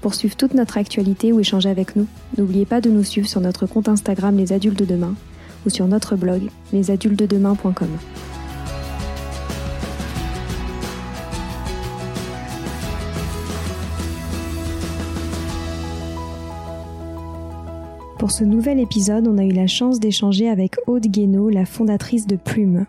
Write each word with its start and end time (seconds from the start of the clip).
Pour 0.00 0.14
suivre 0.14 0.34
toute 0.34 0.54
notre 0.54 0.78
actualité 0.78 1.30
ou 1.30 1.40
échanger 1.40 1.68
avec 1.68 1.94
nous, 1.94 2.06
n'oubliez 2.38 2.64
pas 2.64 2.80
de 2.80 2.88
nous 2.88 3.04
suivre 3.04 3.28
sur 3.28 3.42
notre 3.42 3.66
compte 3.66 3.88
Instagram 3.88 4.36
Les 4.36 4.52
Adultes 4.52 4.78
de 4.78 4.86
Demain 4.86 5.14
ou 5.66 5.70
sur 5.70 5.86
notre 5.86 6.16
blog 6.16 6.48
lesadultesdedemain.com. 6.72 7.88
Pour 18.18 18.30
ce 18.30 18.44
nouvel 18.44 18.80
épisode, 18.80 19.28
on 19.28 19.38
a 19.38 19.44
eu 19.44 19.52
la 19.52 19.66
chance 19.66 20.00
d'échanger 20.00 20.48
avec 20.48 20.76
Aude 20.86 21.06
Guénaud, 21.06 21.50
la 21.50 21.66
fondatrice 21.66 22.26
de 22.26 22.36
Plume. 22.36 22.86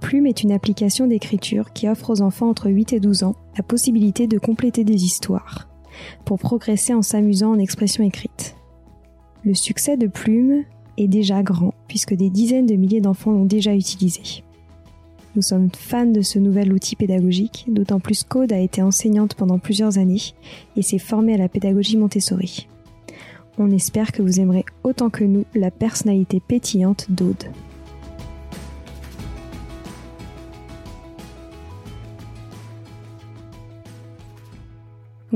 Plume 0.00 0.26
est 0.26 0.42
une 0.42 0.52
application 0.52 1.06
d'écriture 1.06 1.72
qui 1.72 1.88
offre 1.88 2.10
aux 2.10 2.20
enfants 2.20 2.50
entre 2.50 2.70
8 2.70 2.92
et 2.92 3.00
12 3.00 3.22
ans 3.22 3.36
la 3.56 3.62
possibilité 3.62 4.26
de 4.26 4.38
compléter 4.38 4.84
des 4.84 5.04
histoires 5.04 5.68
pour 6.24 6.38
progresser 6.38 6.94
en 6.94 7.02
s'amusant 7.02 7.52
en 7.52 7.58
expression 7.58 8.04
écrite. 8.04 8.56
Le 9.44 9.54
succès 9.54 9.96
de 9.96 10.06
Plume 10.06 10.64
est 10.98 11.08
déjà 11.08 11.42
grand 11.42 11.74
puisque 11.88 12.14
des 12.14 12.30
dizaines 12.30 12.66
de 12.66 12.74
milliers 12.74 13.00
d'enfants 13.00 13.32
l'ont 13.32 13.44
déjà 13.44 13.74
utilisé. 13.74 14.42
Nous 15.36 15.42
sommes 15.42 15.68
fans 15.70 16.06
de 16.06 16.22
ce 16.22 16.38
nouvel 16.38 16.72
outil 16.72 16.96
pédagogique, 16.96 17.66
d'autant 17.68 18.00
plus 18.00 18.24
qu'Aude 18.24 18.54
a 18.54 18.58
été 18.58 18.80
enseignante 18.80 19.34
pendant 19.34 19.58
plusieurs 19.58 19.98
années 19.98 20.32
et 20.76 20.82
s'est 20.82 20.98
formée 20.98 21.34
à 21.34 21.36
la 21.36 21.50
pédagogie 21.50 21.98
Montessori. 21.98 22.68
On 23.58 23.70
espère 23.70 24.12
que 24.12 24.22
vous 24.22 24.40
aimerez 24.40 24.64
autant 24.82 25.10
que 25.10 25.24
nous 25.24 25.44
la 25.54 25.70
personnalité 25.70 26.40
pétillante 26.40 27.06
d'Aude. 27.10 27.44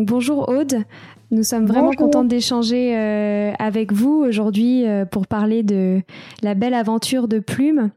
Bonjour 0.04 0.48
Aude, 0.48 0.84
nous 1.30 1.42
sommes 1.42 1.66
vraiment 1.66 1.92
contentes 1.92 2.28
d'échanger 2.28 2.96
euh, 2.96 3.52
avec 3.58 3.92
vous 3.92 4.24
aujourd'hui 4.26 4.86
euh, 4.86 5.04
pour 5.04 5.26
parler 5.26 5.62
de 5.62 6.00
la 6.42 6.54
belle 6.54 6.74
aventure 6.74 7.28
de 7.28 7.38
Plume. 7.38 7.90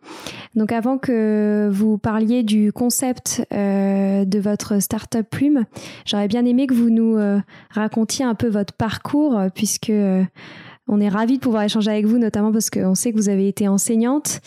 Donc 0.55 0.71
avant 0.71 0.97
que 0.97 1.69
vous 1.71 1.97
parliez 1.97 2.43
du 2.43 2.71
concept 2.71 3.45
euh, 3.53 4.25
de 4.25 4.39
votre 4.39 4.81
startup 4.81 5.27
Plume, 5.29 5.65
j'aurais 6.05 6.27
bien 6.27 6.45
aimé 6.45 6.67
que 6.67 6.73
vous 6.73 6.89
nous 6.89 7.17
racontiez 7.71 8.25
un 8.25 8.35
peu 8.35 8.47
votre 8.47 8.73
parcours 8.73 9.39
puisque 9.55 9.91
on 10.87 10.99
est 10.99 11.09
ravis 11.09 11.37
de 11.37 11.39
pouvoir 11.39 11.63
échanger 11.63 11.91
avec 11.91 12.05
vous, 12.05 12.17
notamment 12.17 12.51
parce 12.51 12.69
qu'on 12.69 12.95
sait 12.95 13.11
que 13.11 13.17
vous 13.17 13.29
avez 13.29 13.47
été 13.47 13.67
enseignante 13.67 14.41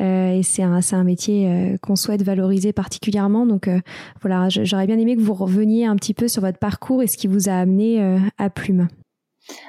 euh, 0.00 0.38
et 0.38 0.42
c'est 0.42 0.62
un, 0.62 1.04
métier 1.04 1.46
euh, 1.46 1.76
qu'on 1.82 1.96
souhaite 1.96 2.22
valoriser 2.22 2.72
particulièrement. 2.72 3.46
Donc 3.46 3.68
euh, 3.68 3.80
voilà, 4.22 4.48
j'aurais 4.48 4.86
bien 4.86 4.98
aimé 4.98 5.16
que 5.16 5.20
vous 5.20 5.34
reveniez 5.34 5.84
un 5.84 5.96
petit 5.96 6.14
peu 6.14 6.28
sur 6.28 6.42
votre 6.42 6.58
parcours 6.58 7.02
et 7.02 7.06
ce 7.06 7.16
qui 7.16 7.26
vous 7.26 7.48
a 7.48 7.52
amené 7.52 8.18
à 8.38 8.50
Plume. 8.50 8.88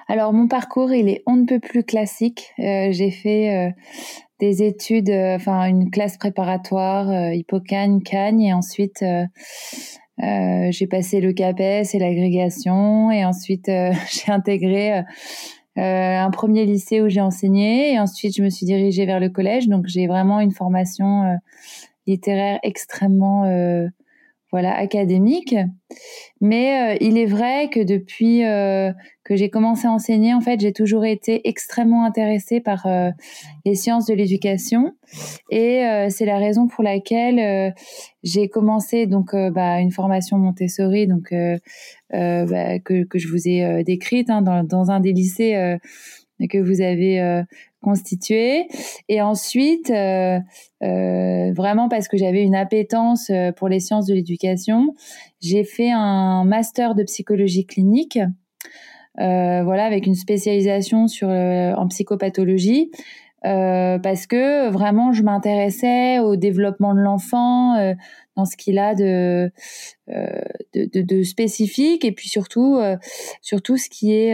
Alors 0.08 0.34
mon 0.34 0.48
parcours, 0.48 0.94
il 0.94 1.10
est 1.10 1.24
on 1.26 1.36
ne 1.36 1.46
peut 1.46 1.60
plus 1.60 1.84
classique. 1.84 2.54
J'ai 2.58 3.12
fait 3.12 3.74
des 4.40 4.64
études, 4.64 5.10
enfin 5.10 5.66
une 5.66 5.90
classe 5.90 6.18
préparatoire, 6.18 7.34
Hippocane, 7.34 8.02
Cagne, 8.02 8.42
et 8.42 8.54
ensuite 8.54 9.04
j'ai 10.20 10.88
passé 10.88 11.20
le 11.20 11.34
CAPES 11.34 11.94
et 11.94 12.00
l'agrégation, 12.00 13.12
et 13.12 13.26
ensuite 13.26 13.68
j'ai 13.68 14.32
intégré 14.32 15.04
un 15.82 16.30
premier 16.32 16.66
lycée 16.66 17.02
où 17.02 17.10
j'ai 17.10 17.22
enseigné 17.22 17.94
et 17.94 18.00
ensuite 18.00 18.36
je 18.36 18.44
me 18.44 18.50
suis 18.50 18.66
dirigée 18.66 19.06
vers 19.06 19.20
le 19.20 19.30
collège. 19.30 19.68
Donc 19.68 19.88
j'ai 19.88 20.08
vraiment 20.08 20.40
une 20.40 20.52
formation 20.52 21.24
euh, 21.24 21.36
littéraire 22.08 22.60
extrêmement 22.64 23.46
euh, 23.46 23.88
voilà 24.54 24.74
académique. 24.74 25.54
Mais 26.40 26.98
il 27.02 27.18
est 27.18 27.26
vrai 27.26 27.70
que 27.70 27.82
depuis 27.82 28.40
que 29.24 29.36
j'ai 29.36 29.50
commencé 29.50 29.88
à 29.88 29.92
enseigner, 29.92 30.34
en 30.34 30.42
fait, 30.42 30.60
j'ai 30.60 30.74
toujours 30.74 31.06
été 31.06 31.48
extrêmement 31.48 32.06
intéressée 32.06 32.60
par 32.60 32.88
les 33.66 33.76
sciences 33.76 34.06
de 34.06 34.14
l'éducation 34.14 34.94
et 35.50 36.08
c'est 36.10 36.26
la 36.26 36.38
raison 36.38 36.68
pour 36.68 36.84
laquelle 36.84 37.74
j'ai 38.24 38.50
commencé 38.50 39.06
donc 39.06 39.36
bah, 39.36 39.80
une 39.80 39.92
formation 39.92 40.38
Montessori 40.38 41.08
donc 41.08 41.32
euh, 42.14 42.46
bah, 42.46 42.80
que, 42.80 43.04
que, 43.06 43.18
je 43.18 43.28
vous 43.28 43.48
ai 43.48 43.66
euh, 43.66 43.84
décrite 43.84 44.30
hein, 44.30 44.44
dans, 44.44 44.64
dans, 44.64 44.92
un 44.92 45.00
des 45.00 45.14
lycées 45.14 45.56
euh, 45.56 45.78
que 46.48 46.60
vous 46.60 46.82
avez 46.82 47.44
constitué. 47.84 48.68
Et 49.10 49.22
ensuite, 49.22 49.92
euh, 49.92 50.40
vraiment 50.82 51.90
parce 51.90 52.08
que 52.08 52.18
j'avais 52.18 52.42
une 52.42 52.56
appétence 52.56 53.32
pour 53.58 53.68
les 53.68 53.80
sciences 53.80 54.08
de 54.08 54.16
l'éducation, 54.16 54.96
j'ai 55.40 55.64
fait 55.64 55.92
un 55.92 56.44
master 56.46 56.96
de 56.96 57.04
psychologie 57.04 57.66
clinique. 57.68 58.18
Euh, 59.20 59.64
voilà, 59.64 59.86
avec 59.86 60.08
une 60.08 60.16
spécialisation 60.16 61.08
sur 61.08 61.28
en 61.30 61.88
psychopathologie. 61.88 62.90
Euh, 63.46 64.00
parce 64.00 64.26
que 64.26 64.70
vraiment 64.70 65.12
je 65.12 65.22
m'intéressais 65.22 66.20
au 66.20 66.38
développement 66.38 66.94
de 66.94 67.02
l'enfant, 67.02 67.76
dans 68.36 68.46
ce 68.46 68.58
qu'il 68.58 68.80
a 68.80 68.96
de, 68.96 69.52
de, 70.08 71.02
de, 71.02 71.24
spécifique. 71.24 72.04
Et 72.06 72.12
puis 72.12 72.30
surtout 72.30 72.80
surtout 73.42 73.78
ce 73.78 73.90
qui 73.90 74.14
est 74.14 74.34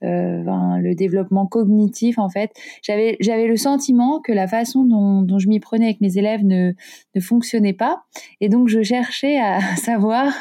ben, 0.00 0.78
le 0.80 0.94
développement 0.94 1.46
cognitif 1.46 2.18
en 2.18 2.28
fait. 2.28 2.50
J'avais 2.82 3.16
j'avais 3.20 3.46
le 3.46 3.56
sentiment 3.56 4.20
que 4.20 4.32
la 4.32 4.46
façon 4.46 4.84
dont, 4.84 5.38
je 5.38 5.48
m'y 5.48 5.60
prenais 5.60 5.86
avec 5.86 6.00
mes 6.00 6.18
élèves 6.18 6.44
ne 6.44 6.72
ne 7.14 7.20
fonctionnait 7.20 7.72
pas. 7.72 8.04
Et 8.40 8.48
donc 8.48 8.68
je 8.68 8.82
cherchais 8.82 9.38
à 9.38 9.60
savoir 9.76 10.32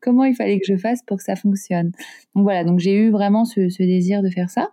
comment 0.00 0.24
il 0.24 0.34
fallait 0.34 0.58
que 0.58 0.66
je 0.66 0.76
fasse 0.76 1.02
pour 1.06 1.18
que 1.18 1.22
ça 1.22 1.36
fonctionne. 1.36 1.92
Donc 2.34 2.44
voilà. 2.44 2.64
Donc 2.64 2.78
j'ai 2.78 2.94
eu 2.94 3.10
vraiment 3.10 3.44
ce, 3.44 3.68
ce 3.68 3.82
désir 3.82 4.22
de 4.22 4.30
faire 4.30 4.50
ça. 4.50 4.70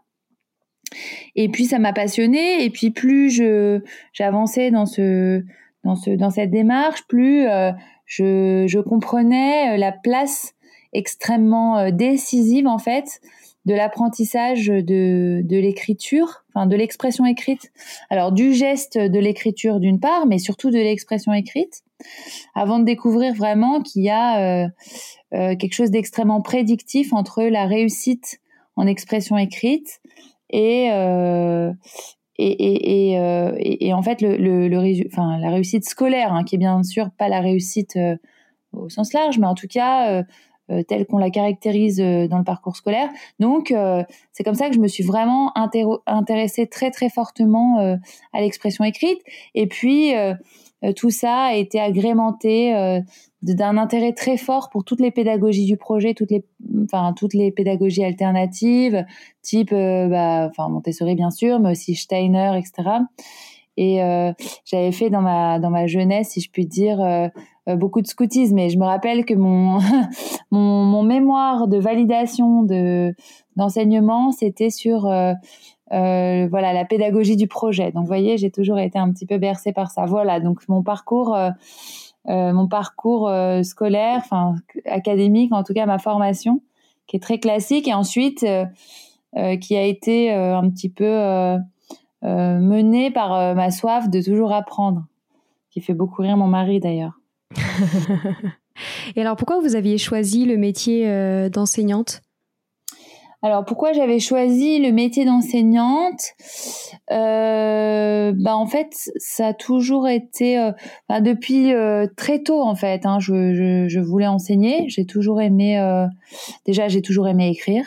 Et 1.36 1.50
puis 1.50 1.65
ça 1.65 1.80
m'a 1.80 1.94
passionnée. 1.94 2.63
Et 2.63 2.69
puis 2.69 2.92
plus 2.92 3.30
je 3.30 3.81
j'avançais 4.13 4.72
dans 4.72 4.86
ce 4.86 5.44
dans 5.84 5.96
ce 5.96 6.12
dans 6.12 6.30
cette 6.30 6.52
démarche, 6.52 7.06
plus 7.08 7.48
euh, 7.48 7.72
je 8.06 8.66
je 8.68 8.80
comprenais 8.80 9.74
euh, 9.74 9.78
la 9.78 9.92
place 9.92 10.54
extrêmement 10.94 11.78
euh, 11.78 11.92
décisive 11.92 12.68
en 12.68 12.80
fait 12.80 13.22
de 13.66 13.74
l'apprentissage 13.74 14.68
de 14.68 15.42
de 15.44 15.58
l'écriture, 15.58 16.44
enfin 16.54 16.66
de 16.66 16.76
l'expression 16.76 17.26
écrite. 17.26 17.72
Alors 18.10 18.31
du 18.31 18.54
geste 18.54 18.98
de 18.98 19.20
l'écriture 19.20 19.80
d'une 19.80 20.00
part, 20.00 20.26
mais 20.26 20.40
surtout 20.40 20.70
de 20.70 20.78
l'expression 20.78 21.34
écrite. 21.34 21.84
Avant 22.56 22.80
de 22.80 22.86
découvrir 22.86 23.34
vraiment 23.34 23.82
qu'il 23.82 24.04
y 24.04 24.10
a 24.10 24.70
euh, 25.34 25.56
quelque 25.56 25.74
chose 25.74 25.92
d'extrêmement 25.92 26.42
prédictif 26.42 27.14
entre 27.14 27.44
la 27.44 27.68
réussite 27.68 28.40
en 28.75 28.88
expression 28.88 29.38
écrite 29.38 30.02
et 30.50 30.90
euh, 30.92 31.72
euh, 32.39 33.53
et, 33.57 33.94
en 33.94 34.01
fait 34.01 34.21
la 34.21 35.50
réussite 35.50 35.88
scolaire 35.88 36.33
hein, 36.33 36.44
qui 36.44 36.56
est 36.56 36.57
bien 36.57 36.83
sûr 36.83 37.09
pas 37.18 37.27
la 37.27 37.41
réussite 37.41 37.95
euh, 37.97 38.15
au 38.71 38.89
sens 38.89 39.13
large 39.13 39.39
mais 39.39 39.47
en 39.47 39.56
tout 39.56 39.68
cas 39.68 40.24
euh, 40.71 40.83
telle 40.88 41.06
qu'on 41.07 41.18
la 41.18 41.31
caractérise 41.31 41.97
dans 41.97 42.38
le 42.38 42.44
parcours 42.44 42.75
scolaire. 42.75 43.09
Donc 43.39 43.74
c'est 44.31 44.44
comme 44.44 44.53
ça 44.53 44.69
que 44.69 44.75
je 44.75 44.80
me 44.80 44.88
suis 44.88 45.03
vraiment 45.03 45.51
intéressée 46.06 46.68
très 46.68 46.91
très 46.91 47.09
fortement 47.09 47.97
à 48.33 48.39
l'expression 48.39 48.83
écrite. 48.83 49.19
Et 49.56 49.65
puis 49.65 50.13
tout 50.96 51.10
ça 51.10 51.46
a 51.46 51.54
été 51.56 51.80
agrémenté 51.80 53.02
d'un 53.42 53.78
intérêt 53.78 54.14
très 54.14 54.38
fort 54.38 54.70
pour 54.70 54.84
toutes 54.84 55.00
les 55.00 55.12
pédagogies 55.12 55.66
du 55.66 55.78
projet, 55.78 56.14
toutes 56.14 56.31
les, 56.31 56.44
enfin 56.84 57.14
toutes 57.16 57.34
les 57.34 57.52
pédagogies 57.52 58.04
alternatives, 58.04 59.06
type, 59.42 59.72
euh, 59.72 60.08
bah, 60.08 60.50
enfin 60.50 60.70
Montessori 60.70 61.16
bien 61.16 61.31
sûr, 61.31 61.60
mais 61.60 61.72
aussi 61.72 61.96
Steiner, 61.96 62.58
etc. 62.58 62.90
Et 63.78 64.04
euh, 64.04 64.34
j'avais 64.66 64.92
fait 64.92 65.10
dans 65.10 65.22
ma 65.22 65.58
dans 65.60 65.70
ma 65.70 65.88
jeunesse, 65.88 66.31
si 66.31 66.42
je 66.42 66.52
puis 66.52 66.66
dire, 66.66 67.00
euh, 67.00 67.30
beaucoup 67.78 68.02
de 68.02 68.08
scoutisme. 68.08 68.58
Et 68.60 68.70
je 68.70 68.78
me 68.78 68.84
rappelle 68.84 69.24
que 69.24 69.34
mon 69.34 69.80
mon, 70.52 70.84
mon 70.84 71.04
mémoire 71.04 71.70
de 71.70 71.78
validation 71.78 72.64
de 72.64 73.16
d'enseignement, 73.56 74.32
c'était 74.32 74.70
sur 74.70 75.10
voilà 75.91 76.74
la 76.74 76.86
pédagogie 76.86 77.36
du 77.36 77.47
projet. 77.47 77.91
Donc, 77.91 78.03
vous 78.03 78.07
voyez, 78.07 78.38
j'ai 78.38 78.51
toujours 78.51 78.80
été 78.80 79.00
un 79.00 79.12
petit 79.12 79.25
peu 79.25 79.38
bercée 79.38 79.74
par 79.74 79.91
ça. 79.91 80.06
Voilà, 80.06 80.39
donc 80.39 80.68
mon 80.68 80.83
parcours 80.83 81.36
euh, 82.27 82.53
mon 82.53 82.68
parcours 82.68 83.30
euh, 83.30 83.63
scolaire, 83.63 84.18
enfin 84.18 84.56
académique, 84.86 85.53
en 85.53 85.63
tout 85.63 85.74
cas 85.74 85.86
ma 85.86 86.00
formation, 86.00 86.62
qui 87.07 87.15
est 87.15 87.19
très 87.19 87.39
classique, 87.39 87.88
et 87.88 87.94
ensuite 87.94 88.44
euh, 88.44 89.57
qui 89.57 89.75
a 89.75 89.83
été 89.83 90.31
un 90.31 90.69
petit 90.69 90.89
peu 90.89 91.57
menée 92.21 93.12
par 93.12 93.56
ma 93.56 93.71
soif 93.71 94.09
de 94.09 94.21
toujours 94.21 94.51
apprendre, 94.51 95.06
qui 95.71 95.81
fait 95.81 95.94
beaucoup 95.94 96.21
rire 96.21 96.38
mon 96.38 96.47
mari 96.47 96.80
d'ailleurs. 96.80 97.19
et 99.15 99.21
alors 99.21 99.36
pourquoi 99.36 99.59
vous 99.59 99.75
aviez 99.75 99.97
choisi 99.97 100.45
le 100.45 100.57
métier 100.57 101.50
d'enseignante? 101.50 102.21
Alors 103.41 103.63
pourquoi 103.63 103.94
j'avais 103.94 104.19
choisi 104.19 104.80
le 104.80 104.91
métier 104.91 105.24
d'enseignante? 105.24 106.33
Euh, 107.09 108.33
Bah 108.36 108.56
en 108.57 108.65
fait 108.65 108.94
ça 109.18 109.47
a 109.47 109.53
toujours 109.53 110.09
été 110.09 110.59
euh, 110.59 110.71
bah, 111.07 111.21
depuis 111.21 111.74
euh, 111.74 112.06
très 112.18 112.39
tôt 112.39 112.62
en 112.62 112.75
fait. 112.75 113.06
Hein, 113.06 113.19
je, 113.19 113.88
je, 113.88 114.00
voulais 114.00 114.27
enseigner. 114.27 114.89
J'ai 114.89 115.06
toujours 115.06 115.39
aimé. 115.41 115.80
Euh, 115.80 116.06
déjà 116.65 116.89
j'ai 116.89 117.01
toujours 117.01 117.30
aimé 117.30 117.50
écrire. 117.50 117.86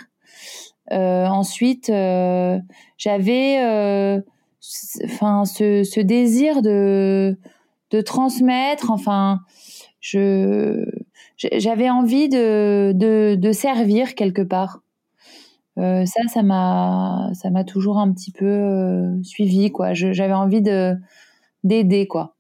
ensuite 0.91 1.89
j'avais 2.97 3.59
enfin 5.05 5.45
ce, 5.45 5.85
ce, 5.85 6.01
désir 6.01 6.63
de 6.63 7.37
de 7.91 8.01
transmettre. 8.01 8.91
Enfin 8.91 9.41
j'avais 10.01 11.91
envie 11.91 12.31
de, 12.31 12.93
de 12.95 13.53
servir 13.53 14.15
quelque 14.15 14.43
part. 14.43 14.82
Euh, 15.79 16.05
ça, 16.05 16.21
ça 16.29 16.43
m'a, 16.43 17.31
ça 17.35 17.51
m'a 17.51 17.65
toujours 17.65 17.99
un 17.99 18.13
petit 18.13 18.31
peu 18.31 18.47
euh, 18.47 19.23
suivi, 19.23 19.73
quoi. 19.73 19.95
J'avais 19.95 20.35
envie 20.35 20.63
de 20.63 20.97
d'aider, 21.65 22.07
quoi. 22.07 22.35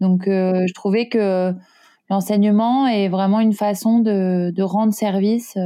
Donc, 0.00 0.28
euh, 0.28 0.66
je 0.66 0.74
trouvais 0.74 1.08
que 1.08 1.54
l'enseignement 2.10 2.86
est 2.86 3.08
vraiment 3.08 3.40
une 3.40 3.54
façon 3.54 4.00
de, 4.00 4.62
rendre 4.62 4.92
service, 4.92 5.58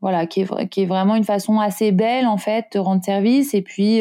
voilà, 0.00 0.26
qui 0.26 0.42
est, 0.42 0.86
vraiment 0.86 1.16
une 1.16 1.24
façon 1.24 1.58
assez 1.60 1.92
belle 1.92 2.26
en 2.26 2.36
fait 2.36 2.66
de 2.74 2.78
rendre 2.78 3.04
service. 3.04 3.54
Et 3.54 3.62
puis, 3.62 4.00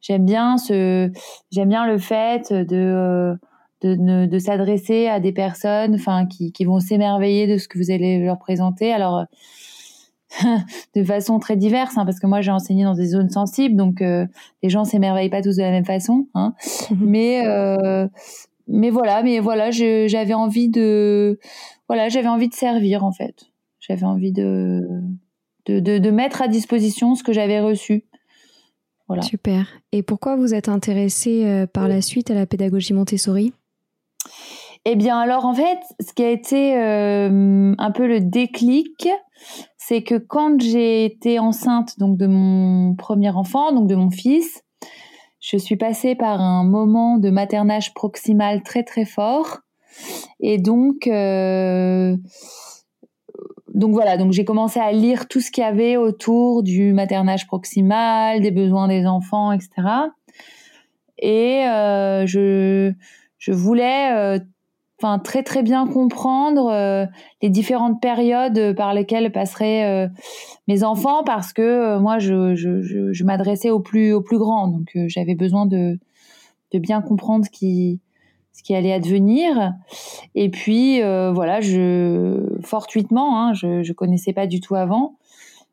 j'aime 0.00 0.24
bien 0.26 0.58
ce, 0.58 1.10
j'aime 1.50 1.68
bien 1.68 1.86
le 1.86 1.98
fait 1.98 2.52
de 2.52 3.38
de, 3.82 4.26
de 4.26 4.38
s'adresser 4.38 5.08
à 5.08 5.18
des 5.18 5.32
personnes, 5.32 5.96
enfin, 5.96 6.26
qui, 6.26 6.52
qui 6.52 6.64
vont 6.64 6.78
s'émerveiller 6.78 7.48
de 7.48 7.58
ce 7.58 7.66
que 7.66 7.78
vous 7.78 7.90
allez 7.90 8.24
leur 8.24 8.38
présenter. 8.38 8.92
Alors 8.92 9.24
de 10.96 11.04
façon 11.04 11.38
très 11.38 11.56
diverse, 11.56 11.96
hein, 11.96 12.04
parce 12.04 12.18
que 12.18 12.26
moi 12.26 12.40
j'ai 12.40 12.50
enseigné 12.50 12.84
dans 12.84 12.94
des 12.94 13.06
zones 13.06 13.30
sensibles, 13.30 13.76
donc 13.76 14.00
euh, 14.00 14.26
les 14.62 14.70
gens 14.70 14.84
s'émerveillent 14.84 15.30
pas 15.30 15.42
tous 15.42 15.56
de 15.56 15.62
la 15.62 15.70
même 15.70 15.84
façon. 15.84 16.26
Hein. 16.34 16.54
Mhm. 16.90 16.98
Mais 17.00 17.46
euh, 17.46 18.06
mais 18.68 18.90
voilà, 18.90 19.22
mais 19.22 19.40
voilà, 19.40 19.70
j'avais 19.70 20.34
envie 20.34 20.68
de 20.68 21.38
voilà, 21.88 22.08
j'avais 22.08 22.28
envie 22.28 22.48
de 22.48 22.54
servir 22.54 23.04
en 23.04 23.12
fait. 23.12 23.46
J'avais 23.80 24.04
envie 24.04 24.32
de 24.32 24.82
de, 25.66 25.78
de 25.80 26.10
mettre 26.10 26.42
à 26.42 26.48
disposition 26.48 27.14
ce 27.14 27.22
que 27.22 27.32
j'avais 27.32 27.60
reçu. 27.60 28.04
Voilà. 29.08 29.22
Super. 29.22 29.68
Et 29.92 30.02
pourquoi 30.02 30.36
vous 30.36 30.54
êtes 30.54 30.68
intéressée 30.68 31.44
euh, 31.44 31.66
par 31.66 31.86
la 31.86 32.00
suite 32.00 32.30
à 32.30 32.34
la 32.34 32.46
pédagogie 32.46 32.94
Montessori? 32.94 33.52
Eh 34.84 34.96
bien, 34.96 35.18
alors 35.18 35.44
en 35.44 35.54
fait, 35.54 35.78
ce 36.00 36.12
qui 36.12 36.24
a 36.24 36.30
été 36.30 36.74
un 36.74 37.90
peu 37.92 38.08
le 38.08 38.18
déclic, 38.18 39.08
c'est 39.92 40.02
que 40.02 40.14
quand 40.14 40.58
j'ai 40.58 41.04
été 41.04 41.38
enceinte 41.38 41.98
donc 41.98 42.16
de 42.16 42.26
mon 42.26 42.94
premier 42.94 43.28
enfant, 43.28 43.72
donc 43.72 43.88
de 43.88 43.94
mon 43.94 44.10
fils, 44.10 44.62
je 45.38 45.58
suis 45.58 45.76
passée 45.76 46.14
par 46.14 46.40
un 46.40 46.64
moment 46.64 47.18
de 47.18 47.28
maternage 47.28 47.92
proximal 47.92 48.62
très 48.62 48.84
très 48.84 49.04
fort, 49.04 49.58
et 50.40 50.56
donc 50.56 51.06
euh, 51.08 52.16
donc 53.74 53.92
voilà, 53.92 54.16
donc 54.16 54.32
j'ai 54.32 54.46
commencé 54.46 54.80
à 54.80 54.92
lire 54.92 55.28
tout 55.28 55.40
ce 55.40 55.50
qu'il 55.50 55.62
y 55.62 55.66
avait 55.66 55.98
autour 55.98 56.62
du 56.62 56.94
maternage 56.94 57.46
proximal, 57.46 58.40
des 58.40 58.50
besoins 58.50 58.88
des 58.88 59.04
enfants, 59.04 59.52
etc. 59.52 59.68
Et 61.18 61.66
euh, 61.66 62.24
je 62.26 62.94
je 63.36 63.52
voulais 63.52 64.40
très 65.22 65.42
très 65.42 65.62
bien 65.62 65.86
comprendre 65.86 66.68
euh, 66.68 67.06
les 67.42 67.50
différentes 67.50 68.00
périodes 68.00 68.74
par 68.76 68.94
lesquelles 68.94 69.30
passeraient 69.32 69.84
euh, 69.84 70.08
mes 70.68 70.84
enfants 70.84 71.24
parce 71.24 71.52
que 71.52 71.62
euh, 71.62 72.00
moi 72.00 72.18
je, 72.18 72.54
je, 72.54 72.82
je, 72.82 73.12
je 73.12 73.24
m'adressais 73.24 73.70
aux 73.70 73.80
plus 73.80 74.12
aux 74.12 74.22
plus 74.22 74.38
grands. 74.38 74.68
Donc 74.68 74.90
j'avais 75.06 75.34
besoin 75.34 75.66
de 75.66 75.98
de 76.72 76.78
bien 76.78 77.02
comprendre 77.02 77.44
ce 77.44 77.50
qui 77.50 78.00
ce 78.52 78.62
qui 78.62 78.74
allait 78.74 78.92
advenir. 78.92 79.74
Et 80.34 80.50
puis 80.50 81.00
voilà 81.00 81.60
je 81.60 82.58
fortuitement 82.62 83.38
hein, 83.40 83.54
je 83.54 83.82
je 83.82 83.92
connaissais 83.92 84.32
pas 84.32 84.46
du 84.46 84.60
tout 84.60 84.74
avant 84.74 85.16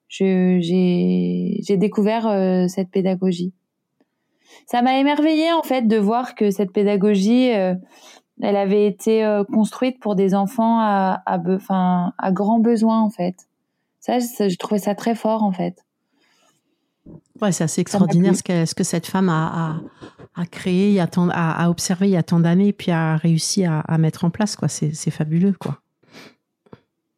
j'ai 0.07 0.59
j'ai 0.62 1.77
découvert 1.77 2.24
cette 2.67 2.89
pédagogie. 2.89 3.53
Ça 4.65 4.81
m'a 4.81 4.98
émerveillée 5.00 5.51
en 5.53 5.62
fait 5.62 5.88
de 5.88 5.98
voir 5.98 6.36
que 6.36 6.50
cette 6.51 6.71
pédagogie 6.71 7.51
elle 8.41 8.55
avait 8.55 8.86
été 8.86 9.25
euh, 9.25 9.43
construite 9.43 10.00
pour 10.00 10.15
des 10.15 10.34
enfants 10.34 10.79
à, 10.79 11.22
à, 11.25 11.39
enfin, 11.48 12.13
à 12.17 12.31
grands 12.31 12.60
besoins 12.60 13.01
en 13.01 13.10
fait. 13.10 13.36
Ça, 14.00 14.19
je 14.19 14.58
trouvais 14.58 14.79
ça 14.79 14.96
très 14.96 15.15
fort 15.15 15.43
en 15.43 15.51
fait. 15.51 15.84
Ouais, 17.41 17.51
c'est 17.51 17.63
assez 17.63 17.81
extraordinaire 17.81 18.36
ce 18.36 18.43
que, 18.43 18.65
ce 18.65 18.75
que 18.75 18.84
cette 18.84 19.08
femme 19.08 19.29
a, 19.29 19.79
a, 20.36 20.41
a 20.41 20.46
créé, 20.46 21.00
a, 21.00 21.08
a, 21.31 21.69
observé 21.69 22.08
il 22.08 22.12
y 22.12 22.17
a 22.17 22.24
tant 22.24 22.39
d'années, 22.39 22.74
puis 22.74 22.91
a 22.91 23.15
réussi 23.15 23.65
à, 23.65 23.98
mettre 23.98 24.25
en 24.25 24.29
place. 24.29 24.55
quoi. 24.55 24.67
C'est, 24.67 25.12
fabuleux, 25.12 25.53
quoi. 25.53 25.79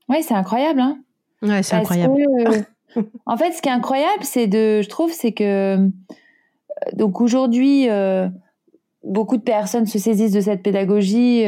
Ouais, 0.10 0.22
c'est 0.22 0.36
incroyable. 0.36 0.80
Hein 0.80 1.00
ouais, 1.42 1.64
c'est 1.64 1.76
incroyable. 1.76 2.22
Euh, 2.48 3.02
en 3.26 3.38
fait, 3.38 3.52
ce 3.54 3.62
qui 3.62 3.70
est 3.70 3.74
incroyable, 3.74 4.24
c'est 4.24 4.48
de, 4.48 4.82
je 4.82 4.90
trouve, 4.90 5.12
c'est 5.12 5.32
que 5.32 5.78
euh, 5.78 5.88
donc 6.94 7.22
aujourd'hui, 7.22 7.88
beaucoup 9.04 9.38
de 9.38 9.44
personnes 9.44 9.86
se 9.86 10.00
saisissent 10.00 10.34
de 10.34 10.42
cette 10.42 10.64
pédagogie 10.64 11.44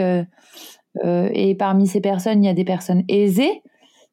et 1.03 1.55
parmi 1.55 1.88
ces 1.88 2.01
personnes, 2.01 2.43
il 2.43 2.48
y 2.48 2.50
a 2.50 2.53
des 2.53 2.65
personnes 2.65 3.03
aisées. 3.07 3.62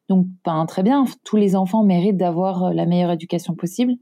Donc, 0.09 0.25
ben, 0.43 0.65
très 0.65 0.83
bien, 0.83 1.05
tous 1.23 1.37
les 1.37 1.55
enfants 1.55 1.83
méritent 1.83 2.17
d'avoir 2.17 2.73
la 2.73 2.85
meilleure 2.85 3.11
éducation 3.11 3.55
possible. 3.55 3.93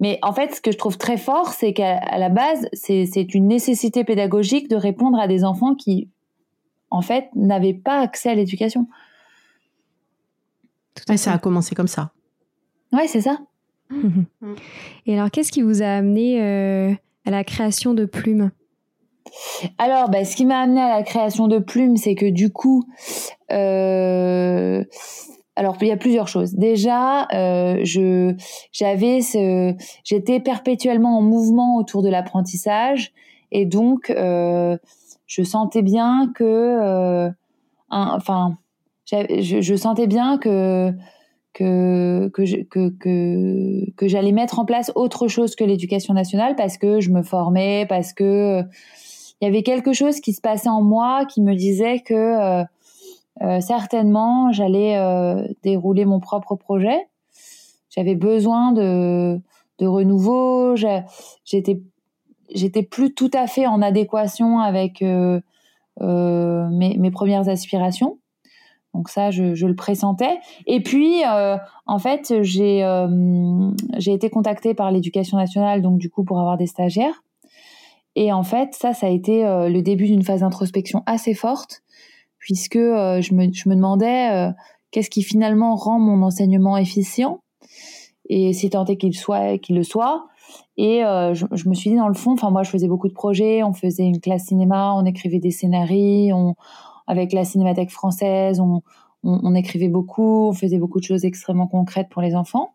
Mais 0.00 0.18
en 0.22 0.32
fait, 0.32 0.54
ce 0.54 0.60
que 0.60 0.72
je 0.72 0.78
trouve 0.78 0.98
très 0.98 1.16
fort, 1.16 1.48
c'est 1.48 1.72
qu'à 1.72 2.18
la 2.18 2.28
base, 2.28 2.68
c'est 2.72 3.34
une 3.34 3.48
nécessité 3.48 4.04
pédagogique 4.04 4.68
de 4.68 4.76
répondre 4.76 5.18
à 5.18 5.28
des 5.28 5.44
enfants 5.44 5.74
qui, 5.74 6.10
en 6.90 7.00
fait, 7.00 7.28
n'avaient 7.34 7.74
pas 7.74 8.00
accès 8.00 8.30
à 8.30 8.34
l'éducation. 8.34 8.86
Tout 10.94 11.12
à 11.12 11.16
ça 11.16 11.32
a 11.32 11.38
commencé 11.38 11.74
comme 11.74 11.88
ça. 11.88 12.12
Ouais, 12.92 13.06
c'est 13.06 13.22
ça. 13.22 13.38
Et 15.06 15.18
alors, 15.18 15.30
qu'est-ce 15.30 15.52
qui 15.52 15.62
vous 15.62 15.82
a 15.82 15.86
amené 15.86 16.42
euh, 16.42 16.92
à 17.24 17.30
la 17.30 17.44
création 17.44 17.94
de 17.94 18.04
Plume 18.04 18.50
alors, 19.78 20.10
bah, 20.10 20.24
ce 20.24 20.36
qui 20.36 20.44
m'a 20.44 20.60
amené 20.60 20.80
à 20.80 20.96
la 20.96 21.02
création 21.02 21.48
de 21.48 21.58
Plume, 21.58 21.96
c'est 21.96 22.14
que 22.14 22.26
du 22.26 22.50
coup, 22.50 22.84
euh, 23.52 24.84
alors 25.56 25.76
il 25.80 25.88
y 25.88 25.92
a 25.92 25.96
plusieurs 25.96 26.28
choses. 26.28 26.54
Déjà, 26.54 27.26
euh, 27.32 27.80
je 27.82 28.34
j'avais 28.72 29.20
j'étais 30.04 30.40
perpétuellement 30.40 31.18
en 31.18 31.22
mouvement 31.22 31.76
autour 31.76 32.02
de 32.02 32.08
l'apprentissage 32.08 33.12
et 33.50 33.66
donc 33.66 34.10
euh, 34.10 34.76
je 35.26 35.42
sentais 35.42 35.82
bien 35.82 36.30
que, 36.34 37.30
enfin, 37.90 38.58
je, 39.10 39.76
sentais 39.76 40.06
bien 40.06 40.38
que 40.38 40.92
que 41.54 42.30
que 42.34 42.62
que 42.64 42.90
que, 42.90 43.90
que 43.96 44.08
j'allais 44.08 44.32
mettre 44.32 44.58
en 44.58 44.66
place 44.66 44.92
autre 44.94 45.28
chose 45.28 45.56
que 45.56 45.64
l'éducation 45.64 46.12
nationale 46.12 46.56
parce 46.56 46.76
que 46.76 47.00
je 47.00 47.10
me 47.10 47.22
formais, 47.22 47.86
parce 47.88 48.12
que 48.12 48.62
il 49.40 49.44
y 49.44 49.48
avait 49.48 49.62
quelque 49.62 49.92
chose 49.92 50.20
qui 50.20 50.32
se 50.32 50.40
passait 50.40 50.68
en 50.68 50.82
moi 50.82 51.24
qui 51.24 51.40
me 51.40 51.54
disait 51.54 52.00
que 52.00 52.14
euh, 52.14 52.64
euh, 53.42 53.60
certainement, 53.60 54.52
j'allais 54.52 54.96
euh, 54.96 55.46
dérouler 55.62 56.04
mon 56.04 56.20
propre 56.20 56.54
projet. 56.54 57.08
J'avais 57.90 58.14
besoin 58.14 58.72
de, 58.72 59.40
de 59.78 59.86
renouveau. 59.86 60.76
J'étais 61.44 61.80
j'étais 62.54 62.82
plus 62.82 63.14
tout 63.14 63.30
à 63.32 63.46
fait 63.46 63.66
en 63.66 63.82
adéquation 63.82 64.60
avec 64.60 65.02
euh, 65.02 65.40
euh 66.00 66.68
mes, 66.70 66.96
mes, 66.96 67.10
premières 67.10 67.48
aspirations. 67.48 68.18
Donc 68.94 69.08
ça, 69.08 69.30
je, 69.30 69.66
le 69.66 69.74
pressentais. 69.74 70.38
Et 70.66 70.80
puis, 70.80 71.22
euh, 71.26 71.56
en 71.86 71.98
fait, 71.98 72.34
j'ai 72.42 72.84
euh, 72.84 73.70
j'ai 73.98 74.12
été 74.12 74.30
contactée 74.30 74.74
par 74.74 74.90
l'éducation 74.92 75.36
nationale, 75.36 75.82
donc 75.82 75.98
du 75.98 76.10
coup 76.10 76.24
pour 76.24 76.38
avoir 76.38 76.56
des 76.56 76.66
stagiaires. 76.66 77.22
Et 78.14 78.32
en 78.32 78.44
fait, 78.44 78.74
ça, 78.74 78.92
ça 78.92 79.08
a 79.08 79.10
été 79.10 79.42
le 79.42 79.80
début 79.80 80.06
d'une 80.06 80.22
phase 80.22 80.40
d'introspection 80.40 81.02
assez 81.06 81.34
forte 81.34 81.82
puisque 82.44 82.76
euh, 82.76 83.22
je, 83.22 83.32
me, 83.32 83.74
demandais 83.74 84.30
euh, 84.30 84.52
qu'est-ce 84.90 85.08
qui 85.08 85.22
finalement 85.22 85.74
rend 85.76 85.98
mon 85.98 86.22
enseignement 86.22 86.76
efficient 86.76 87.40
et 88.28 88.52
si 88.52 88.68
tant 88.68 88.84
est 88.84 88.96
qu'il 88.98 89.16
soit 89.16 89.58
le 89.70 89.82
soit 89.82 90.26
et 90.76 91.02
euh, 91.04 91.32
je, 91.32 91.46
je, 91.52 91.68
me 91.70 91.74
suis 91.74 91.90
dit 91.90 91.96
dans 91.96 92.08
le 92.08 92.14
fond 92.14 92.32
enfin 92.32 92.50
moi 92.50 92.62
je 92.62 92.70
faisais 92.70 92.86
beaucoup 92.86 93.08
de 93.08 93.14
projets 93.14 93.62
on 93.62 93.72
faisait 93.72 94.04
une 94.04 94.20
classe 94.20 94.44
cinéma 94.44 94.92
on 94.94 95.06
écrivait 95.06 95.38
des 95.38 95.50
scénarios 95.50 96.36
on 96.36 96.54
avec 97.06 97.32
la 97.32 97.44
cinémathèque 97.44 97.90
française 97.90 98.60
on, 98.60 98.82
on, 99.22 99.54
écrivait 99.54 99.88
beaucoup 99.88 100.48
on 100.48 100.52
faisait 100.52 100.78
beaucoup 100.78 101.00
de 101.00 101.04
choses 101.04 101.24
extrêmement 101.24 101.66
concrètes 101.66 102.08
pour 102.08 102.22
les 102.22 102.34
enfants 102.34 102.73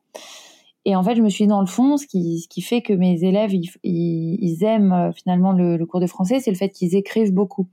et 0.90 0.96
en 0.96 1.04
fait 1.04 1.16
je 1.16 1.22
me 1.22 1.30
suis 1.30 1.46
dit 1.46 1.50
dans 1.50 1.62
le 1.62 1.68
fond 1.68 1.98
ce 1.98 2.06
qui, 2.08 2.40
ce 2.40 2.48
qui 2.48 2.62
fait 2.62 2.82
que 2.82 2.94
mes 2.94 3.24
élèves 3.24 3.54
ils, 3.54 3.70
ils, 3.84 4.64
aiment 4.64 5.12
finalement 5.16 5.52
le, 5.52 5.84
cours 5.86 6.00
de 6.00 6.08
français 6.08 6.40
c'est 6.40 6.52
le 6.52 6.58
fait 6.58 6.70
qu'ils 6.70 6.96
écrivent 6.96 7.34
beaucoup 7.34 7.68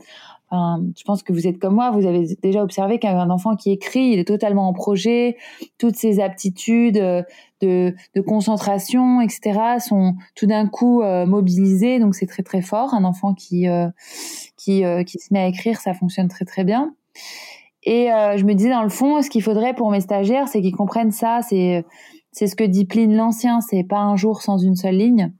je 0.52 1.02
pense 1.04 1.22
que 1.22 1.32
vous 1.32 1.46
êtes 1.46 1.58
comme 1.58 1.74
moi, 1.74 1.90
vous 1.90 2.06
avez 2.06 2.36
déjà 2.42 2.62
observé 2.62 2.98
qu'un 2.98 3.30
enfant 3.30 3.56
qui 3.56 3.72
écrit, 3.72 4.10
il 4.12 4.18
est 4.18 4.26
totalement 4.26 4.68
en 4.68 4.72
projet, 4.72 5.36
toutes 5.78 5.96
ses 5.96 6.20
aptitudes 6.20 6.98
euh, 6.98 7.22
de, 7.60 7.94
de 8.14 8.20
concentration, 8.20 9.20
etc., 9.20 9.78
sont 9.80 10.14
tout 10.34 10.46
d'un 10.46 10.68
coup 10.68 11.02
euh, 11.02 11.26
mobilisées, 11.26 11.98
donc 11.98 12.14
c'est 12.14 12.26
très 12.26 12.42
très 12.42 12.62
fort. 12.62 12.94
Un 12.94 13.04
enfant 13.04 13.34
qui 13.34 13.68
euh, 13.68 13.88
qui, 14.56 14.82
qui 15.06 15.18
se 15.18 15.32
met 15.32 15.40
à 15.40 15.46
écrire, 15.46 15.80
ça 15.80 15.94
fonctionne 15.94 16.28
très 16.28 16.44
très 16.44 16.64
bien. 16.64 16.94
Et 17.82 18.08
je 18.36 18.44
me 18.44 18.54
disais 18.54 18.70
dans 18.70 18.82
le 18.82 18.88
fond, 18.88 19.22
ce 19.22 19.30
qu'il 19.30 19.44
faudrait 19.44 19.72
pour 19.72 19.92
mes 19.92 20.00
stagiaires, 20.00 20.48
c'est 20.48 20.60
qu'ils 20.60 20.74
comprennent 20.74 21.12
ça. 21.12 21.38
C'est 21.48 21.84
c'est 22.36 22.48
ce 22.48 22.54
que 22.54 22.64
dit 22.64 22.84
Pline 22.84 23.16
l'Ancien, 23.16 23.62
c'est 23.62 23.82
pas 23.82 24.00
un 24.00 24.14
jour 24.14 24.42
sans 24.42 24.58
une 24.58 24.76
seule 24.76 24.96
ligne. 24.96 25.32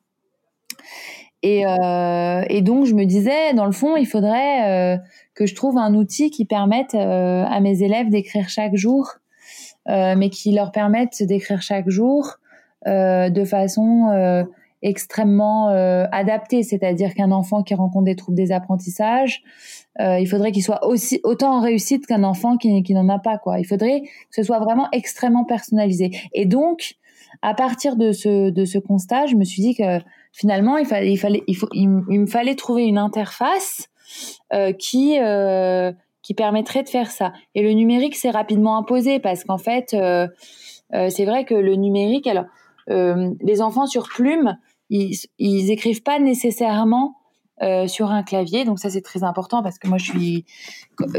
Et, 1.43 1.67
euh, 1.67 2.61
donc, 2.63 2.87
je 2.87 2.95
me 2.95 3.05
disais, 3.05 3.53
dans 3.53 3.67
le 3.67 3.73
fond, 3.73 3.97
il 3.97 4.07
faudrait 4.07 4.95
euh, 4.95 4.99
que 5.35 5.45
je 5.45 5.55
trouve 5.55 5.77
un 5.77 5.93
outil 5.93 6.31
qui 6.31 6.47
permette 6.47 6.95
euh, 6.95 7.45
à 7.45 7.61
mes 7.61 7.83
élèves 7.83 8.09
d'écrire 8.09 8.49
chaque 8.49 8.77
jour, 8.77 9.11
mais 9.87 10.31
qui 10.31 10.53
leur 10.53 10.73
permette 10.73 11.23
d'écrire 11.23 11.61
chaque 11.61 11.89
jour 11.91 12.39
de 12.87 13.45
façon 13.45 14.47
euh, 14.87 14.89
extrêmement 14.89 15.69
adaptée. 16.13 16.63
C'est-à-dire 16.63 17.15
qu'un 17.15 17.33
enfant 17.33 17.63
qui 17.63 17.75
rencontre 17.75 18.05
des 18.05 18.17
troubles 18.17 18.37
des 18.37 18.53
apprentissages, 18.53 19.43
il 19.99 20.27
faudrait 20.27 20.53
qu'il 20.53 20.63
soit 20.63 20.87
aussi 20.87 21.21
autant 21.25 21.59
en 21.59 21.61
réussite 21.61 22.07
qu'un 22.07 22.25
enfant 22.25 22.57
qui, 22.57 22.95
n'en 22.95 23.09
a 23.09 23.19
pas. 23.19 23.41
Il 23.59 23.67
faudrait 23.67 24.03
que 24.03 24.35
ce 24.37 24.43
soit 24.43 24.59
vraiment 24.59 24.89
extrêmement 24.93 25.45
personnalisé. 25.45 26.11
Et 26.33 26.47
donc, 26.47 26.97
à 27.43 27.55
partir 27.55 27.97
de 27.97 28.13
ce, 28.13 28.79
constat, 28.79 29.27
je 29.27 29.37
me 29.37 29.45
suis 29.45 29.63
dit 29.63 29.75
que 29.75 30.01
finalement, 30.33 30.77
il 30.79 30.87
fallait, 30.87 31.11
il 31.47 31.57
faut, 31.57 31.69
il, 31.73 31.89
me 31.89 32.27
fallait 32.27 32.55
trouver 32.55 32.85
une 32.85 32.99
interface 32.99 33.89
euh, 34.53 34.73
qui 34.73 35.19
euh, 35.21 35.93
qui 36.27 36.35
permettrait 36.35 36.83
de 36.83 36.89
faire 36.89 37.13
ça. 37.13 37.33
Et 37.55 37.63
le 37.63 37.71
numérique 37.71 38.17
s'est 38.17 38.31
rapidement 38.31 38.77
imposé 38.77 39.21
parce 39.21 39.45
qu'en 39.45 39.59
fait, 39.59 39.95
euh, 39.95 40.27
euh 40.93 41.09
c'est 41.09 41.25
vrai 41.25 41.45
que 41.45 41.55
le 41.55 41.77
numérique, 41.77 42.27
alors 42.27 42.47
euh, 42.91 43.31
les 43.41 43.63
enfants 43.63 43.87
sur 43.87 44.09
plume, 44.09 44.59
ils, 44.91 45.17
ils 45.39 45.71
écrivent 45.71 46.03
pas 46.03 46.19
nécessairement 46.19 47.17
euh, 47.63 47.87
sur 47.87 48.11
un 48.11 48.23
clavier. 48.23 48.65
Donc 48.65 48.79
ça, 48.79 48.91
c'est 48.91 49.03
très 49.03 49.25
important 49.25 49.63
parce 49.63 49.79
que 49.79 49.89
moi, 49.89 49.99
je 49.99 50.11
suis 50.11 50.45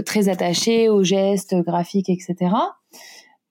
très 0.06 0.30
attachée 0.30 0.90
aux 0.90 1.04
gestes 1.04 1.56
graphiques, 1.56 2.10
etc. 2.10 2.52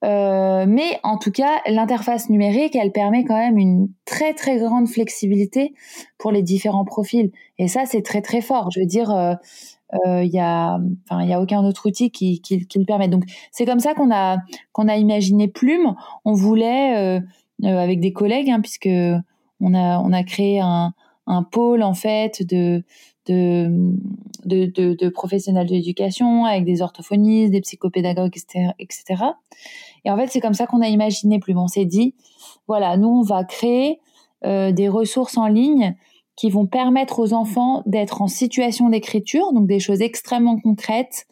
Euh, 0.03 0.65
mais 0.67 0.99
en 1.03 1.17
tout 1.17 1.31
cas, 1.31 1.59
l'interface 1.67 2.29
numérique, 2.29 2.75
elle 2.75 2.91
permet 2.91 3.23
quand 3.23 3.37
même 3.37 3.57
une 3.57 3.89
très 4.05 4.33
très 4.33 4.57
grande 4.59 4.87
flexibilité 4.87 5.73
pour 6.17 6.31
les 6.31 6.43
différents 6.43 6.85
profils. 6.85 7.31
Et 7.57 7.67
ça, 7.67 7.85
c'est 7.85 8.03
très 8.03 8.21
très 8.21 8.41
fort. 8.41 8.69
Je 8.71 8.79
veux 8.79 8.85
dire, 8.85 9.09
il 9.09 9.97
euh, 9.97 10.07
euh, 10.07 10.23
y 10.23 10.39
a, 10.39 10.79
enfin, 11.09 11.27
a 11.29 11.39
aucun 11.41 11.65
autre 11.65 11.87
outil 11.87 12.11
qui, 12.11 12.41
qui, 12.41 12.67
qui 12.67 12.79
le 12.79 12.85
permet. 12.85 13.07
Donc, 13.07 13.23
c'est 13.51 13.65
comme 13.65 13.79
ça 13.79 13.95
qu'on 13.95 14.13
a 14.13 14.37
qu'on 14.71 14.87
a 14.87 14.97
imaginé 14.97 15.47
Plume. 15.47 15.95
On 16.25 16.33
voulait, 16.33 17.19
avec 17.63 17.99
des 17.99 18.13
collègues, 18.13 18.51
hein, 18.51 18.61
puisque 18.61 18.89
on 19.61 19.73
a 19.73 19.99
on 19.99 20.11
a 20.13 20.23
créé 20.23 20.59
un, 20.59 20.93
un 21.25 21.43
pôle 21.43 21.83
en 21.83 21.93
fait 21.93 22.45
de 22.45 22.83
de, 23.27 23.69
de, 24.45 24.93
de, 24.93 25.09
professionnels 25.09 25.67
de 25.67 25.73
l'éducation 25.73 26.45
avec 26.45 26.63
des 26.63 26.81
orthophonistes, 26.81 27.51
des 27.51 27.59
psychopédagogues, 27.61 28.37
etc., 28.37 28.71
etc. 28.79 29.23
Et 30.05 30.11
en 30.11 30.17
fait, 30.17 30.27
c'est 30.27 30.39
comme 30.39 30.53
ça 30.53 30.65
qu'on 30.65 30.81
a 30.81 30.87
imaginé 30.87 31.39
Plume. 31.39 31.57
On 31.57 31.67
s'est 31.67 31.85
dit, 31.85 32.15
voilà, 32.67 32.95
nous, 32.97 33.09
on 33.09 33.23
va 33.23 33.43
créer 33.43 33.99
euh, 34.45 34.71
des 34.71 34.87
ressources 34.87 35.37
en 35.37 35.47
ligne 35.47 35.95
qui 36.35 36.49
vont 36.49 36.67
permettre 36.67 37.19
aux 37.19 37.33
enfants 37.33 37.81
d'être 37.85 38.21
en 38.21 38.27
situation 38.27 38.89
d'écriture, 38.89 39.51
donc 39.53 39.67
des 39.67 39.79
choses 39.79 40.01
extrêmement 40.01 40.59
concrètes, 40.59 41.25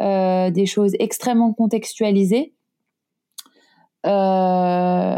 euh, 0.00 0.50
des 0.50 0.66
choses 0.66 0.94
extrêmement 0.98 1.52
contextualisées. 1.52 2.52
Euh, 4.06 5.14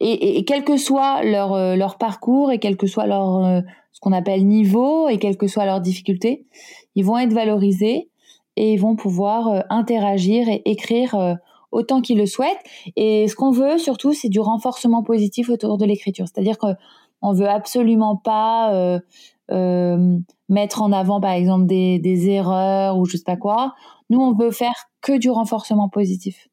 et, 0.00 0.44
quel 0.44 0.64
que 0.64 0.76
soit 0.76 1.22
leur, 1.22 1.52
euh, 1.52 1.76
leur 1.76 1.98
parcours 1.98 2.50
et 2.50 2.58
quel 2.58 2.76
que 2.76 2.86
soit 2.86 3.06
leur 3.06 3.44
euh, 3.44 3.60
ce 3.92 4.00
qu'on 4.00 4.12
appelle 4.12 4.46
niveau 4.46 5.08
et 5.08 5.18
quelle 5.18 5.36
que 5.36 5.46
soit 5.46 5.64
leur 5.66 5.80
difficulté, 5.80 6.46
ils 6.94 7.04
vont 7.04 7.18
être 7.18 7.32
valorisés 7.32 8.10
et 8.56 8.72
ils 8.72 8.80
vont 8.80 8.96
pouvoir 8.96 9.64
interagir 9.70 10.48
et 10.48 10.62
écrire 10.64 11.38
autant 11.72 12.00
qu'ils 12.00 12.18
le 12.18 12.26
souhaitent. 12.26 12.58
Et 12.96 13.28
ce 13.28 13.34
qu'on 13.34 13.50
veut 13.50 13.78
surtout, 13.78 14.12
c'est 14.12 14.28
du 14.28 14.40
renforcement 14.40 15.02
positif 15.02 15.48
autour 15.48 15.78
de 15.78 15.84
l'écriture. 15.84 16.26
C'est-à-dire 16.26 16.58
qu'on 16.58 17.32
veut 17.32 17.48
absolument 17.48 18.16
pas 18.16 19.00
mettre 19.48 20.82
en 20.82 20.92
avant, 20.92 21.20
par 21.20 21.32
exemple, 21.32 21.66
des, 21.66 21.98
des, 21.98 22.30
erreurs 22.30 22.98
ou 22.98 23.04
je 23.04 23.16
sais 23.16 23.24
pas 23.24 23.36
quoi. 23.36 23.74
Nous, 24.10 24.20
on 24.20 24.32
veut 24.32 24.50
faire 24.50 24.74
que 25.02 25.16
du 25.18 25.30
renforcement 25.30 25.88
positif 25.88 26.48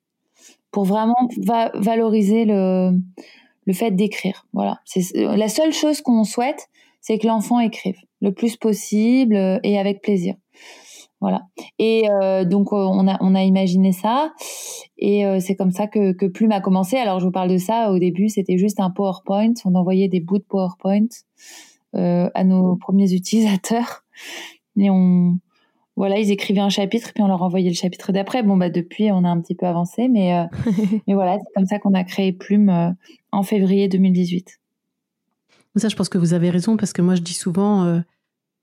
pour 0.76 0.84
vraiment 0.84 1.16
va 1.42 1.72
valoriser 1.74 2.44
le, 2.44 2.92
le 3.64 3.74
fait 3.74 3.92
d'écrire. 3.92 4.46
Voilà. 4.52 4.82
C'est 4.84 5.06
la 5.14 5.48
seule 5.48 5.72
chose 5.72 6.02
qu'on 6.02 6.26
souhaite, 6.26 6.68
c'est 7.00 7.18
que 7.18 7.28
l'enfant 7.28 7.62
écrive 7.62 7.96
le 8.20 8.34
plus 8.34 8.58
possible 8.58 9.38
et 9.64 9.80
avec 9.80 10.02
plaisir. 10.02 10.36
Voilà. 11.22 11.44
Et 11.80 12.10
euh, 12.10 12.44
donc 12.44 12.74
euh, 12.74 12.76
on 12.76 13.08
a 13.08 13.16
on 13.22 13.36
a 13.36 13.44
imaginé 13.44 13.94
ça 13.94 14.34
et 14.98 15.26
euh, 15.26 15.40
c'est 15.40 15.56
comme 15.56 15.72
ça 15.72 15.88
que 15.88 16.12
que 16.12 16.26
Plume 16.26 16.52
a 16.52 16.60
commencé. 16.60 16.98
Alors 16.98 17.22
je 17.22 17.26
vous 17.26 17.32
parle 17.32 17.50
de 17.50 17.58
ça 17.58 17.94
au 17.94 17.98
début, 17.98 18.28
c'était 18.28 18.58
juste 18.58 18.82
un 18.82 18.90
PowerPoint, 18.90 19.54
on 19.64 19.76
envoyait 19.76 20.10
des 20.10 20.20
bouts 20.20 20.40
de 20.40 20.44
PowerPoint 20.44 21.08
à 21.94 22.44
nos 22.44 22.76
premiers 22.76 23.14
utilisateurs. 23.20 24.04
Et 24.78 24.90
on, 24.90 25.38
voilà, 25.96 26.20
ils 26.20 26.32
écrivaient 26.32 26.62
un 26.62 26.70
chapitre, 26.70 27.12
puis 27.14 27.24
on 27.24 27.28
leur 27.28 27.42
envoyait 27.42 27.70
le 27.70 27.76
chapitre 27.76 28.12
d'après. 28.12 28.44
Bon, 28.44 28.58
bah 28.58 28.70
depuis, 28.70 29.12
on 29.12 29.24
a 29.24 29.30
un 29.30 29.40
petit 29.40 29.56
peu 29.56 29.66
avancé, 29.66 30.08
mais, 30.08 30.46
mais 31.08 31.14
voilà, 31.14 31.38
c'est 31.38 31.54
comme 31.56 31.66
ça 31.66 31.80
qu'on 31.80 31.94
a 31.94 32.04
créé 32.04 32.34
Plume 32.34 32.96
en 33.32 33.44
février 33.44 33.88
2018. 33.88 34.60
Ça, 35.78 35.90
je 35.90 35.96
pense 35.96 36.10
que 36.10 36.18
vous 36.18 36.34
avez 36.34 36.50
raison, 36.50 36.78
parce 36.78 36.94
que 36.94 37.02
moi, 37.02 37.16
je 37.16 37.22
dis 37.22 37.34
souvent, 37.34 38.02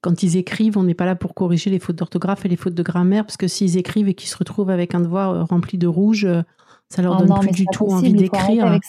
quand 0.03 0.21
ils 0.21 0.35
écrivent, 0.35 0.77
on 0.77 0.83
n'est 0.83 0.93
pas 0.93 1.05
là 1.05 1.15
pour 1.15 1.33
corriger 1.33 1.69
les 1.69 1.79
fautes 1.79 1.95
d'orthographe 1.95 2.45
et 2.45 2.49
les 2.49 2.57
fautes 2.57 2.75
de 2.75 2.83
grammaire, 2.83 3.25
parce 3.25 3.37
que 3.37 3.47
s'ils 3.47 3.77
écrivent 3.77 4.09
et 4.09 4.13
qu'ils 4.13 4.29
se 4.29 4.37
retrouvent 4.37 4.69
avec 4.69 4.93
un 4.93 4.99
devoir 4.99 5.31
euh, 5.31 5.43
rempli 5.45 5.77
de 5.77 5.87
rouge, 5.87 6.25
euh, 6.25 6.41
ça 6.89 7.01
leur 7.01 7.15
ah 7.15 7.23
donne 7.23 7.39
plus 7.39 7.51
du 7.51 7.65
tout 7.71 7.85
envie 7.85 8.11
d'écrire. 8.11 8.65
Hein. 8.67 8.79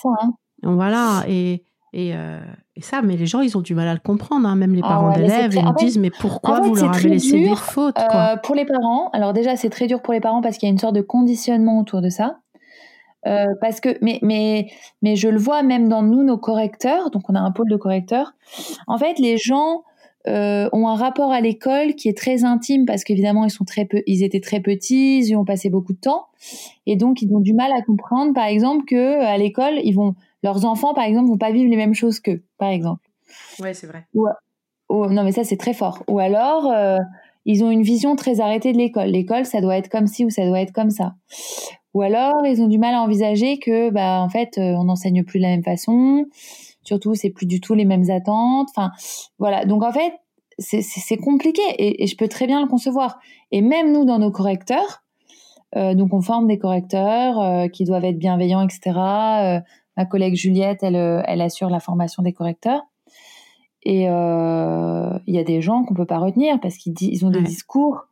Voilà, 0.65 1.25
et, 1.29 1.63
euh, 1.97 2.41
et, 2.77 2.83
ça, 2.83 3.03
mais 3.03 3.17
les 3.17 3.27
gens, 3.27 3.41
ils 3.41 3.57
ont 3.57 3.61
du 3.61 3.75
mal 3.75 3.89
à 3.89 3.95
le 3.95 4.01
comprendre, 4.01 4.49
hein. 4.49 4.57
même 4.57 4.75
les 4.75 4.81
ah 4.83 4.89
parents 4.89 5.13
d'élèves, 5.13 5.55
ils 5.55 5.65
nous 5.65 5.75
disent, 5.75 5.99
mais 5.99 6.11
pourquoi 6.11 6.61
vous 6.61 6.75
leur 6.75 6.95
avez 6.95 7.09
laissé 7.09 7.39
des 7.39 7.57
fautes 7.57 7.97
Pour 8.43 8.55
les 8.55 8.65
parents, 8.65 9.11
alors 9.13 9.33
déjà, 9.33 9.57
c'est 9.57 9.71
très 9.71 9.87
dur 9.87 10.03
pour 10.03 10.13
les 10.13 10.21
parents 10.21 10.41
parce 10.41 10.59
qu'il 10.59 10.69
y 10.69 10.71
a 10.71 10.73
une 10.73 10.79
sorte 10.79 10.95
de 10.95 11.03
conditionnement 11.03 11.79
autour 11.81 12.01
de 12.01 12.09
ça. 12.09 12.39
parce 13.61 13.81
que, 13.81 13.97
mais, 14.03 14.19
mais, 14.23 14.69
mais 15.03 15.17
je 15.17 15.29
le 15.29 15.39
vois 15.39 15.63
même 15.63 15.89
dans 15.89 16.03
nous, 16.03 16.25
nos 16.25 16.39
correcteurs, 16.39 17.11
donc 17.11 17.29
on 17.29 17.35
a 17.35 17.41
un 17.41 17.53
pôle 17.53 17.71
de 17.71 17.77
correcteurs. 17.77 18.35
En 18.87 18.99
fait, 18.99 19.19
les 19.19 19.37
gens 19.37 19.83
euh, 20.27 20.71
ont 20.73 20.89
un 20.89 20.95
rapport 20.95 21.33
à 21.33 21.43
l'école 21.43 21.97
qui 21.97 22.09
est 22.09 22.17
très 22.17 22.45
intime 22.45 22.87
parce 22.87 23.05
qu'évidemment 23.05 23.45
ils 23.45 23.51
sont 23.51 23.67
très 23.67 23.85
peu, 23.85 24.01
ils 24.07 24.23
étaient 24.23 24.41
très 24.41 24.61
petits, 24.61 25.19
ils 25.19 25.27
y 25.27 25.37
ont 25.37 25.45
passé 25.45 25.69
beaucoup 25.69 25.93
de 25.93 25.99
temps 25.99 26.29
et 26.87 26.97
donc 26.97 27.21
ils 27.21 27.31
ont 27.35 27.41
du 27.41 27.53
mal 27.53 27.71
à 27.79 27.83
comprendre 27.83 28.33
par 28.33 28.47
exemple 28.47 28.87
que 28.87 28.97
euh, 28.97 29.27
à 29.27 29.37
l'école 29.37 29.75
ils 29.85 29.93
vont 29.93 30.15
leurs 30.45 30.65
enfants 30.65 30.95
par 30.95 31.05
exemple 31.05 31.29
vont 31.29 31.39
pas 31.39 31.51
vivre 31.51 31.69
les 31.69 31.77
mêmes 31.77 31.95
choses 31.95 32.21
qu'eux 32.21 32.45
par 32.59 32.69
exemple. 32.69 33.03
Ouais 33.59 33.75
c'est 33.75 33.89
vrai. 33.89 34.07
non 34.15 35.25
mais 35.25 35.33
ça 35.33 35.43
c'est 35.43 35.57
très 35.57 35.75
fort. 35.75 36.05
Ou 36.07 36.21
alors 36.21 36.71
euh, 36.71 36.99
ils 37.45 37.65
ont 37.65 37.71
une 37.71 37.83
vision 37.83 38.15
très 38.15 38.39
arrêtée 38.39 38.73
de 38.73 38.79
l'école. 38.79 39.09
L'école 39.09 39.45
ça 39.45 39.61
doit 39.61 39.77
être 39.77 39.89
comme 39.89 40.07
ci 40.07 40.25
ou 40.25 40.31
ça 40.31 40.47
doit 40.47 40.61
être 40.61 40.73
comme 40.73 40.91
ça. 40.91 41.15
Ou 41.95 42.03
alors 42.03 42.47
ils 42.47 42.63
ont 42.63 42.69
du 42.69 42.79
mal 42.79 42.95
à 42.95 43.03
envisager 43.03 43.59
que 43.59 43.91
bah 43.91 44.21
en 44.21 44.29
fait 44.29 44.53
on 44.59 44.85
n'enseigne 44.85 45.25
plus 45.25 45.41
de 45.41 45.45
la 45.45 45.51
même 45.51 45.65
façon 45.65 46.27
Surtout, 46.85 47.15
c'est 47.15 47.31
plus 47.31 47.47
du 47.47 47.61
tout 47.61 47.75
les 47.75 47.87
mêmes 47.87 48.11
attentes. 48.11 48.69
Enfin, 48.71 48.93
voilà. 49.39 49.65
Donc 49.65 49.83
en 49.83 49.93
fait, 49.93 50.13
c'est 50.59 51.17
compliqué 51.17 51.63
et, 51.79 52.07
je 52.07 52.17
peux 52.17 52.29
très 52.29 52.47
bien 52.47 52.63
le 52.63 52.69
concevoir. 52.69 53.19
Et 53.51 53.63
même 53.63 53.93
nous, 53.93 54.05
dans 54.05 54.19
nos 54.19 54.31
correcteurs, 54.31 55.03
euh, 55.77 55.95
donc 55.95 56.13
on 56.13 56.21
forme 56.21 56.47
des 56.47 56.59
correcteurs 56.59 57.41
euh, 57.41 57.69
qui 57.69 57.85
doivent 57.85 58.05
être 58.05 58.19
bienveillants, 58.19 58.63
etc. 58.63 58.81
Euh, 58.97 59.61
ma 59.97 60.05
collègue 60.05 60.35
Juliette, 60.35 60.83
elle, 60.83 60.97
elle 60.97 61.41
assure 61.41 61.71
la 61.71 61.81
formation 61.81 62.23
des 62.23 62.33
correcteurs. 62.33 62.83
Et 63.83 64.05
il 64.05 65.35
y 65.35 65.39
a 65.39 65.45
des 65.45 65.61
gens 65.61 65.85
qu'on 65.85 65.95
peut 65.95 66.07
pas 66.07 66.19
retenir 66.19 66.59
parce 66.61 66.77
qu'ils 66.77 66.95
ils 67.01 67.25
ont 67.27 67.31
des 67.31 67.43
discours 67.43 68.07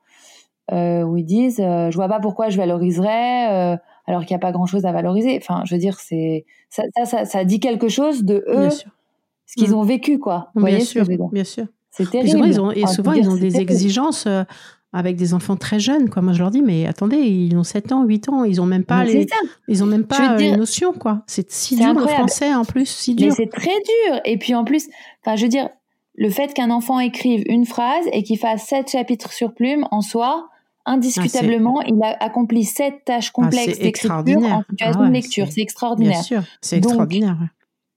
où 0.71 1.17
ils 1.17 1.25
disent 1.25 1.59
je 1.59 1.95
vois 1.95 2.09
pas 2.09 2.21
pourquoi 2.21 2.51
je 2.51 2.59
valoriserais 2.59 3.79
alors 4.07 4.25
qu'il 4.25 4.35
n'y 4.35 4.37
a 4.37 4.41
pas 4.41 4.53
grand 4.53 4.67
chose 4.67 4.85
à 4.85 4.93
valoriser. 4.93 5.39
Enfin, 5.41 5.63
je 5.65 5.75
veux 5.75 5.81
dire, 5.81 5.99
c'est 5.99 6.45
ça, 6.71 6.83
ça, 7.05 7.25
ça, 7.25 7.45
dit 7.45 7.61
quelque 7.61 7.89
chose 7.89 8.25
de 8.25 8.45
eux, 8.49 8.71
ce 8.71 9.55
qu'ils 9.57 9.71
mm. 9.71 9.75
ont 9.75 9.83
vécu, 9.83 10.19
quoi. 10.19 10.51
Vous 10.55 10.65
bien 10.65 10.81
sûr, 10.81 11.07
bien 11.33 11.45
sûr. 11.45 11.67
C'est 11.91 12.11
terrible. 12.11 12.47
Ils 12.47 12.61
ont, 12.61 12.71
et 12.71 12.87
souvent, 12.87 13.13
ils 13.13 13.29
ont 13.29 13.37
des 13.37 13.59
exigences 13.59 14.27
euh, 14.27 14.45
avec 14.93 15.17
des 15.17 15.35
enfants 15.35 15.57
très 15.57 15.81
jeunes. 15.81 16.11
Quoi. 16.11 16.23
Moi, 16.23 16.33
je 16.33 16.39
leur 16.41 16.51
dis, 16.51 16.63
mais 16.63 16.87
attendez, 16.87 17.17
ils 17.17 17.57
ont 17.57 17.65
7 17.65 17.93
ans, 17.93 18.05
8 18.05 18.29
ans, 18.29 18.45
ils 18.45 18.57
n'ont 18.57 18.67
même 18.67 18.85
pas, 18.85 19.05
les, 19.05 19.27
ils 19.69 19.83
ont 19.83 19.87
même 19.87 20.05
pas 20.05 20.37
les 20.37 20.57
notions. 20.57 20.93
quoi. 20.93 21.23
C'est 21.27 21.51
si 21.51 21.77
dur 21.77 21.95
le 21.95 22.07
français, 22.07 22.55
en 22.55 22.65
plus, 22.65 22.89
si 22.89 23.15
dur. 23.15 23.29
Mais 23.29 23.35
c'est 23.35 23.51
très 23.51 23.71
dur. 23.71 24.21
Et 24.25 24.37
puis, 24.37 24.55
en 24.55 24.65
plus, 24.65 24.89
enfin, 25.25 25.37
je 25.37 25.43
veux 25.43 25.49
dire, 25.49 25.69
le 26.15 26.29
fait 26.29 26.53
qu'un 26.53 26.71
enfant 26.71 27.01
écrive 27.01 27.43
une 27.47 27.65
phrase 27.65 28.05
et 28.13 28.23
qu'il 28.23 28.39
fasse 28.39 28.65
7 28.67 28.91
chapitres 28.91 29.33
sur 29.33 29.55
plume, 29.55 29.87
en 29.91 30.03
soi, 30.03 30.51
indiscutablement, 30.85 31.81
ah, 31.81 31.87
il 31.89 32.03
a 32.03 32.17
accompli 32.21 32.65
sept 32.65 33.05
tâches 33.05 33.29
ah, 33.31 33.33
complexes 33.35 33.79
d'écriture 33.79 34.13
en 34.13 34.63
situation 34.69 35.03
ah 35.03 35.09
de 35.09 35.13
lecture. 35.13 35.47
C'est 35.51 35.61
extraordinaire. 35.61 36.13
Bien 36.13 36.23
sûr, 36.23 36.43
c'est 36.61 36.79
extraordinaire. 36.79 37.39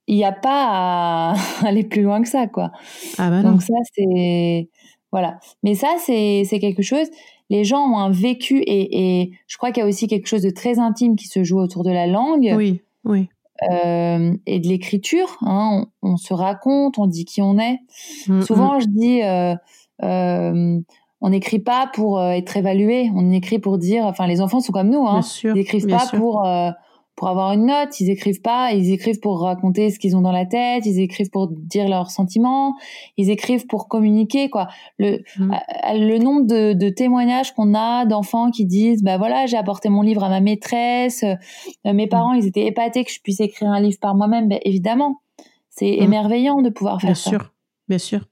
Il 0.08 0.16
n'y 0.16 0.26
a 0.26 0.32
pas 0.32 0.68
à 0.70 1.36
aller 1.66 1.84
plus 1.84 2.04
loin 2.04 2.22
que 2.22 2.30
ça, 2.30 2.48
quoi. 2.48 2.72
Ah 3.18 3.30
bah 3.30 3.42
Donc 3.42 3.64
ça, 3.64 3.74
c'est 3.96 4.70
voilà. 5.16 5.40
Mais 5.64 5.76
ça, 5.76 5.96
c'est 5.98 6.44
c'est 6.44 6.60
quelque 6.60 6.82
chose. 6.82 7.08
Les 7.50 7.64
gens 7.64 7.80
ont 7.90 7.98
un 7.98 8.12
vécu 8.12 8.58
et, 8.58 9.22
et 9.22 9.32
je 9.48 9.56
crois 9.56 9.72
qu'il 9.72 9.82
y 9.82 9.86
a 9.86 9.88
aussi 9.88 10.08
quelque 10.08 10.28
chose 10.28 10.42
de 10.42 10.50
très 10.50 10.78
intime 10.78 11.16
qui 11.16 11.28
se 11.28 11.46
joue 11.46 11.58
autour 11.58 11.84
de 11.84 11.90
la 11.90 12.06
langue. 12.06 12.54
Oui, 12.54 12.82
oui. 13.06 13.30
Euh, 13.72 14.34
et 14.46 14.60
de 14.60 14.68
l'écriture. 14.68 15.38
Hein. 15.40 15.86
On, 16.02 16.18
se 16.18 16.34
raconte, 16.34 16.98
on 16.98 17.08
dit 17.08 17.24
qui 17.24 17.42
on 17.42 17.58
est. 17.58 17.80
Mm, 18.28 18.42
Souvent, 18.42 18.76
mm. 18.76 18.82
je 18.82 18.86
dis. 18.88 19.24
Euh, 19.24 19.56
euh, 20.04 20.82
on 21.22 21.30
n'écrit 21.30 21.60
pas 21.60 21.90
pour 21.94 22.22
être 22.22 22.58
évalué, 22.58 23.10
on 23.16 23.32
écrit 23.32 23.58
pour 23.58 23.78
dire, 23.78 24.06
enfin 24.06 24.28
les 24.28 24.42
enfants 24.42 24.60
sont 24.60 24.74
comme 24.74 24.90
nous, 24.90 25.08
hein. 25.08 25.22
ils 25.46 25.54
n'écrivent 25.54 25.88
pas 25.88 26.06
pour 26.12 26.46
pour 27.16 27.30
avoir 27.30 27.54
une 27.54 27.68
note, 27.68 28.00
ils 28.00 28.10
écrivent 28.10 28.42
pas, 28.42 28.74
ils 28.74 28.92
écrivent 28.92 29.20
pour 29.20 29.42
raconter 29.42 29.90
ce 29.90 30.00
qu'ils 30.00 30.18
ont 30.18 30.22
dans 30.22 30.32
la 30.32 30.46
tête, 30.46 30.86
ils 30.86 31.00
écrivent 31.00 31.30
pour 31.30 31.48
dire 31.48 31.88
leurs 31.88 32.12
sentiments, 32.12 32.76
ils 33.18 33.30
écrivent 33.30 33.68
pour 33.68 33.88
communiquer 33.88 34.50
quoi. 34.50 34.68
Le 35.00 35.24
mmh. 35.38 35.54
le 35.94 36.18
nombre 36.18 36.46
de, 36.46 36.90
témoignages 36.90 37.54
qu'on 37.54 37.74
a 37.74 38.06
d'enfants 38.06 38.52
qui 38.52 38.66
disent 38.66 39.04
bah 39.04 39.18
voilà 39.18 39.46
j'ai 39.46 39.58
apporté 39.58 39.90
mon 39.90 40.02
livre 40.02 40.24
à 40.24 40.30
ma 40.30 40.42
maîtresse, 40.42 41.24
euh, 41.24 41.94
mes 41.94 42.06
mmh. 42.06 42.10
parents 42.10 42.34
ils 42.34 42.46
étaient 42.48 42.66
épatés 42.66 43.04
que 43.06 43.12
je 43.12 43.22
puisse 43.22 43.40
écrire 43.40 43.70
un 43.70 43.80
livre 43.80 44.00
par 44.00 44.16
moi-même, 44.16 44.50
ben, 44.50 44.60
évidemment 44.64 45.22
c'est 45.70 45.98
mmh. 46.00 46.04
émerveillant 46.04 46.62
de 46.62 46.70
pouvoir 46.70 47.00
faire 47.02 47.16
ça. 47.16 47.30
Bien 47.30 47.40
sûr, 47.40 47.54
bien 47.88 47.98
sûr. 47.98 48.26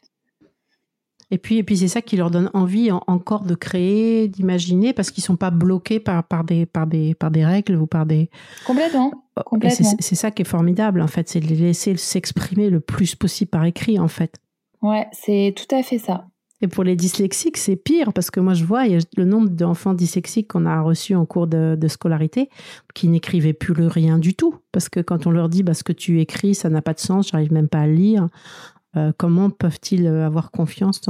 Et 1.34 1.39
puis, 1.39 1.58
et 1.58 1.63
puis 1.63 1.78
c'est 1.78 1.88
ça 1.88 2.04
qui 2.04 2.15
leur 2.15 2.30
donne 2.30 2.52
envie 2.54 2.91
encore 2.91 3.43
de 3.43 3.56
créer, 3.56 4.28
d'imaginer, 4.28 4.93
parce 4.93 5.10
qu'ils 5.10 5.24
sont 5.24 5.36
pas 5.36 5.50
bloqués 5.50 6.00
par, 6.00 6.24
par, 6.24 6.43
des, 6.43 6.67
par, 6.67 6.86
des, 6.86 7.15
par 7.15 7.32
des 7.32 7.43
règles 7.43 7.76
ou 7.76 7.88
par 7.88 8.06
des... 8.06 8.30
Complètement. 8.67 9.12
Complètement. 9.43 9.96
C'est 10.00 10.13
ça 10.13 10.30
qui 10.30 10.43
est 10.43 10.46
formidable, 10.46 11.02
en 11.02 11.08
fait, 11.08 11.28
c'est 11.28 11.39
de 11.39 11.48
les 11.48 11.56
laisser 11.56 11.98
s'exprimer 11.98 12.69
le 12.69 12.82
plus 12.82 13.15
possible 13.15 13.50
par 13.50 13.65
écrit, 13.65 13.98
en 13.98 14.08
fait. 14.08 14.36
Ouais, 14.84 15.08
c'est 15.12 15.56
tout 15.58 15.76
à 15.76 15.82
fait 15.82 15.98
ça. 15.98 16.28
Et 16.62 16.67
pour 16.67 16.84
les 16.84 16.96
dyslexiques, 16.96 17.58
c'est 17.58 17.78
pire, 17.78 18.13
parce 18.13 18.30
que 18.30 18.39
moi, 18.39 18.54
je 18.54 18.63
vois 18.63 18.86
il 18.86 18.93
y 18.93 18.96
a 18.96 19.00
le 19.17 19.26
nombre 19.26 19.50
d'enfants 19.50 19.96
dyslexiques 19.96 20.50
qu'on 20.50 20.67
a 20.67 20.82
reçus 20.82 21.15
en 21.15 21.26
cours 21.26 21.48
de, 21.48 21.76
de 21.76 21.88
scolarité 21.88 22.48
qui 22.93 23.08
n'écrivaient 23.08 23.54
plus 23.54 23.74
le 23.74 23.88
rien 23.88 24.19
du 24.19 24.36
tout. 24.36 24.58
Parce 24.72 24.88
que 24.88 25.00
quand 25.00 25.26
on 25.26 25.32
leur 25.32 25.50
dit, 25.50 25.63
bah, 25.63 25.74
ce 25.74 25.84
que 25.84 25.93
tu 25.93 26.22
écris, 26.22 26.54
ça 26.54 26.69
n'a 26.69 26.84
pas 26.84 26.93
de 26.93 27.00
sens, 27.00 27.30
j'arrive 27.32 27.52
même 27.52 27.69
pas 27.69 27.80
à 27.80 27.88
lire, 27.88 28.28
euh, 28.95 29.12
comment 29.17 29.49
peuvent-ils 29.49 30.08
avoir 30.08 30.51
confiance 30.51 31.01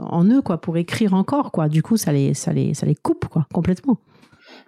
en 0.00 0.24
eux 0.24 0.42
quoi 0.42 0.60
pour 0.60 0.76
écrire 0.76 1.14
encore 1.14 1.52
quoi? 1.52 1.68
Du 1.68 1.82
coup 1.82 1.96
ça 1.96 2.12
les 2.12 2.34
ça 2.34 2.52
les 2.52 2.74
ça 2.74 2.86
les 2.86 2.94
coupe 2.94 3.26
quoi 3.26 3.46
complètement. 3.52 3.98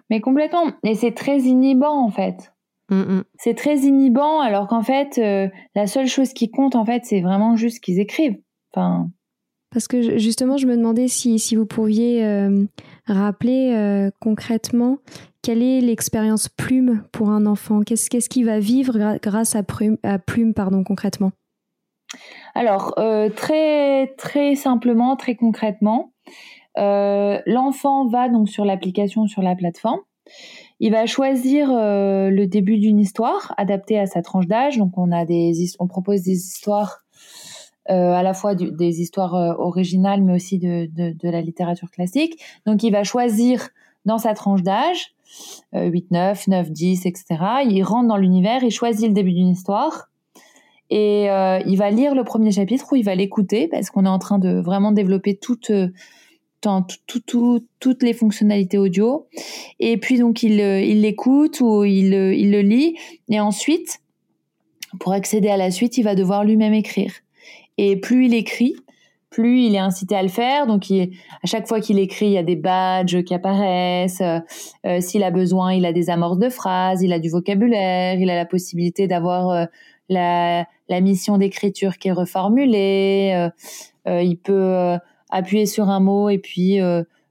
Mais 0.09 0.21
complètement. 0.21 0.65
Et 0.83 0.95
c'est 0.95 1.13
très 1.13 1.39
inhibant 1.39 2.03
en 2.03 2.09
fait. 2.09 2.53
Mm, 2.91 3.01
mm. 3.01 3.23
c'est 3.37 3.53
très 3.53 3.77
inhibant 3.77 4.39
alors 4.39 4.67
qu'en 4.67 4.81
fait 4.81 5.17
euh, 5.17 5.47
la 5.75 5.87
seule 5.87 6.07
chose 6.07 6.33
qui 6.33 6.49
compte 6.49 6.75
en 6.75 6.85
fait 6.85 7.05
c'est 7.05 7.21
vraiment 7.21 7.55
juste 7.55 7.83
qu'ils 7.83 7.99
écrivent. 7.99 8.37
Enfin. 8.73 9.09
Parce 9.71 9.87
que 9.87 10.17
justement, 10.17 10.57
je 10.57 10.65
me 10.65 10.75
demandais 10.75 11.07
si, 11.07 11.37
si 11.37 11.55
vous 11.55 11.67
pourriez 11.67 12.25
euh, 12.25 12.65
rappeler 13.05 14.09
concrètement 14.19 14.97
quelle 15.41 15.63
est 15.63 15.79
l'expérience 15.81 16.49
plume 16.49 17.03
pour 17.11 17.29
un 17.29 17.45
enfant? 17.45 17.81
Qu'est-ce 17.81 18.09
qu'est-ce 18.09 18.29
qu'il 18.29 18.45
va 18.45 18.59
vivre 18.59 19.17
grâce 19.21 19.55
à 19.55 19.63
plume, 19.63 19.97
à 20.03 20.19
plume 20.19 20.53
pardon, 20.53 20.83
concrètement? 20.83 21.31
Alors, 22.55 22.93
euh, 22.97 23.29
très, 23.29 24.07
très 24.17 24.55
simplement, 24.55 25.15
très 25.15 25.35
concrètement, 25.35 26.13
euh, 26.77 27.39
l'enfant 27.45 28.07
va 28.07 28.29
donc 28.29 28.49
sur 28.49 28.65
l'application, 28.65 29.27
sur 29.27 29.41
la 29.41 29.55
plateforme. 29.55 29.99
Il 30.79 30.91
va 30.91 31.05
choisir 31.05 31.71
euh, 31.71 32.29
le 32.29 32.47
début 32.47 32.77
d'une 32.77 32.99
histoire 32.99 33.53
adaptée 33.57 33.99
à 33.99 34.05
sa 34.05 34.21
tranche 34.21 34.47
d'âge. 34.47 34.77
Donc, 34.77 34.97
on 34.97 35.11
a 35.11 35.25
des, 35.25 35.53
on 35.79 35.87
propose 35.87 36.21
des 36.23 36.37
histoires 36.37 37.05
à 37.91 38.21
la 38.21 38.35
fois 38.35 38.53
des 38.53 39.01
histoires 39.01 39.33
originales, 39.59 40.21
mais 40.21 40.35
aussi 40.35 40.59
de, 40.59 40.87
de, 40.93 41.27
la 41.27 41.41
littérature 41.41 41.89
classique. 41.89 42.39
Donc, 42.67 42.83
il 42.83 42.91
va 42.91 43.03
choisir 43.03 43.69
dans 44.05 44.19
sa 44.19 44.35
tranche 44.35 44.61
d'âge, 44.61 45.15
8, 45.73 46.11
9, 46.11 46.47
9, 46.49 46.71
10, 46.71 47.07
etc. 47.07 47.25
Il 47.67 47.81
rentre 47.81 48.07
dans 48.07 48.17
l'univers, 48.17 48.63
il 48.63 48.69
choisit 48.69 49.07
le 49.07 49.15
début 49.15 49.33
d'une 49.33 49.47
histoire 49.47 50.08
et 50.89 51.29
euh, 51.29 51.59
il 51.65 51.77
va 51.77 51.91
lire 51.91 52.15
le 52.15 52.23
premier 52.23 52.51
chapitre 52.51 52.87
ou 52.91 52.95
il 52.95 53.03
va 53.03 53.15
l'écouter 53.15 53.67
parce 53.67 53.89
qu'on 53.89 54.05
est 54.05 54.09
en 54.09 54.19
train 54.19 54.39
de 54.39 54.59
vraiment 54.59 54.91
développer 54.91 55.37
toutes 55.37 55.69
euh, 55.69 55.89
les 58.01 58.13
fonctionnalités 58.13 58.77
audio. 58.77 59.27
Et 59.79 59.97
puis 59.97 60.17
donc 60.17 60.41
il 60.41 60.59
euh, 60.59 60.79
l'écoute 60.79 61.61
ou 61.61 61.83
il 61.83 62.13
il 62.13 62.51
le 62.51 62.61
lit 62.61 62.97
et 63.29 63.39
ensuite 63.39 63.99
pour 64.99 65.13
accéder 65.13 65.49
à 65.49 65.57
la 65.57 65.69
suite, 65.69 65.99
il 65.99 66.03
va 66.03 66.15
devoir 66.15 66.43
lui-même 66.43 66.73
écrire. 66.73 67.13
Et 67.77 67.95
plus 67.95 68.25
il 68.25 68.33
écrit, 68.33 68.75
plus 69.29 69.61
il 69.61 69.75
est 69.75 69.79
incité 69.79 70.15
à 70.15 70.23
le 70.23 70.29
faire. 70.29 70.65
Donc, 70.65 70.89
à 70.91 71.45
chaque 71.45 71.67
fois 71.67 71.79
qu'il 71.79 71.99
écrit, 71.99 72.25
il 72.25 72.31
y 72.31 72.37
a 72.39 72.43
des 72.43 72.55
badges 72.55 73.23
qui 73.23 73.35
apparaissent. 73.35 74.23
S'il 74.99 75.23
a 75.23 75.29
besoin, 75.29 75.73
il 75.73 75.85
a 75.85 75.93
des 75.93 76.09
amorces 76.09 76.39
de 76.39 76.49
phrases, 76.49 77.03
il 77.03 77.13
a 77.13 77.19
du 77.19 77.29
vocabulaire, 77.29 78.15
il 78.19 78.31
a 78.31 78.35
la 78.35 78.47
possibilité 78.47 79.07
d'avoir 79.07 79.67
la, 80.09 80.65
la 80.89 81.01
mission 81.01 81.37
d'écriture 81.37 81.97
qui 81.97 82.09
est 82.09 82.13
reformulée. 82.13 83.49
il 84.05 84.37
peut 84.37 84.97
appuyer 85.29 85.65
sur 85.65 85.89
un 85.89 85.99
mot 85.99 86.29
et 86.29 86.39
puis 86.39 86.79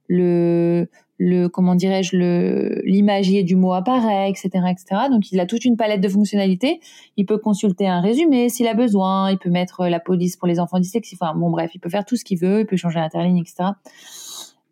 le 0.08 0.88
le 1.18 1.48
comment 1.48 1.74
dirais-je 1.74 2.16
le 2.16 2.80
l'imagier 2.84 3.42
du 3.42 3.56
mot 3.56 3.72
apparaît, 3.72 4.30
etc., 4.30 4.50
etc. 4.70 5.02
Donc 5.10 5.30
il 5.32 5.40
a 5.40 5.46
toute 5.46 5.64
une 5.64 5.76
palette 5.76 6.00
de 6.00 6.08
fonctionnalités. 6.08 6.80
Il 7.16 7.26
peut 7.26 7.38
consulter 7.38 7.88
un 7.88 8.00
résumé 8.00 8.48
s'il 8.48 8.68
a 8.68 8.74
besoin. 8.74 9.30
Il 9.30 9.38
peut 9.38 9.50
mettre 9.50 9.86
la 9.88 10.00
police 10.00 10.36
pour 10.36 10.46
les 10.46 10.60
enfants 10.60 10.78
dyslexiques. 10.78 11.18
Enfin 11.20 11.34
bon 11.34 11.50
bref, 11.50 11.72
il 11.74 11.80
peut 11.80 11.90
faire 11.90 12.04
tout 12.04 12.16
ce 12.16 12.24
qu'il 12.24 12.38
veut. 12.38 12.60
Il 12.60 12.66
peut 12.66 12.76
changer 12.76 13.00
l'interligne, 13.00 13.38
etc. 13.38 13.70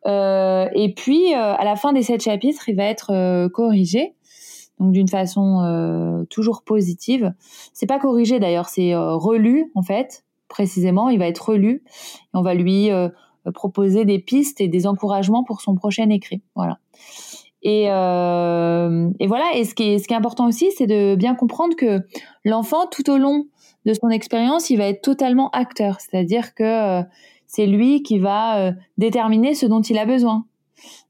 Euh, 0.06 0.68
et 0.72 0.94
puis 0.94 1.34
euh, 1.34 1.54
à 1.54 1.64
la 1.64 1.74
fin 1.74 1.92
des 1.92 2.02
sept 2.02 2.22
chapitres, 2.22 2.68
il 2.68 2.76
va 2.76 2.84
être 2.84 3.12
euh, 3.12 3.48
corrigé. 3.48 4.14
Donc 4.78 4.92
d'une 4.92 5.08
façon 5.08 5.60
euh, 5.62 6.24
toujours 6.24 6.62
positive. 6.62 7.32
C'est 7.72 7.86
pas 7.86 7.98
corrigé 7.98 8.38
d'ailleurs, 8.38 8.68
c'est 8.68 8.94
relu 8.94 9.70
en 9.74 9.82
fait 9.82 10.24
précisément. 10.48 11.08
Il 11.08 11.18
va 11.18 11.26
être 11.26 11.50
relu. 11.50 11.82
Et 11.84 12.34
on 12.34 12.42
va 12.42 12.54
lui 12.54 12.90
euh, 12.90 13.08
proposer 13.52 14.04
des 14.04 14.18
pistes 14.18 14.60
et 14.60 14.68
des 14.68 14.86
encouragements 14.86 15.44
pour 15.44 15.60
son 15.60 15.74
prochain 15.74 16.08
écrit. 16.10 16.42
Voilà. 16.54 16.78
Et, 17.62 17.90
euh, 17.90 19.10
voilà. 19.26 19.44
Et 19.54 19.64
ce 19.64 19.74
qui 19.74 19.84
est, 19.84 20.12
important 20.12 20.46
aussi, 20.46 20.70
c'est 20.76 20.86
de 20.86 21.14
bien 21.16 21.34
comprendre 21.34 21.74
que 21.76 22.00
l'enfant, 22.44 22.86
tout 22.90 23.10
au 23.10 23.18
long 23.18 23.46
de 23.84 23.92
son 23.94 24.08
expérience, 24.08 24.70
il 24.70 24.76
va 24.78 24.86
être 24.86 25.02
totalement 25.02 25.50
acteur. 25.50 26.00
C'est-à-dire 26.00 26.54
que 26.54 27.00
euh, 27.00 27.02
c'est 27.46 27.66
lui 27.66 28.02
qui 28.02 28.18
va 28.18 28.58
euh, 28.58 28.72
déterminer 28.98 29.54
ce 29.54 29.66
dont 29.66 29.80
il 29.80 29.98
a 29.98 30.06
besoin. 30.06 30.44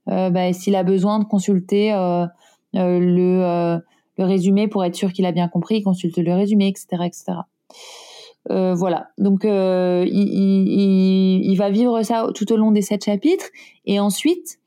Euh, 0.09 0.31
bah, 0.31 0.53
S'il 0.53 0.77
a 0.77 0.85
besoin 0.85 1.19
de 1.19 1.25
consulter 1.25 1.93
euh, 1.93 2.27
le, 2.75 3.81
le 4.19 4.25
résumé 4.25 4.69
pour 4.69 4.85
être 4.85 4.95
sûr 4.95 5.13
qu'il 5.13 5.27
a 5.27 5.33
bien 5.33 5.49
compris, 5.49 5.77
il 5.77 5.83
consulte 5.83 6.19
le 6.19 6.35
résumé, 6.35 6.69
etc., 6.69 7.05
etc. 7.05 7.39
Euh, 8.51 8.75
voilà. 8.75 9.09
Donc, 9.19 9.45
euh, 9.45 10.05
il, 10.07 11.55
va 11.57 11.71
vivre 11.71 12.03
ça 12.03 12.29
tout 12.35 12.53
au 12.53 12.57
long 12.57 12.71
des 12.71 12.83
sept 12.83 13.05
chapitres, 13.05 13.47
et 13.85 13.99
ensuite, 14.01 14.59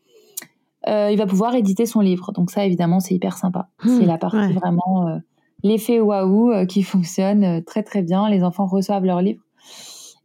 euh, 0.87 1.09
il 1.11 1.17
va 1.17 1.25
pouvoir 1.25 1.55
éditer 1.55 1.85
son 1.85 2.01
livre. 2.01 2.31
Donc 2.33 2.51
ça, 2.51 2.65
évidemment, 2.65 2.99
c'est 2.99 3.13
hyper 3.13 3.37
sympa. 3.37 3.69
Mmh, 3.83 3.99
c'est 3.99 4.05
la 4.05 4.17
partie 4.17 4.53
vraiment 4.53 5.19
l'effet 5.63 5.99
waouh 5.99 6.65
qui 6.67 6.83
fonctionne 6.83 7.63
très 7.63 7.83
très 7.83 8.01
bien. 8.01 8.29
Les 8.29 8.43
enfants 8.43 8.65
reçoivent 8.65 9.05
leur 9.05 9.21
livre, 9.21 9.43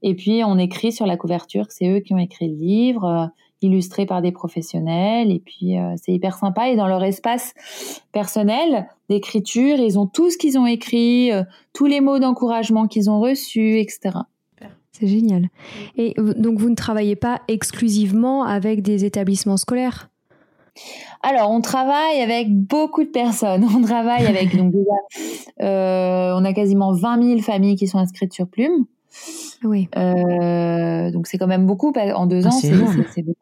et 0.02 0.14
puis 0.14 0.42
on 0.44 0.58
écrit 0.58 0.92
sur 0.92 1.06
la 1.06 1.16
couverture 1.16 1.68
que 1.68 1.74
c'est 1.74 1.88
eux 1.88 2.00
qui 2.00 2.14
ont 2.14 2.18
écrit 2.18 2.48
le 2.48 2.56
livre 2.56 3.30
illustrés 3.64 4.06
par 4.06 4.22
des 4.22 4.32
professionnels. 4.32 5.30
Et 5.30 5.40
puis 5.40 5.78
euh, 5.78 5.94
c'est 5.96 6.12
hyper 6.12 6.36
sympa. 6.36 6.68
Et 6.68 6.76
dans 6.76 6.86
leur 6.86 7.02
espace 7.02 7.54
personnel 8.12 8.86
d'écriture 9.10 9.78
ils 9.78 9.98
ont 9.98 10.06
tout 10.06 10.30
ce 10.30 10.38
qu'ils 10.38 10.58
ont 10.58 10.66
écrit 10.66 11.30
euh, 11.32 11.42
tous 11.72 11.86
les 11.86 12.00
mots 12.00 12.18
d'encouragement 12.18 12.86
qu'ils 12.86 13.10
ont 13.10 13.20
reçus 13.20 13.78
etc 13.78 14.20
c'est 14.92 15.08
génial. 15.08 15.48
Et 15.96 16.14
donc 16.36 16.60
vous 16.60 16.70
ne 16.70 16.76
travaillez 16.76 17.16
pas 17.16 17.40
exclusivement 17.48 18.44
avec 18.44 18.80
des 18.80 19.04
établissements 19.04 19.56
scolaires? 19.56 20.08
Alors, 21.22 21.50
on 21.50 21.60
travaille 21.60 22.20
avec 22.20 22.52
beaucoup 22.52 23.04
de 23.04 23.08
personnes. 23.08 23.64
On 23.76 23.82
travaille 23.82 24.26
avec, 24.26 24.56
donc 24.56 24.74
euh, 25.60 26.32
on 26.36 26.44
a 26.44 26.52
quasiment 26.52 26.92
20 26.92 27.22
000 27.22 27.40
familles 27.40 27.76
qui 27.76 27.86
sont 27.86 27.98
inscrites 27.98 28.32
sur 28.32 28.48
Plume. 28.48 28.86
Oui. 29.62 29.88
Euh, 29.96 31.10
donc 31.10 31.26
c'est 31.26 31.38
quand 31.38 31.46
même 31.46 31.66
beaucoup. 31.66 31.92
En 32.14 32.26
deux 32.26 32.46
ah, 32.46 32.48
ans, 32.48 32.50
c'est 32.52 33.22
beaucoup. 33.22 33.38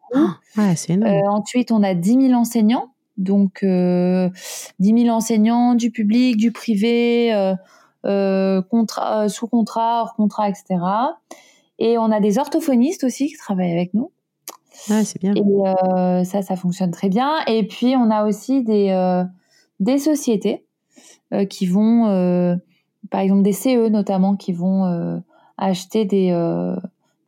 Ouais, 0.56 0.74
énorme. 0.88 1.10
Euh, 1.10 1.28
ensuite, 1.30 1.72
on 1.72 1.82
a 1.82 1.94
10 1.94 2.28
000 2.28 2.32
enseignants. 2.32 2.92
Donc 3.18 3.62
euh, 3.62 4.30
10 4.78 5.04
000 5.04 5.14
enseignants 5.14 5.74
du 5.74 5.90
public, 5.90 6.36
du 6.36 6.50
privé, 6.52 7.32
euh, 7.34 7.54
euh, 8.06 8.62
contrat, 8.62 9.28
sous 9.28 9.46
contrat, 9.46 10.02
hors 10.02 10.14
contrat, 10.14 10.48
etc. 10.48 10.80
Et 11.78 11.98
on 11.98 12.10
a 12.10 12.20
des 12.20 12.38
orthophonistes 12.38 13.04
aussi 13.04 13.28
qui 13.28 13.36
travaillent 13.36 13.72
avec 13.72 13.94
nous. 13.94 14.10
Ouais, 14.88 15.04
c'est 15.04 15.20
bien. 15.20 15.34
Et 15.34 16.24
ça, 16.24 16.42
ça 16.42 16.56
fonctionne 16.56 16.90
très 16.90 17.08
bien. 17.08 17.30
Et 17.46 17.66
puis, 17.66 17.94
on 17.96 18.10
a 18.10 18.24
aussi 18.26 18.62
des, 18.62 19.24
des 19.80 19.98
sociétés 19.98 20.64
qui 21.48 21.66
vont, 21.66 22.58
par 23.10 23.20
exemple 23.20 23.42
des 23.42 23.52
CE 23.52 23.88
notamment, 23.88 24.36
qui 24.36 24.52
vont 24.52 25.22
acheter 25.64 26.04
des, 26.04 26.30
euh, 26.32 26.76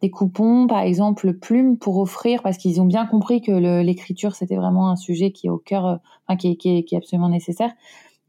des 0.02 0.10
coupons, 0.10 0.66
par 0.66 0.80
exemple 0.80 1.34
plumes, 1.34 1.78
pour 1.78 1.98
offrir, 1.98 2.42
parce 2.42 2.56
qu'ils 2.56 2.80
ont 2.80 2.86
bien 2.86 3.06
compris 3.06 3.40
que 3.40 3.52
l'écriture, 3.82 4.34
c'était 4.34 4.56
vraiment 4.56 4.90
un 4.90 4.96
sujet 4.96 5.30
qui 5.30 5.46
est 5.46 5.50
au 5.50 5.58
cœur, 5.58 6.00
euh, 6.30 6.36
qui, 6.36 6.56
qui, 6.56 6.68
est, 6.90 6.96
absolument 6.96 7.28
nécessaire, 7.28 7.72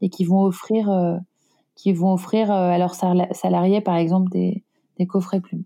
et 0.00 0.08
qui 0.08 0.24
vont 0.24 0.42
offrir, 0.42 0.90
euh, 0.90 1.16
qui 1.74 1.92
vont 1.92 2.12
offrir 2.12 2.50
à 2.50 2.78
leurs 2.78 2.94
salariés, 2.94 3.80
par 3.80 3.96
exemple, 3.96 4.30
des, 4.30 4.62
des 4.98 5.06
coffrets 5.06 5.40
plumes. 5.40 5.64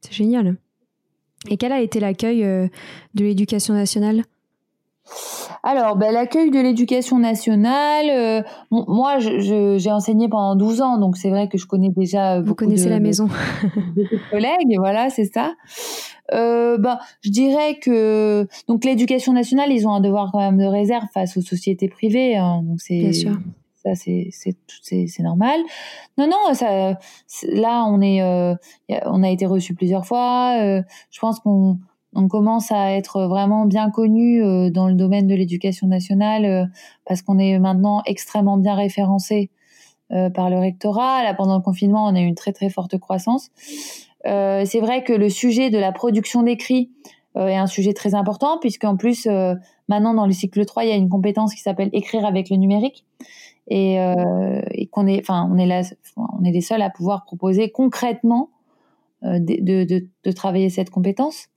C'est 0.00 0.12
génial. 0.14 0.56
Et 1.48 1.56
quel 1.56 1.72
a 1.72 1.80
été 1.80 2.00
l'accueil 2.00 2.42
de 2.42 3.24
l'éducation 3.24 3.74
nationale? 3.74 4.24
Alors, 5.64 5.96
ben, 5.96 6.12
l'accueil 6.12 6.50
de 6.50 6.58
l'éducation 6.58 7.18
nationale, 7.20 8.06
euh, 8.10 8.42
moi, 8.70 9.18
j'ai 9.20 9.92
enseigné 9.92 10.28
pendant 10.28 10.56
12 10.56 10.80
ans, 10.80 10.98
donc 10.98 11.16
c'est 11.16 11.30
vrai 11.30 11.48
que 11.48 11.56
je 11.56 11.66
connais 11.66 11.90
déjà 11.90 12.40
Vous 12.40 12.56
connaissez 12.56 12.88
la 12.88 12.98
maison. 12.98 13.28
De, 13.96 14.30
collègues, 14.30 14.76
voilà, 14.78 15.08
c'est 15.08 15.26
ça. 15.32 15.52
Euh, 16.32 16.78
ben, 16.78 16.98
je 17.20 17.30
dirais 17.30 17.78
que 17.80 18.48
donc 18.66 18.84
l'éducation 18.84 19.32
nationale, 19.32 19.70
ils 19.70 19.86
ont 19.86 19.92
un 19.92 20.00
devoir 20.00 20.30
quand 20.32 20.38
même 20.38 20.58
de 20.58 20.64
réserve 20.64 21.06
face 21.12 21.36
aux 21.36 21.42
sociétés 21.42 21.88
privées, 21.88 22.36
hein, 22.36 22.62
donc 22.64 22.80
c'est 22.80 22.98
bien 22.98 23.12
sûr. 23.12 23.32
Ça, 23.84 23.94
c'est 23.96 24.30
c'est 24.32 25.22
normal. 25.22 25.60
Non, 26.16 26.28
non, 26.28 26.54
ça, 26.54 26.96
là, 27.48 27.84
on 27.84 28.00
est, 28.00 28.22
euh, 28.22 28.54
on 29.06 29.22
a 29.24 29.28
été 29.28 29.44
reçu 29.44 29.74
plusieurs 29.74 30.06
fois. 30.06 30.56
Euh, 30.60 30.82
je 31.10 31.18
pense 31.18 31.40
qu'on 31.40 31.78
on 32.14 32.28
commence 32.28 32.70
à 32.70 32.92
être 32.92 33.26
vraiment 33.26 33.64
bien 33.64 33.90
connu 33.90 34.42
euh, 34.42 34.70
dans 34.70 34.88
le 34.88 34.94
domaine 34.94 35.26
de 35.26 35.34
l'éducation 35.34 35.86
nationale 35.86 36.44
euh, 36.44 36.64
parce 37.06 37.22
qu'on 37.22 37.38
est 37.38 37.58
maintenant 37.58 38.02
extrêmement 38.06 38.56
bien 38.56 38.74
référencé 38.74 39.50
euh, 40.12 40.28
par 40.28 40.50
le 40.50 40.58
rectorat. 40.58 41.22
Là, 41.22 41.34
pendant 41.34 41.56
le 41.56 41.62
confinement, 41.62 42.04
on 42.04 42.14
a 42.14 42.20
eu 42.20 42.26
une 42.26 42.34
très 42.34 42.52
très 42.52 42.68
forte 42.68 42.98
croissance. 42.98 43.50
c'est 44.24 44.80
vrai 44.80 45.04
que 45.04 45.12
le 45.12 45.28
sujet 45.28 45.70
de 45.70 45.78
la 45.78 45.92
production 45.92 46.42
d'écrits 46.42 46.90
est 47.34 47.56
un 47.56 47.66
sujet 47.66 47.94
très 47.94 48.14
important 48.14 48.58
puisqu'en 48.58 48.96
plus, 48.96 49.26
maintenant 49.88 50.12
dans 50.12 50.26
le 50.26 50.32
cycle 50.32 50.64
3, 50.66 50.84
il 50.84 50.90
y 50.90 50.92
a 50.92 50.96
une 50.96 51.08
compétence 51.08 51.54
qui 51.54 51.62
s'appelle 51.62 51.88
écrire 51.94 52.26
avec 52.26 52.50
le 52.50 52.56
numérique 52.56 53.06
et, 53.68 53.96
et 54.70 54.86
qu'on 54.88 55.06
est, 55.06 55.18
enfin, 55.20 55.48
on 55.50 55.56
est 55.56 55.66
là, 55.66 55.80
on 56.16 56.44
est 56.44 56.52
les 56.52 56.60
seuls 56.60 56.82
à 56.82 56.90
pouvoir 56.90 57.24
proposer 57.24 57.70
concrètement 57.70 58.50
de, 59.22 60.30
travailler 60.34 60.68
cette 60.68 60.90
compétence. 60.90 61.48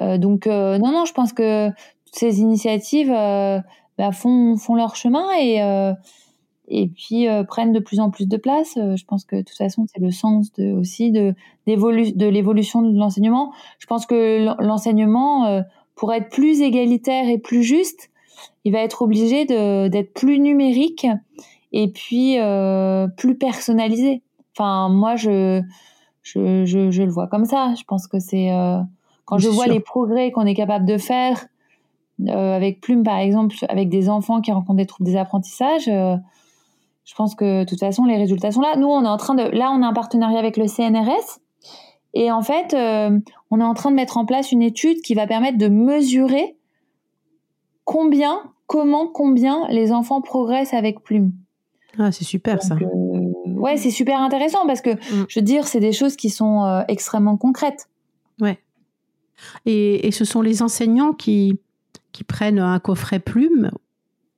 Euh, 0.00 0.18
donc 0.18 0.46
euh, 0.46 0.78
non, 0.78 0.92
non, 0.92 1.04
je 1.04 1.12
pense 1.12 1.32
que 1.32 1.70
ces 2.12 2.40
initiatives 2.40 3.12
euh, 3.14 3.60
bah, 3.98 4.12
font, 4.12 4.56
leur 4.74 4.96
chemin 4.96 5.26
et 5.38 5.60
et 6.68 6.88
puis 6.88 7.26
prennent 7.48 7.72
de 7.72 7.80
plus 7.80 8.00
en 8.00 8.10
plus 8.10 8.26
de 8.26 8.36
place. 8.38 8.74
je 8.76 9.04
pense 9.04 9.26
que 9.26 9.36
de 9.36 9.42
toute 9.42 9.56
façon, 9.56 9.84
c'est 9.92 10.00
le 10.00 10.10
sens 10.10 10.50
aussi 10.58 11.10
de, 11.10 11.34
de 11.66 12.26
l'évolution 12.26 12.80
de 12.80 12.96
l'enseignement. 12.96 13.52
Je 13.78 13.86
pense 13.86 14.06
que 14.06 14.46
l'enseignement, 14.62 15.62
pour 15.96 16.14
être 16.14 16.30
plus 16.30 16.62
égalitaire 16.62 17.28
et 17.28 17.36
plus 17.36 17.62
juste, 17.62 18.10
il 18.64 18.72
va 18.72 18.78
être 18.78 19.02
obligé 19.02 19.44
d'être 19.44 20.14
plus 20.14 20.38
numérique 20.38 21.06
et 21.72 21.88
puis 21.88 22.38
plus 23.18 23.36
personnalisé. 23.36 24.22
Enfin, 24.56 24.88
moi, 24.88 25.16
je, 25.16 25.60
je, 26.22 26.64
je, 26.64 26.90
je, 26.90 27.02
le 27.02 27.10
vois 27.10 27.26
comme 27.26 27.44
ça. 27.44 27.74
Je 27.76 27.84
pense 27.84 28.06
que 28.06 28.18
c'est 28.18 28.50
quand 29.24 29.38
je 29.38 29.48
vois 29.48 29.66
les 29.66 29.80
progrès 29.80 30.30
qu'on 30.30 30.46
est 30.46 30.54
capable 30.54 30.84
de 30.84 30.98
faire 30.98 31.46
euh, 32.28 32.56
avec 32.56 32.80
Plume, 32.80 33.02
par 33.02 33.18
exemple, 33.18 33.56
avec 33.68 33.88
des 33.88 34.08
enfants 34.08 34.40
qui 34.40 34.52
rencontrent 34.52 34.76
des 34.76 34.86
troubles 34.86 35.08
des 35.08 35.16
apprentissages, 35.16 35.88
euh, 35.88 36.16
je 37.04 37.14
pense 37.14 37.34
que 37.34 37.60
de 37.60 37.68
toute 37.68 37.80
façon, 37.80 38.04
les 38.04 38.16
résultats 38.16 38.52
sont 38.52 38.60
là. 38.60 38.76
Nous, 38.76 38.86
on 38.86 39.04
est 39.04 39.08
en 39.08 39.16
train 39.16 39.34
de. 39.34 39.42
Là, 39.42 39.72
on 39.72 39.82
a 39.82 39.86
un 39.86 39.92
partenariat 39.92 40.38
avec 40.38 40.56
le 40.56 40.66
CNRS. 40.66 41.40
Et 42.14 42.30
en 42.30 42.42
fait, 42.42 42.74
euh, 42.74 43.18
on 43.50 43.60
est 43.60 43.64
en 43.64 43.74
train 43.74 43.90
de 43.90 43.96
mettre 43.96 44.18
en 44.18 44.26
place 44.26 44.52
une 44.52 44.62
étude 44.62 45.00
qui 45.00 45.14
va 45.14 45.26
permettre 45.26 45.56
de 45.56 45.68
mesurer 45.68 46.56
combien, 47.84 48.42
comment, 48.66 49.08
combien 49.08 49.66
les 49.68 49.92
enfants 49.92 50.20
progressent 50.20 50.74
avec 50.74 51.02
Plume. 51.02 51.32
Ah, 51.98 52.12
c'est 52.12 52.24
super 52.24 52.62
ça. 52.62 52.76
ouais, 53.46 53.76
c'est 53.78 53.90
super 53.90 54.20
intéressant 54.20 54.66
parce 54.66 54.82
que, 54.82 54.90
mm. 54.90 55.26
je 55.28 55.40
veux 55.40 55.44
dire, 55.44 55.66
c'est 55.66 55.80
des 55.80 55.92
choses 55.92 56.16
qui 56.16 56.28
sont 56.28 56.84
extrêmement 56.86 57.38
concrètes. 57.38 57.88
Et, 59.66 60.10
ce 60.12 60.24
sont 60.24 60.42
les 60.42 60.62
enseignants 60.62 61.12
qui, 61.12 61.58
qui 62.12 62.24
prennent 62.24 62.58
un 62.58 62.78
coffret 62.78 63.18
plume 63.18 63.70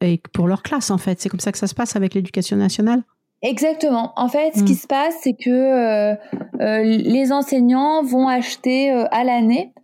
et 0.00 0.20
pour 0.32 0.48
leur 0.48 0.62
classe, 0.62 0.90
en 0.90 0.98
fait. 0.98 1.20
C'est 1.20 1.28
comme 1.28 1.40
ça 1.40 1.52
que 1.52 1.58
ça 1.58 1.66
se 1.66 1.74
passe 1.74 1.96
avec 1.96 2.14
l'éducation 2.14 2.56
nationale 2.56 3.02
Exactement. 3.42 4.12
En 4.16 4.28
fait, 4.28 4.56
ce 4.56 4.64
qui 4.64 4.72
hmm. 4.72 4.76
se 4.76 4.86
passe, 4.86 5.14
c'est 5.22 5.34
que 5.34 5.50
euh, 5.50 6.14
euh, 6.60 6.82
les 6.82 7.30
enseignants 7.30 8.02
vont 8.02 8.26
acheter 8.26 8.90
euh, 8.90 9.04
à 9.10 9.22
l'année 9.22 9.74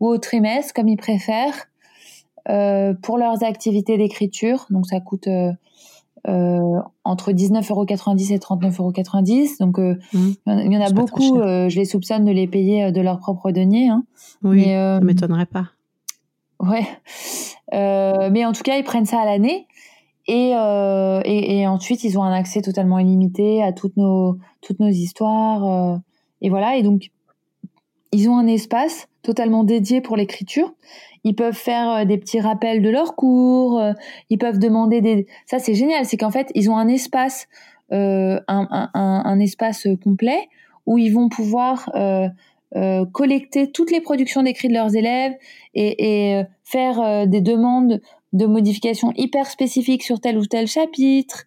ou 0.00 0.08
au 0.08 0.18
trimestre, 0.18 0.74
comme 0.74 0.88
ils 0.88 0.96
préfèrent, 0.96 1.66
pour 3.02 3.16
leurs 3.16 3.42
activités 3.42 3.96
d'écriture. 3.96 4.66
Donc, 4.68 4.86
ça 4.86 5.00
coûte 5.00 5.28
entre 6.26 7.32
19,90€ 7.32 8.32
et 8.32 8.38
39,90€. 8.38 9.58
Donc, 9.60 9.78
mmh. 9.78 10.32
il 10.46 10.72
y 10.72 10.76
en 10.76 10.80
a 10.80 10.90
beaucoup, 10.90 11.38
je 11.38 11.76
les 11.76 11.84
soupçonne 11.84 12.24
de 12.24 12.32
les 12.32 12.46
payer 12.46 12.92
de 12.92 13.00
leur 13.00 13.18
propre 13.18 13.50
denier. 13.50 13.88
Hein. 13.88 14.04
Oui, 14.42 14.64
ça 14.64 15.00
m'étonnerait 15.00 15.46
pas. 15.46 15.68
Ouais. 16.60 16.86
mais 17.72 18.44
en 18.44 18.52
tout 18.52 18.62
cas, 18.62 18.76
ils 18.76 18.84
prennent 18.84 19.06
ça 19.06 19.20
à 19.20 19.24
l'année. 19.24 19.66
Et, 20.26 20.52
et, 20.52 21.58
et, 21.58 21.66
ensuite, 21.66 22.04
ils 22.04 22.18
ont 22.18 22.22
un 22.22 22.32
accès 22.32 22.62
totalement 22.62 22.98
illimité 22.98 23.62
à 23.62 23.72
toutes 23.72 23.96
nos, 23.96 24.38
toutes 24.62 24.80
nos 24.80 24.88
histoires. 24.88 26.00
et 26.40 26.48
voilà. 26.48 26.76
Et 26.76 26.82
donc, 26.82 27.10
ils 28.14 28.28
ont 28.28 28.38
un 28.38 28.46
espace 28.46 29.08
totalement 29.22 29.64
dédié 29.64 30.00
pour 30.00 30.16
l'écriture. 30.16 30.72
Ils 31.24 31.34
peuvent 31.34 31.56
faire 31.56 31.90
euh, 31.90 32.04
des 32.04 32.18
petits 32.18 32.40
rappels 32.40 32.82
de 32.82 32.90
leurs 32.90 33.16
cours. 33.16 33.80
Euh, 33.80 33.92
ils 34.30 34.38
peuvent 34.38 34.58
demander 34.58 35.00
des. 35.00 35.26
Ça, 35.46 35.58
c'est 35.58 35.74
génial. 35.74 36.04
C'est 36.04 36.16
qu'en 36.16 36.30
fait, 36.30 36.50
ils 36.54 36.70
ont 36.70 36.76
un 36.76 36.88
espace, 36.88 37.48
euh, 37.92 38.40
un, 38.48 38.68
un, 38.70 39.22
un, 39.24 39.40
espace 39.40 39.88
complet 40.02 40.48
où 40.86 40.98
ils 40.98 41.10
vont 41.10 41.28
pouvoir 41.28 41.90
euh, 41.94 42.28
euh, 42.76 43.06
collecter 43.06 43.70
toutes 43.72 43.90
les 43.90 44.00
productions 44.00 44.42
d'écrits 44.42 44.68
de 44.68 44.74
leurs 44.74 44.94
élèves 44.94 45.32
et, 45.74 46.38
et 46.38 46.42
faire 46.62 47.26
des 47.26 47.40
demandes 47.40 48.00
de 48.34 48.46
modifications 48.46 49.12
hyper 49.16 49.46
spécifiques 49.46 50.02
sur 50.02 50.20
tel 50.20 50.36
ou 50.36 50.44
tel 50.44 50.66
chapitre. 50.66 51.44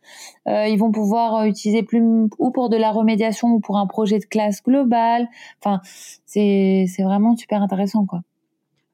Euh, 0.47 0.67
ils 0.67 0.79
vont 0.79 0.91
pouvoir 0.91 1.45
utiliser 1.45 1.83
Plume 1.83 2.29
ou 2.39 2.49
pour 2.49 2.69
de 2.69 2.77
la 2.77 2.91
remédiation 2.91 3.49
ou 3.49 3.59
pour 3.59 3.77
un 3.77 3.85
projet 3.85 4.19
de 4.19 4.25
classe 4.25 4.63
global. 4.63 5.27
Enfin, 5.61 5.81
c'est 6.25 6.87
vraiment 6.99 7.35
super 7.35 7.61
intéressant, 7.61 8.05
quoi. 8.05 8.21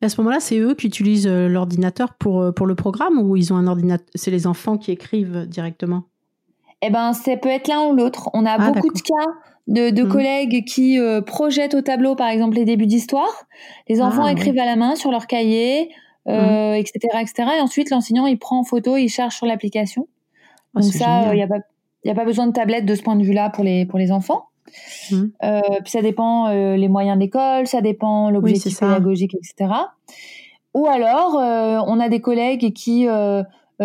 À 0.04 0.10
ce 0.10 0.20
moment-là, 0.22 0.40
c'est 0.40 0.58
eux 0.58 0.76
qui 0.76 0.88
utilisent 0.88 1.28
euh, 1.28 1.48
l'ordinateur 1.48 2.14
pour, 2.14 2.42
euh, 2.42 2.52
pour 2.52 2.66
le 2.66 2.76
programme 2.76 3.20
ou 3.20 3.36
ils 3.36 3.54
ont 3.54 3.58
un 3.58 3.68
ordinateur 3.68 4.06
C'est 4.16 4.32
les 4.32 4.48
enfants 4.48 4.78
qui 4.78 4.92
écrivent 4.92 5.46
directement? 5.48 6.04
Eh 6.82 6.90
ben, 6.90 7.14
ça 7.14 7.38
peut 7.38 7.50
être 7.50 7.68
l'un 7.68 7.88
ou 7.88 7.96
l'autre. 7.96 8.30
On 8.34 8.46
a 8.46 8.52
ah, 8.52 8.72
beaucoup 8.72 8.92
de 8.92 9.00
cas 9.00 9.32
de, 9.68 9.90
de 9.90 10.04
mmh. 10.04 10.10
collègues 10.10 10.66
qui 10.66 11.00
projettent 11.26 11.76
au 11.76 11.82
tableau, 11.82 12.16
par 12.16 12.28
exemple, 12.28 12.56
les 12.58 12.66
débuts 12.66 12.88
d'histoire. 12.88 13.46
Les 13.88 14.02
ah, 14.02 14.06
enfants 14.06 14.28
écrivent 14.28 14.60
à 14.60 14.66
la 14.66 14.76
main 14.76 14.96
sur 14.96 15.10
leur 15.10 15.26
cahier 15.26 15.90
euh, 16.28 16.74
etc., 16.74 17.00
mmh. 17.14 17.20
etc. 17.20 17.50
Et 17.58 17.62
ensuite, 17.62 17.90
l'enseignant, 17.90 18.28
il 18.28 18.38
prend 18.38 18.60
en 18.60 18.64
photo, 18.64 18.96
il 18.96 19.10
charge 19.10 19.36
sur 19.36 19.46
l'application. 19.46 20.08
Ah, 20.76 20.82
Donc 20.82 20.94
ça, 20.94 21.34
il 21.34 21.36
n'y 21.36 21.44
a, 21.44 22.12
a 22.12 22.16
pas 22.16 22.26
besoin 22.26 22.48
de 22.48 22.54
tablette 22.54 22.86
de 22.86 22.96
ce 22.96 23.02
point 23.02 23.16
de 23.16 23.24
vue-là 23.24 23.50
pour 23.50 23.64
les, 23.64 23.86
pour 23.86 24.00
les 24.00 24.12
enfants. 24.12 24.46
Mmh. 25.12 25.24
Euh, 25.44 25.62
puis 25.84 25.92
ça 25.92 26.02
dépend 26.02 26.48
euh, 26.48 26.76
les 26.76 26.88
moyens 26.88 27.18
d'école, 27.18 27.68
ça 27.68 27.82
dépend 27.82 28.30
l'objectif 28.30 28.80
pédagogique, 28.80 29.36
etc. 29.36 29.74
Ou 30.74 30.88
alors, 30.88 31.38
euh, 31.38 31.80
on 31.88 32.00
a 32.00 32.10
des 32.10 32.20
collègues 32.20 32.74
qui 32.74 33.08
euh, 33.08 33.44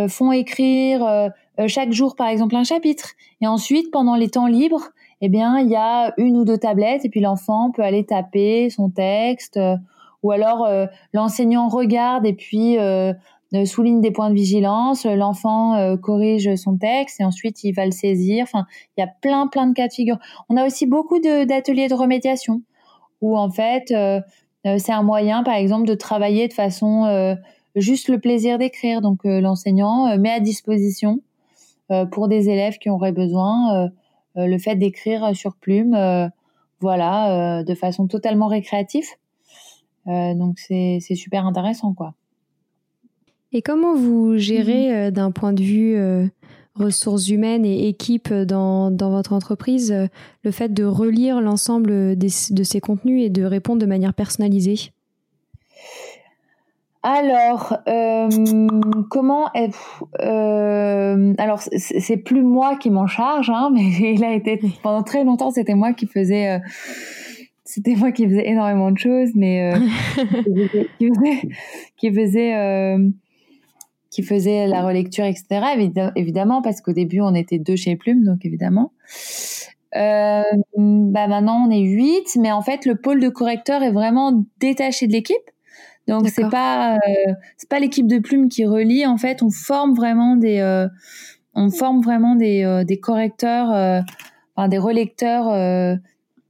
font 0.08 0.32
écrire 0.32 1.30
chaque 1.66 1.92
jour, 1.92 2.14
par 2.14 2.28
exemple, 2.28 2.54
un 2.56 2.64
chapitre. 2.64 3.10
Et 3.40 3.46
ensuite, 3.46 3.90
pendant 3.90 4.14
les 4.14 4.28
temps 4.28 4.46
libres, 4.46 4.88
eh 5.20 5.28
bien, 5.28 5.58
il 5.58 5.68
y 5.68 5.76
a 5.76 6.14
une 6.16 6.36
ou 6.36 6.44
deux 6.44 6.58
tablettes 6.58 7.04
et 7.04 7.08
puis 7.08 7.20
l'enfant 7.20 7.72
peut 7.72 7.82
aller 7.82 8.04
taper 8.04 8.70
son 8.70 8.90
texte 8.90 9.58
ou 10.22 10.30
alors 10.30 10.68
l'enseignant 11.12 11.68
regarde 11.68 12.26
et 12.26 12.32
puis 12.32 12.76
souligne 13.64 14.00
des 14.00 14.10
points 14.10 14.30
de 14.30 14.34
vigilance, 14.34 15.04
l'enfant 15.06 15.96
corrige 15.98 16.54
son 16.56 16.76
texte 16.76 17.20
et 17.20 17.24
ensuite 17.24 17.64
il 17.64 17.72
va 17.72 17.84
le 17.86 17.92
saisir. 17.92 18.42
Enfin, 18.42 18.66
il 18.96 19.00
y 19.00 19.04
a 19.04 19.06
plein 19.06 19.46
plein 19.46 19.66
de 19.66 19.72
cas 19.72 19.88
de 19.88 19.92
figure. 19.92 20.18
On 20.48 20.56
a 20.56 20.66
aussi 20.66 20.86
beaucoup 20.86 21.18
d'ateliers 21.18 21.88
de, 21.88 21.94
remédiation 21.94 22.62
où 23.20 23.38
en 23.38 23.50
fait 23.50 23.92
c'est 24.64 24.92
un 24.92 25.02
moyen, 25.02 25.42
par 25.42 25.54
exemple, 25.54 25.86
de 25.86 25.94
travailler 25.94 26.46
de 26.48 26.52
façon 26.52 27.36
juste 27.74 28.08
le 28.08 28.18
plaisir 28.18 28.58
d'écrire. 28.58 29.00
Donc 29.00 29.20
l'enseignant 29.24 30.16
met 30.18 30.30
à 30.30 30.40
disposition 30.40 31.20
pour 32.12 32.28
des 32.28 32.50
élèves 32.50 32.76
qui 32.78 32.90
auraient 32.90 33.12
besoin 33.12 33.90
le 34.34 34.58
fait 34.58 34.76
d'écrire 34.76 35.34
sur 35.34 35.56
plume, 35.56 35.96
voilà, 36.80 37.64
de 37.64 37.74
façon 37.74 38.06
totalement 38.08 38.48
récréative. 38.48 39.06
Euh, 40.08 40.34
donc 40.34 40.58
c'est 40.58 41.00
super 41.00 41.46
intéressant 41.46 41.92
quoi. 41.92 42.14
Et 43.52 43.62
comment 43.62 43.94
vous 43.94 44.36
gérez 44.36 44.88
mhm. 44.88 44.94
euh, 44.94 45.10
d'un 45.10 45.30
point 45.30 45.52
de 45.52 45.62
vue 45.62 45.96
euh, 45.96 46.26
ressources 46.74 47.28
humaines 47.28 47.64
et 47.64 47.88
équipe 47.88 48.32
dans, 48.32 48.90
dans 48.90 49.10
votre 49.10 49.32
entreprise 49.32 50.08
le 50.44 50.50
fait 50.50 50.72
de 50.72 50.84
relire 50.84 51.40
l'ensemble 51.40 52.16
de 52.16 52.28
ces 52.28 52.80
contenus 52.80 53.24
et 53.24 53.30
de 53.30 53.42
répondre 53.42 53.80
de 53.80 53.86
manière 53.86 54.14
personnalisée? 54.14 54.92
Alors, 57.02 57.78
comment 59.10 59.46
alors 60.18 61.60
c'est 61.60 62.16
plus 62.18 62.42
moi 62.42 62.76
qui 62.76 62.90
m'en 62.90 63.06
charge, 63.06 63.50
hein, 63.50 63.70
mais 63.74 64.14
il 64.14 64.22
a 64.22 64.34
été 64.34 64.60
pendant 64.82 65.02
très 65.02 65.24
longtemps 65.24 65.50
c'était 65.50 65.74
moi 65.74 65.92
qui 65.94 66.06
faisais 66.06 66.60
c'était 67.68 67.96
moi 67.96 68.12
qui 68.12 68.26
faisais 68.26 68.48
énormément 68.48 68.90
de 68.90 68.96
choses, 68.96 69.32
mais 69.34 69.74
euh, 69.74 69.78
qui 70.98 71.08
faisait, 71.08 71.48
qui 71.98 72.12
faisait, 72.12 72.56
euh, 72.56 73.10
qui 74.18 74.24
faisait 74.24 74.66
la 74.66 74.82
relecture, 74.82 75.24
etc. 75.24 75.46
Évidemment, 76.16 76.60
parce 76.60 76.80
qu'au 76.80 76.92
début, 76.92 77.20
on 77.20 77.36
était 77.36 77.60
deux 77.60 77.76
chez 77.76 77.94
Plume, 77.94 78.24
donc 78.24 78.44
évidemment. 78.44 78.90
Euh, 79.94 80.42
bah 80.76 81.28
maintenant, 81.28 81.64
on 81.68 81.70
est 81.70 81.82
huit, 81.82 82.36
mais 82.36 82.50
en 82.50 82.60
fait, 82.60 82.84
le 82.84 82.96
pôle 82.96 83.20
de 83.20 83.28
correcteur 83.28 83.80
est 83.84 83.92
vraiment 83.92 84.44
détaché 84.58 85.06
de 85.06 85.12
l'équipe. 85.12 85.36
Donc 86.08 86.28
c'est 86.30 86.50
pas 86.50 86.96
euh, 86.96 87.32
c'est 87.56 87.68
pas 87.68 87.78
l'équipe 87.78 88.08
de 88.08 88.18
Plume 88.18 88.48
qui 88.48 88.64
relie. 88.64 89.06
En 89.06 89.18
fait, 89.18 89.40
on 89.40 89.50
forme 89.50 89.94
vraiment 89.94 90.34
des 90.34 90.58
euh, 90.58 90.88
on 91.54 91.70
forme 91.70 92.02
vraiment 92.02 92.34
des, 92.34 92.82
des 92.88 92.98
correcteurs, 92.98 93.68
enfin 94.56 94.66
des 94.66 94.78
relecteurs 94.78 95.98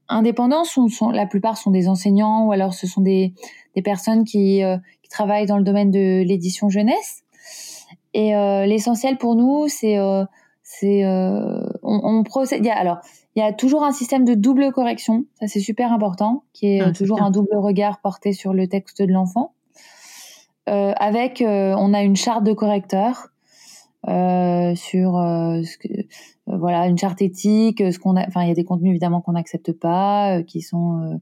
indépendants 0.09 0.65
sont, 0.65 0.89
sont, 0.89 1.11
la 1.11 1.27
plupart 1.27 1.59
sont 1.59 1.71
des 1.71 1.87
enseignants 1.87 2.47
ou 2.47 2.53
alors 2.53 2.73
ce 2.73 2.87
sont 2.87 3.03
des, 3.03 3.35
des 3.77 3.83
personnes 3.83 4.25
qui, 4.25 4.63
qui 5.03 5.11
travaillent 5.11 5.47
dans 5.47 5.59
le 5.59 5.65
domaine 5.65 5.91
de 5.91 6.23
l'édition 6.23 6.71
jeunesse. 6.71 7.25
Et 8.15 8.35
euh, 8.35 8.67
l'essentiel 8.67 9.19
pour 9.19 9.37
nous, 9.37 9.69
c'est 9.69 9.99
euh, 9.99 10.25
c'est 10.63 11.05
on, 11.07 11.71
on, 11.83 12.23
procède. 12.25 12.61
Il 12.65 12.67
y 12.67 12.71
a, 12.71 12.77
alors 12.77 12.99
il 13.35 13.41
y 13.41 13.43
a 13.43 13.53
toujours 13.53 13.85
un 13.85 13.93
système 13.93 14.25
de 14.25 14.35
double 14.35 14.71
correction, 14.73 15.25
ça 15.41 15.47
c'est 15.47 15.61
super 15.61 15.93
important, 15.93 16.45
qui 16.53 16.77
est 16.77 16.81
ah, 16.81 16.93
toujours 16.93 17.23
un 17.23 17.31
double 17.31 17.57
regard 17.57 18.01
porté 18.01 18.33
sur 18.33 18.53
le 18.53 18.67
texte 18.69 19.01
de 19.01 19.13
l'enfant. 19.13 19.55
avec, 20.67 21.43
on 21.47 21.95
a 21.95 22.03
une 22.03 22.17
charte 22.17 22.45
de 22.45 22.53
correcteur 22.53 23.29
euh, 24.07 24.75
sur 24.77 25.19
euh, 25.19 25.63
ce 25.65 25.77
que, 25.77 25.89
euh, 25.93 26.57
voilà 26.57 26.87
une 26.87 26.97
charte 26.97 27.21
éthique, 27.21 27.83
ce 27.93 27.99
qu'on 27.99 28.17
a, 28.17 28.27
enfin 28.27 28.43
il 28.43 28.49
y 28.49 28.51
a 28.51 28.55
des 28.55 28.65
contenus 28.65 28.91
évidemment 28.91 29.21
qu'on 29.21 29.33
n'accepte 29.33 29.73
pas, 29.73 30.43
qui 30.45 30.63
sont 30.63 31.21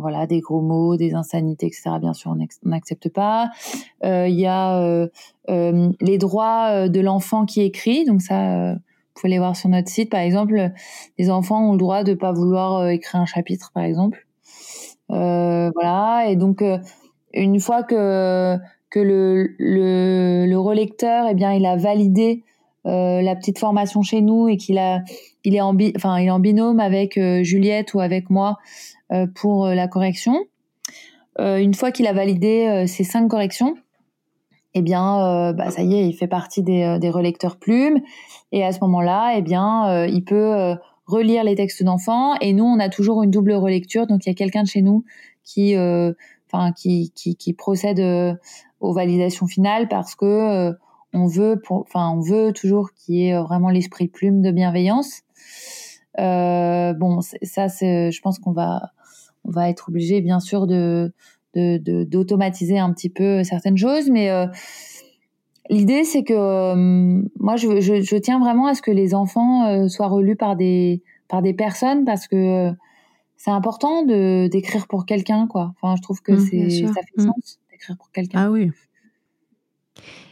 Voilà, 0.00 0.26
des 0.26 0.40
gros 0.40 0.60
mots, 0.60 0.96
des 0.96 1.14
insanités, 1.14 1.66
etc. 1.66 1.90
Bien 2.00 2.12
sûr, 2.12 2.32
on 2.32 2.68
n'accepte 2.68 3.08
pas. 3.08 3.50
Il 4.02 4.38
y 4.38 4.46
a 4.46 5.08
les 5.48 6.18
droits 6.18 6.88
de 6.88 7.00
l'enfant 7.00 7.44
qui 7.46 7.62
écrit. 7.62 8.04
Donc 8.04 8.22
ça, 8.22 8.74
vous 8.74 8.80
pouvez 9.14 9.30
les 9.30 9.38
voir 9.38 9.56
sur 9.56 9.68
notre 9.68 9.88
site. 9.88 10.10
Par 10.10 10.20
exemple, 10.20 10.70
les 11.18 11.30
enfants 11.30 11.68
ont 11.68 11.72
le 11.72 11.78
droit 11.78 12.04
de 12.04 12.14
pas 12.14 12.32
vouloir 12.32 12.88
écrire 12.88 13.20
un 13.20 13.26
chapitre, 13.26 13.70
par 13.74 13.84
exemple. 13.84 14.26
voilà. 15.08 16.26
Et 16.28 16.36
donc, 16.36 16.62
une 17.32 17.60
fois 17.60 17.82
que 17.82 18.58
que 18.90 18.98
le, 18.98 19.54
le, 19.58 20.46
le 20.46 20.58
relecteur, 20.58 21.26
eh 21.30 21.34
bien, 21.34 21.52
il 21.52 21.64
a 21.64 21.76
validé 21.76 22.42
euh, 22.86 23.22
la 23.22 23.36
petite 23.36 23.58
formation 23.58 24.02
chez 24.02 24.20
nous 24.20 24.48
et 24.48 24.56
qu'il 24.56 24.78
a, 24.78 25.00
il 25.44 25.54
est 25.54 25.60
en, 25.60 25.76
il 25.78 25.92
est 25.94 26.30
en 26.30 26.40
binôme 26.40 26.80
avec 26.80 27.16
euh, 27.16 27.42
Juliette 27.42 27.94
ou 27.94 28.00
avec 28.00 28.30
moi 28.30 28.58
euh, 28.58 28.99
pour 29.34 29.66
euh, 29.66 29.74
la 29.74 29.88
correction. 29.88 30.44
Euh, 31.38 31.58
une 31.58 31.74
fois 31.74 31.92
qu'il 31.92 32.06
a 32.06 32.12
validé 32.12 32.84
ces 32.86 33.04
cinq 33.04 33.28
corrections, 33.28 33.76
eh 34.74 34.82
bien, 34.82 35.52
bah, 35.52 35.70
ça 35.70 35.82
y 35.82 35.94
est, 35.94 36.06
il 36.06 36.12
fait 36.12 36.28
partie 36.28 36.62
des, 36.62 37.10
relecteurs 37.10 37.56
plumes. 37.56 38.00
Et 38.52 38.64
à 38.64 38.72
ce 38.72 38.80
moment-là, 38.82 39.34
eh 39.36 39.42
bien, 39.42 40.06
il 40.06 40.24
peut 40.24 40.76
relire 41.06 41.42
les 41.44 41.56
textes 41.56 41.82
d'enfants. 41.82 42.34
Et 42.40 42.52
nous, 42.52 42.64
on 42.64 42.78
a 42.78 42.88
toujours 42.88 43.22
une 43.22 43.30
double 43.30 43.52
relecture. 43.52 44.06
Donc, 44.06 44.26
il 44.26 44.28
y 44.28 44.32
a 44.32 44.34
quelqu'un 44.34 44.62
de 44.62 44.68
chez 44.68 44.82
nous 44.82 45.04
qui, 45.44 45.76
enfin, 46.46 46.72
qui, 46.72 47.54
procède 47.56 48.00
aux 48.80 48.92
validations 48.92 49.46
finales 49.46 49.88
parce 49.88 50.14
que 50.14 50.24
euh, 50.24 50.72
on 51.12 51.26
veut, 51.26 51.60
enfin, 51.70 52.10
on 52.10 52.20
veut 52.20 52.52
toujours 52.52 52.92
qu'il 52.94 53.16
y 53.16 53.28
ait 53.28 53.34
euh, 53.34 53.42
vraiment 53.42 53.70
l'esprit 53.70 54.08
plume 54.08 54.42
de 54.42 54.50
bienveillance. 54.50 55.22
Euh, 56.18 56.92
bon, 56.94 57.20
ça, 57.20 57.68
je 57.68 58.20
pense 58.20 58.38
qu'on 58.38 58.52
va, 58.52 58.90
on 59.50 59.52
va 59.52 59.68
être 59.68 59.88
obligé, 59.88 60.22
bien 60.22 60.40
sûr, 60.40 60.66
de, 60.66 61.12
de, 61.54 62.04
d'automatiser 62.04 62.78
un 62.78 62.92
petit 62.92 63.10
peu 63.10 63.44
certaines 63.44 63.76
choses, 63.76 64.08
mais 64.08 64.30
euh, 64.30 64.46
l'idée, 65.68 66.04
c'est 66.04 66.22
que 66.22 66.74
moi, 67.38 67.56
je, 67.56 67.80
je, 67.80 68.00
je, 68.00 68.16
tiens 68.16 68.38
vraiment 68.38 68.66
à 68.66 68.74
ce 68.74 68.80
que 68.80 68.90
les 68.90 69.14
enfants 69.14 69.88
soient 69.88 70.08
relus 70.08 70.36
par 70.36 70.56
des, 70.56 71.02
par 71.28 71.42
des 71.42 71.52
personnes 71.52 72.04
parce 72.04 72.26
que 72.28 72.70
c'est 73.36 73.50
important 73.50 74.04
de 74.04 74.48
d'écrire 74.48 74.86
pour 74.86 75.06
quelqu'un, 75.06 75.46
quoi. 75.46 75.72
Enfin, 75.80 75.96
je 75.96 76.02
trouve 76.02 76.20
que 76.20 76.32
mmh, 76.32 76.40
c'est, 76.40 76.86
ça 76.88 77.00
fait 77.00 77.22
mmh. 77.22 77.26
sens 77.26 77.58
pour 77.96 78.10
quelqu'un. 78.12 78.38
Ah 78.38 78.50
oui. 78.50 78.70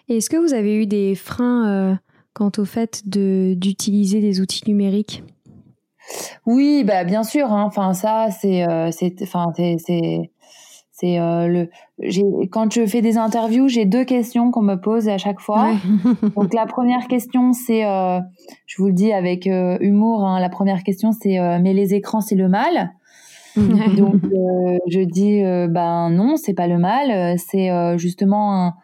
Est-ce 0.08 0.30
que 0.30 0.36
vous 0.36 0.54
avez 0.54 0.76
eu 0.76 0.86
des 0.86 1.14
freins 1.14 1.68
euh, 1.68 1.94
quant 2.32 2.52
au 2.58 2.64
fait 2.64 3.08
de 3.08 3.54
d'utiliser 3.56 4.20
des 4.20 4.40
outils 4.40 4.62
numériques? 4.66 5.22
Oui, 6.46 6.84
bah 6.84 7.04
bien 7.04 7.22
sûr. 7.22 7.52
Hein. 7.52 7.64
Enfin 7.66 7.92
ça, 7.94 8.28
c'est 8.30 8.64
c'est 8.90 9.22
enfin 9.22 9.52
c'est 9.56 10.30
c'est 11.00 11.20
euh, 11.20 11.46
le 11.46 11.68
j'ai 12.00 12.24
quand 12.50 12.72
je 12.72 12.84
fais 12.86 13.02
des 13.02 13.18
interviews, 13.18 13.68
j'ai 13.68 13.84
deux 13.84 14.04
questions 14.04 14.50
qu'on 14.50 14.62
me 14.62 14.74
pose 14.74 15.08
à 15.08 15.16
chaque 15.16 15.40
fois. 15.40 15.70
Donc 16.36 16.52
la 16.54 16.66
première 16.66 17.06
question 17.06 17.52
c'est 17.52 17.84
euh, 17.84 18.18
je 18.66 18.82
vous 18.82 18.88
le 18.88 18.92
dis 18.92 19.12
avec 19.12 19.46
euh, 19.46 19.78
humour 19.80 20.24
hein, 20.26 20.40
la 20.40 20.48
première 20.48 20.82
question 20.82 21.12
c'est 21.12 21.38
mais 21.60 21.72
les 21.72 21.94
écrans 21.94 22.20
c'est 22.20 22.34
le 22.34 22.48
mal? 22.48 22.92
Donc 23.56 24.16
je 24.88 25.00
dis 25.00 25.42
ben 25.42 26.10
non, 26.10 26.36
c'est 26.36 26.54
pas 26.54 26.68
le 26.68 26.78
mal, 26.78 27.38
c'est 27.38 27.70
justement 27.98 28.74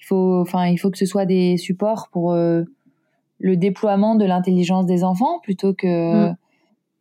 il 0.00 0.06
faut 0.06 0.40
enfin 0.40 0.66
il 0.66 0.76
faut 0.76 0.90
que 0.90 0.98
ce 0.98 1.06
soit 1.06 1.24
des 1.26 1.56
supports 1.56 2.08
pour 2.12 2.34
le 2.34 3.56
déploiement 3.56 4.14
de 4.14 4.24
l'intelligence 4.24 4.86
des 4.86 5.02
enfants 5.02 5.40
plutôt 5.42 5.74
que 5.74 6.30
mm. 6.30 6.36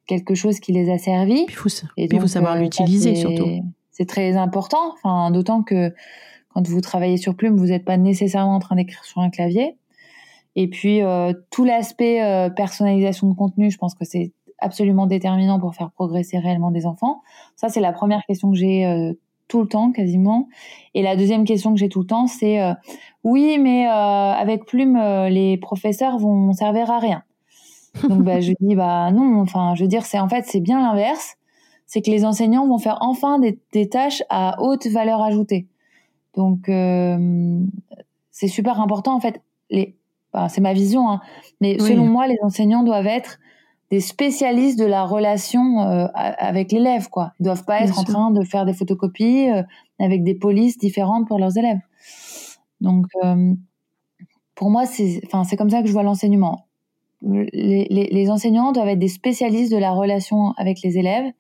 Quelque 0.10 0.36
chose 0.36 0.60
qui 0.60 0.74
les 0.74 0.90
a 0.90 0.98
servis. 0.98 1.46
Il 1.48 1.54
faut, 1.54 1.70
il 1.96 2.20
faut 2.20 2.28
savoir 2.28 2.58
l'utiliser 2.58 3.16
surtout 3.16 3.46
c'est 4.00 4.06
très 4.06 4.38
important. 4.38 4.94
Enfin, 4.94 5.30
d'autant 5.30 5.62
que 5.62 5.94
quand 6.54 6.66
vous 6.66 6.80
travaillez 6.80 7.18
sur 7.18 7.36
Plume, 7.36 7.58
vous 7.58 7.68
n'êtes 7.68 7.84
pas 7.84 7.98
nécessairement 7.98 8.56
en 8.56 8.60
train 8.60 8.78
d'écrire 8.78 9.04
sur 9.04 9.20
un 9.20 9.30
clavier. 9.30 9.76
Et 10.56 10.70
puis 10.70 11.02
euh, 11.02 11.34
tout 11.52 11.66
l'aspect 11.66 12.24
euh, 12.24 12.50
personnalisation 12.50 13.28
de 13.28 13.36
contenu, 13.36 13.70
je 13.70 13.78
pense 13.78 13.96
que 13.96 14.06
c'est 14.06 14.32
absolument 14.58 15.06
déterminant 15.06 15.60
pour 15.60 15.76
faire 15.76 15.92
progresser 15.92 16.40
réellement 16.40 16.72
des 16.72 16.86
enfants. 16.86 17.22
Ça, 17.58 17.68
c'est 17.68 17.82
la 17.82 17.92
première 17.92 18.24
question 18.26 18.52
que 18.52 18.58
j'ai 18.58 18.86
euh, 18.86 19.14
tout 19.50 19.62
le 19.62 19.68
temps, 19.68 19.92
quasiment. 19.92 20.48
Et 20.94 21.02
la 21.02 21.18
deuxième 21.18 21.44
question 21.44 21.74
que 21.74 21.80
j'ai 21.80 21.90
tout 21.90 22.00
le 22.00 22.08
temps, 22.08 22.28
c'est 22.28 22.62
oui, 23.24 23.58
mais 23.60 23.88
avec 23.88 24.66
Plume, 24.66 24.96
les 25.28 25.58
professeurs 25.58 26.20
vont 26.20 26.54
servir 26.54 26.92
à 26.92 27.00
rien. 27.00 27.24
Donc 28.08 28.24
bah, 28.24 28.40
je 28.40 28.54
dis 28.60 28.76
bah 28.76 29.12
non. 29.12 29.42
Enfin, 29.42 29.76
je 29.76 29.84
veux 29.84 29.90
dire, 29.90 30.06
c'est 30.06 30.20
en 30.20 30.30
fait 30.30 30.46
c'est 30.46 30.60
bien 30.60 30.80
l'inverse 30.82 31.36
c'est 31.90 32.04
que 32.04 32.12
les 32.12 32.24
enseignants 32.24 32.68
vont 32.68 32.78
faire 32.78 33.00
enfin 33.02 33.40
des, 33.40 33.90
tâches 33.90 34.22
à 34.30 34.62
haute 34.62 34.86
valeur 34.86 35.24
ajoutée. 35.24 35.68
Donc, 36.36 36.70
euh, 36.70 37.60
c'est 38.30 38.48
super 38.48 38.80
important 38.80 39.16
en 39.16 39.20
fait. 39.20 39.42
Les, 39.72 39.96
c'est 40.50 40.62
ma 40.62 40.74
vision, 40.74 41.10
hein, 41.10 41.20
mais 41.60 41.80
selon 41.80 42.06
moi, 42.06 42.28
les 42.28 42.38
enseignants 42.44 42.84
doivent 42.84 43.08
être 43.08 43.40
des 43.90 44.02
spécialistes 44.02 44.78
de 44.78 44.86
la 44.86 45.04
relation 45.04 45.82
euh, 45.82 46.06
avec 46.14 46.72
l'élève, 46.72 47.10
quoi. 47.10 47.34
Ils 47.40 47.46
doivent 47.46 47.66
pas 47.66 47.82
être 47.82 47.98
en 47.98 48.04
train 48.04 48.30
de 48.30 48.44
faire 48.44 48.68
des 48.68 48.74
photocopies 48.74 49.50
euh, 49.50 49.64
avec 49.98 50.24
des 50.24 50.36
polices 50.36 50.78
différentes 50.78 51.28
pour 51.28 51.40
leurs 51.40 51.58
élèves. 51.58 51.80
Donc, 52.82 53.08
pour 54.54 54.70
moi, 54.70 54.86
c'est, 54.86 55.22
enfin, 55.26 55.44
c'est 55.44 55.58
comme 55.58 55.72
ça 55.72 55.82
que 55.82 55.88
je 55.88 55.94
vois 55.94 56.04
l'enseignement 56.04 56.69
les, 57.22 58.30
enseignants 58.30 58.72
doivent 58.72 58.90
être 58.90 59.00
des 59.00 59.10
spécialistes 59.10 59.72
de 59.72 59.78
la 59.78 59.92
relation 59.92 60.54
avec 60.58 60.82
les 60.82 60.98
élèves. 60.98 61.32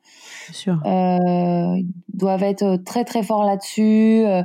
Sûr. 0.52 0.82
Euh, 0.86 1.82
doivent 2.14 2.44
être 2.44 2.78
très 2.86 3.06
très 3.06 3.24
forts 3.24 3.44
là-dessus, 3.44 4.24
euh, 4.26 4.44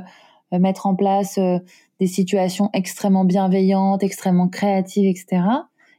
mettre 0.51 0.85
en 0.85 0.95
place 0.95 1.37
euh, 1.37 1.59
des 1.99 2.07
situations 2.07 2.69
extrêmement 2.73 3.25
bienveillantes, 3.25 4.03
extrêmement 4.03 4.47
créatives, 4.47 5.05
etc. 5.05 5.43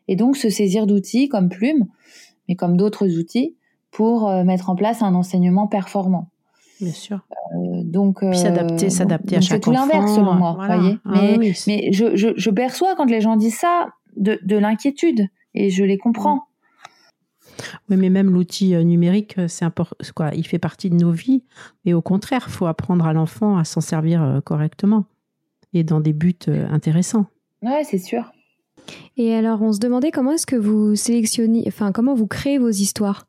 Et 0.09 0.17
donc 0.17 0.37
se 0.37 0.49
saisir 0.49 0.87
d'outils 0.87 1.29
comme 1.29 1.49
Plume, 1.49 1.87
mais 2.49 2.55
comme 2.55 2.77
d'autres 2.77 3.09
outils, 3.19 3.57
pour 3.91 4.31
mettre 4.45 4.69
en 4.71 4.77
place 4.77 5.03
un 5.03 5.15
enseignement 5.15 5.67
performant. 5.67 6.29
Bien 6.81 6.93
sûr. 6.93 7.21
donc 7.55 8.19
s'adapter, 8.35 8.91
s'adapter 8.91 9.37
à 9.37 9.41
chaque. 9.41 9.57
C'est 9.57 9.61
tout 9.61 9.71
l'inverse 9.71 10.15
selon 10.15 10.35
moi, 10.35 10.59
voyez. 10.59 10.99
Ah 11.07 11.11
mais, 11.13 11.39
mais 11.67 11.93
je, 11.93 12.15
je, 12.15 12.29
je, 12.37 12.51
perçois 12.51 12.95
quand 12.95 13.11
les 13.11 13.23
gens 13.23 13.37
disent 13.37 13.57
ça, 13.57 13.87
de, 14.17 14.57
l'inquiétude 14.57 15.29
et 15.55 15.71
je 15.71 15.85
les 15.85 15.99
comprends. 15.99 16.45
Oui, 17.89 17.97
mais 17.97 18.11
même 18.11 18.31
l'outil 18.31 18.75
euh, 18.75 18.83
numérique, 18.83 19.39
euh, 19.39 19.49
c'est 19.49 19.65
important. 19.65 19.97
Quoi, 20.15 20.31
il 20.35 20.47
fait 20.47 20.59
partie 20.59 20.91
de 20.91 20.97
nos 20.97 21.13
vies. 21.13 21.43
Et 21.85 21.95
au 21.95 22.03
contraire, 22.03 22.45
il 22.47 22.53
faut 22.53 22.67
apprendre 22.67 23.07
à 23.07 23.13
l'enfant 23.13 23.57
à 23.57 23.65
s'en 23.65 23.81
servir 23.81 24.23
euh, 24.23 24.41
correctement 24.41 25.07
et 25.73 25.85
dans 25.85 26.01
des 26.01 26.13
buts 26.13 26.35
intéressants. 26.71 27.27
Ouais, 27.63 27.83
c'est 27.85 27.99
sûr. 27.99 28.33
Et 29.17 29.35
alors, 29.35 29.63
on 29.63 29.73
se 29.73 29.79
demandait 29.79 30.11
comment 30.11 30.33
est-ce 30.33 30.47
que 30.47 30.57
vous 30.57 30.95
sélectionnez, 30.95 31.65
enfin, 31.67 31.93
comment 31.93 32.15
vous 32.15 32.27
créez 32.27 32.59
vos 32.59 32.71
histoires? 32.71 33.27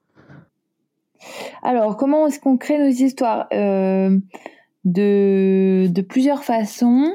Alors, 1.63 1.97
comment 1.97 2.27
est-ce 2.27 2.39
qu'on 2.39 2.57
crée 2.57 2.77
nos 2.77 2.89
histoires? 2.89 3.47
De, 4.85 5.87
de 5.87 6.01
plusieurs 6.01 6.45
façons. 6.45 7.11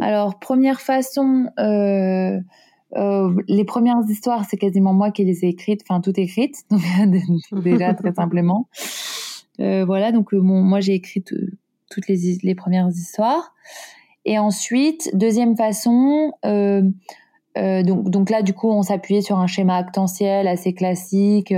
Alors, 0.00 0.38
première 0.38 0.80
façon, 0.80 1.46
euh, 1.58 2.38
les 3.48 3.64
premières 3.64 4.00
histoires, 4.08 4.44
c'est 4.48 4.56
quasiment 4.56 4.94
moi 4.94 5.10
qui 5.10 5.24
les 5.24 5.44
ai 5.44 5.48
écrites, 5.48 5.82
enfin 5.88 6.00
tout 6.00 6.18
écrites, 6.18 6.64
déjà 7.52 7.94
très 7.94 8.12
simplement. 8.14 8.68
Euh, 9.60 9.84
voilà, 9.84 10.12
donc 10.12 10.34
euh, 10.34 10.40
moi 10.40 10.80
j'ai 10.80 10.94
écrit 10.94 11.22
toutes 11.22 12.08
les, 12.08 12.54
premières 12.54 12.88
histoires. 12.88 13.54
Et 14.24 14.38
ensuite, 14.38 15.10
deuxième 15.14 15.56
façon, 15.56 16.32
euh, 16.44 16.82
euh, 17.56 17.82
donc, 17.82 18.10
donc 18.10 18.28
là 18.28 18.42
du 18.42 18.52
coup 18.52 18.68
on 18.68 18.82
s'appuyait 18.82 19.22
sur 19.22 19.38
un 19.38 19.46
schéma 19.46 19.76
actentiel 19.76 20.46
assez 20.46 20.74
classique 20.74 21.54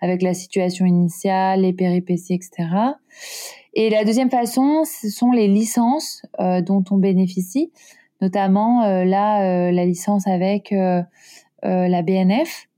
avec 0.00 0.22
la 0.22 0.34
situation 0.34 0.86
initiale, 0.86 1.62
les 1.62 1.72
péripéties, 1.72 2.34
etc. 2.34 2.68
Et 3.74 3.90
la 3.90 4.04
deuxième 4.04 4.30
façon, 4.30 4.84
ce 4.84 5.08
sont 5.08 5.32
les 5.32 5.48
licences 5.48 6.22
dont 6.38 6.84
on 6.90 6.96
bénéficie 6.96 7.72
notamment 8.22 8.84
euh, 8.84 9.04
là 9.04 9.42
euh, 9.42 9.70
la 9.70 9.84
licence 9.84 10.26
avec 10.26 10.72
euh, 10.72 11.02
la 11.62 12.02
BNF. 12.02 12.68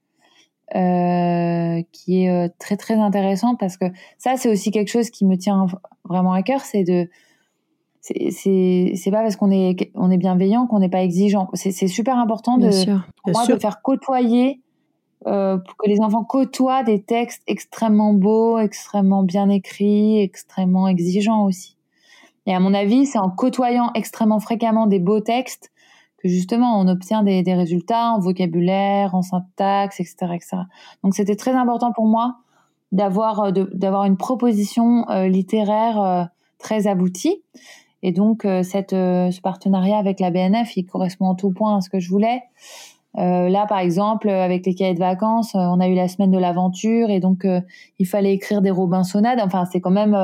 qui 1.92 2.24
est 2.24 2.58
très 2.58 2.76
très 2.76 2.94
intéressant 2.94 3.54
parce 3.54 3.76
que 3.76 3.84
ça 4.18 4.36
c'est 4.36 4.50
aussi 4.50 4.72
quelque 4.72 4.90
chose 4.90 5.10
qui 5.10 5.24
me 5.24 5.36
tient 5.36 5.66
vraiment 6.04 6.32
à 6.32 6.42
cœur, 6.42 6.62
c'est 6.62 6.82
de 6.82 7.08
c'est 8.00 9.10
pas 9.10 9.22
parce 9.22 9.36
qu'on 9.36 9.50
est 9.50 9.90
on 9.94 10.10
est 10.10 10.18
bienveillant 10.18 10.66
qu'on 10.66 10.80
n'est 10.80 10.90
pas 10.90 11.02
exigeant. 11.02 11.48
C'est 11.54 11.86
super 11.86 12.18
important 12.18 12.58
de 12.58 12.70
moi, 13.26 13.46
de 13.46 13.56
faire 13.58 13.80
côtoyer 13.82 14.60
euh, 15.26 15.56
pour 15.56 15.76
que 15.76 15.88
les 15.88 16.00
enfants 16.00 16.24
côtoient 16.24 16.82
des 16.82 17.00
textes 17.00 17.42
extrêmement 17.46 18.12
beaux, 18.12 18.58
extrêmement 18.58 19.22
bien 19.22 19.48
écrits, 19.48 20.20
extrêmement 20.20 20.86
exigeants 20.86 21.46
aussi. 21.46 21.73
Et 22.46 22.54
à 22.54 22.60
mon 22.60 22.74
avis, 22.74 23.06
c'est 23.06 23.18
en 23.18 23.30
côtoyant 23.30 23.90
extrêmement 23.94 24.40
fréquemment 24.40 24.86
des 24.86 24.98
beaux 24.98 25.20
textes 25.20 25.70
que 26.24 26.28
justement 26.30 26.80
on 26.80 26.88
obtient 26.88 27.22
des, 27.22 27.42
résultats 27.54 28.12
en 28.12 28.18
vocabulaire, 28.18 29.14
en 29.14 29.22
syntaxe, 29.22 30.00
etc., 30.00 30.16
etc. 30.34 30.56
Donc 31.02 31.14
c'était 31.14 31.36
très 31.36 31.52
important 31.52 31.92
pour 31.92 32.06
moi 32.06 32.36
d'avoir 32.92 33.40
euh, 33.44 34.04
une 34.04 34.16
proposition 34.16 35.08
euh, 35.10 35.28
littéraire 35.28 36.00
euh, 36.00 36.24
très 36.58 36.86
aboutie. 36.86 37.42
Et 38.02 38.12
donc 38.12 38.42
ce 38.42 39.40
partenariat 39.40 39.96
avec 39.96 40.20
la 40.20 40.30
BNF, 40.30 40.76
il 40.76 40.84
correspond 40.84 41.26
en 41.26 41.34
tout 41.34 41.50
point 41.50 41.78
à 41.78 41.80
ce 41.80 41.88
que 41.88 42.00
je 42.00 42.10
voulais. 42.10 42.42
là, 43.14 43.64
par 43.66 43.78
exemple, 43.78 44.28
avec 44.28 44.66
les 44.66 44.74
cahiers 44.74 44.92
de 44.92 44.98
vacances, 44.98 45.54
on 45.54 45.80
a 45.80 45.88
eu 45.88 45.94
la 45.94 46.06
semaine 46.08 46.30
de 46.30 46.38
l'aventure 46.38 47.08
et 47.08 47.18
donc 47.18 47.46
il 47.98 48.06
fallait 48.06 48.34
écrire 48.34 48.60
des 48.60 48.70
Robinsonades. 48.70 49.40
Enfin, 49.40 49.64
c'est 49.64 49.80
quand 49.80 49.90
même 49.90 50.14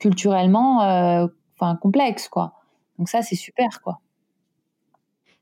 culturellement 0.00 0.82
euh, 0.82 1.26
enfin 1.56 1.76
complexe 1.76 2.28
quoi. 2.28 2.54
Donc 2.98 3.08
ça 3.08 3.22
c'est 3.22 3.36
super 3.36 3.80
quoi. 3.82 4.00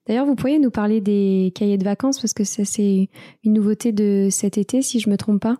D'ailleurs, 0.06 0.24
vous 0.24 0.36
pourriez 0.36 0.58
nous 0.58 0.70
parler 0.70 1.02
des 1.02 1.52
cahiers 1.54 1.76
de 1.76 1.84
vacances 1.84 2.18
parce 2.18 2.32
que 2.32 2.44
ça 2.44 2.64
c'est 2.64 3.08
une 3.44 3.52
nouveauté 3.52 3.92
de 3.92 4.28
cet 4.30 4.58
été 4.58 4.82
si 4.82 5.00
je 5.00 5.08
me 5.08 5.16
trompe 5.16 5.40
pas. 5.40 5.56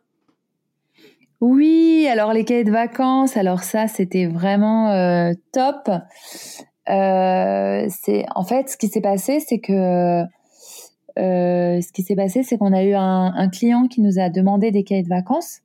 Oui, 1.40 2.08
alors 2.10 2.32
les 2.32 2.44
cahiers 2.44 2.64
de 2.64 2.70
vacances, 2.70 3.36
alors 3.36 3.62
ça 3.62 3.88
c'était 3.88 4.26
vraiment 4.26 4.90
euh, 4.90 5.32
top. 5.52 5.90
Euh, 6.88 7.86
c'est 7.90 8.24
en 8.34 8.42
fait 8.42 8.70
ce 8.70 8.76
qui 8.76 8.88
s'est 8.88 9.02
passé, 9.02 9.40
c'est 9.40 9.60
que 9.60 10.24
ce 11.16 11.92
qui 11.92 12.02
s'est 12.02 12.16
passé, 12.16 12.42
c'est 12.42 12.58
qu'on 12.58 12.72
a 12.72 12.84
eu 12.84 12.94
un, 12.94 13.32
un, 13.34 13.48
client 13.48 13.88
qui 13.88 14.00
nous 14.00 14.18
a 14.18 14.30
demandé 14.30 14.70
des 14.70 14.84
cahiers 14.84 15.02
de 15.02 15.08
vacances 15.08 15.60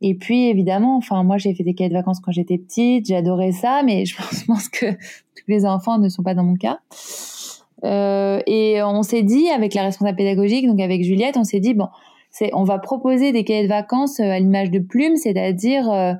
et 0.00 0.14
puis 0.14 0.48
évidemment, 0.48 0.96
enfin 0.96 1.22
moi 1.22 1.38
j'ai 1.38 1.54
fait 1.54 1.64
des 1.64 1.74
cahiers 1.74 1.90
de 1.90 1.94
vacances 1.94 2.20
quand 2.20 2.32
j'étais 2.32 2.58
petite, 2.58 3.06
j'adorais 3.06 3.52
ça, 3.52 3.82
mais 3.84 4.04
je 4.04 4.16
pense 4.46 4.68
que 4.68 4.92
tous 4.92 5.44
les 5.48 5.64
enfants 5.66 5.98
ne 5.98 6.08
sont 6.08 6.22
pas 6.22 6.34
dans 6.34 6.44
mon 6.44 6.56
cas. 6.56 6.80
Euh, 7.84 8.40
et 8.46 8.82
on 8.82 9.02
s'est 9.02 9.22
dit 9.22 9.48
avec 9.50 9.74
la 9.74 9.82
responsable 9.82 10.16
pédagogique, 10.16 10.66
donc 10.66 10.80
avec 10.80 11.04
Juliette, 11.04 11.36
on 11.36 11.44
s'est 11.44 11.60
dit 11.60 11.74
bon, 11.74 11.88
c'est 12.30 12.50
on 12.54 12.64
va 12.64 12.78
proposer 12.78 13.32
des 13.32 13.44
cahiers 13.44 13.62
de 13.64 13.68
vacances 13.68 14.20
euh, 14.20 14.30
à 14.30 14.38
l'image 14.38 14.70
de 14.70 14.80
plumes, 14.80 15.16
c'est-à-dire 15.16 15.90
euh, 15.90 16.14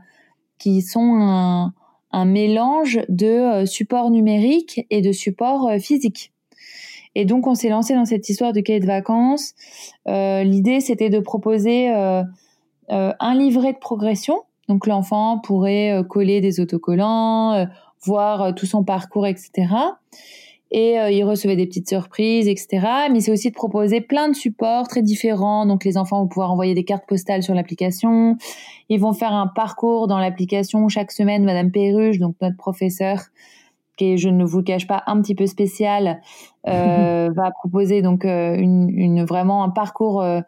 qui 0.59 0.83
sont 0.83 1.15
un, 1.15 1.73
un 2.13 2.25
mélange 2.25 3.01
de 3.09 3.27
euh, 3.27 3.67
support 3.67 4.11
numérique 4.11 4.87
et 4.91 5.03
de 5.03 5.13
support 5.13 5.69
euh, 5.69 5.79
physique. 5.79 6.33
Et 7.15 7.25
donc 7.25 7.47
on 7.47 7.55
s'est 7.55 7.69
lancé 7.69 7.95
dans 7.95 8.05
cette 8.05 8.29
histoire 8.29 8.53
de 8.53 8.61
cahiers 8.61 8.81
de 8.81 8.87
vacances. 8.87 9.55
L'idée 10.07 10.81
c'était 10.81 11.11
de 11.11 11.19
proposer 11.19 11.91
euh, 11.91 12.23
un 12.91 13.35
livret 13.35 13.73
de 13.73 13.79
progression. 13.79 14.43
Donc 14.69 14.87
l'enfant 14.87 15.39
pourrait 15.39 15.93
euh, 15.93 16.03
coller 16.03 16.41
des 16.41 16.61
autocollants, 16.61 17.55
euh, 17.55 17.65
voir 18.05 18.55
tout 18.55 18.67
son 18.67 18.85
parcours, 18.85 19.27
etc. 19.27 19.67
et 20.71 21.01
euh, 21.01 21.11
ils 21.11 21.25
recevaient 21.25 21.57
des 21.57 21.67
petites 21.67 21.89
surprises, 21.89 22.47
etc. 22.49 22.87
Mais 23.11 23.21
c'est 23.21 23.33
aussi 23.33 23.49
de 23.49 23.55
proposer 23.55 24.01
plein 24.01 24.29
de 24.29 24.35
supports 24.35 24.87
très 24.87 25.03
différents. 25.03 25.67
Donc 25.67 25.85
les 25.85 25.97
enfants 25.97 26.21
vont 26.21 26.29
pouvoir 26.29 26.53
envoyer 26.53 26.75
des 26.75 26.85
cartes 26.85 27.09
postales 27.09 27.43
sur 27.43 27.55
l'application. 27.55 28.37
Ils 28.89 29.01
vont 29.01 29.15
faire 29.15 29.33
un 29.33 29.47
parcours 29.47 30.07
dans 30.07 30.19
l'application 30.19 30.89
chaque 30.89 31.13
semaine. 31.13 31.45
Madame 31.45 31.71
Perruche, 31.71 32.19
donc 32.19 32.37
notre 32.43 32.57
professeur, 32.57 33.21
qui 33.97 34.13
est, 34.13 34.17
je 34.19 34.29
ne 34.29 34.45
vous 34.45 34.59
le 34.59 34.65
cache 34.65 34.87
pas, 34.87 35.03
un 35.07 35.21
petit 35.23 35.35
peu 35.35 35.47
spécial, 35.47 36.21
euh, 36.69 37.31
va 37.35 37.51
proposer 37.51 38.03
donc 38.03 38.25
euh, 38.27 38.55
une, 38.55 38.91
une, 38.91 39.25
vraiment 39.25 39.65
un 39.65 39.71
parcours 39.71 40.21
euh, 40.21 40.41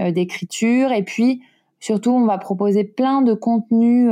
euh, 0.00 0.10
d'écriture. 0.10 0.90
Et 0.92 1.04
puis 1.04 1.42
surtout, 1.80 2.10
on 2.10 2.26
va 2.26 2.38
proposer 2.38 2.84
plein 2.84 3.22
de 3.22 3.34
contenus 3.34 4.10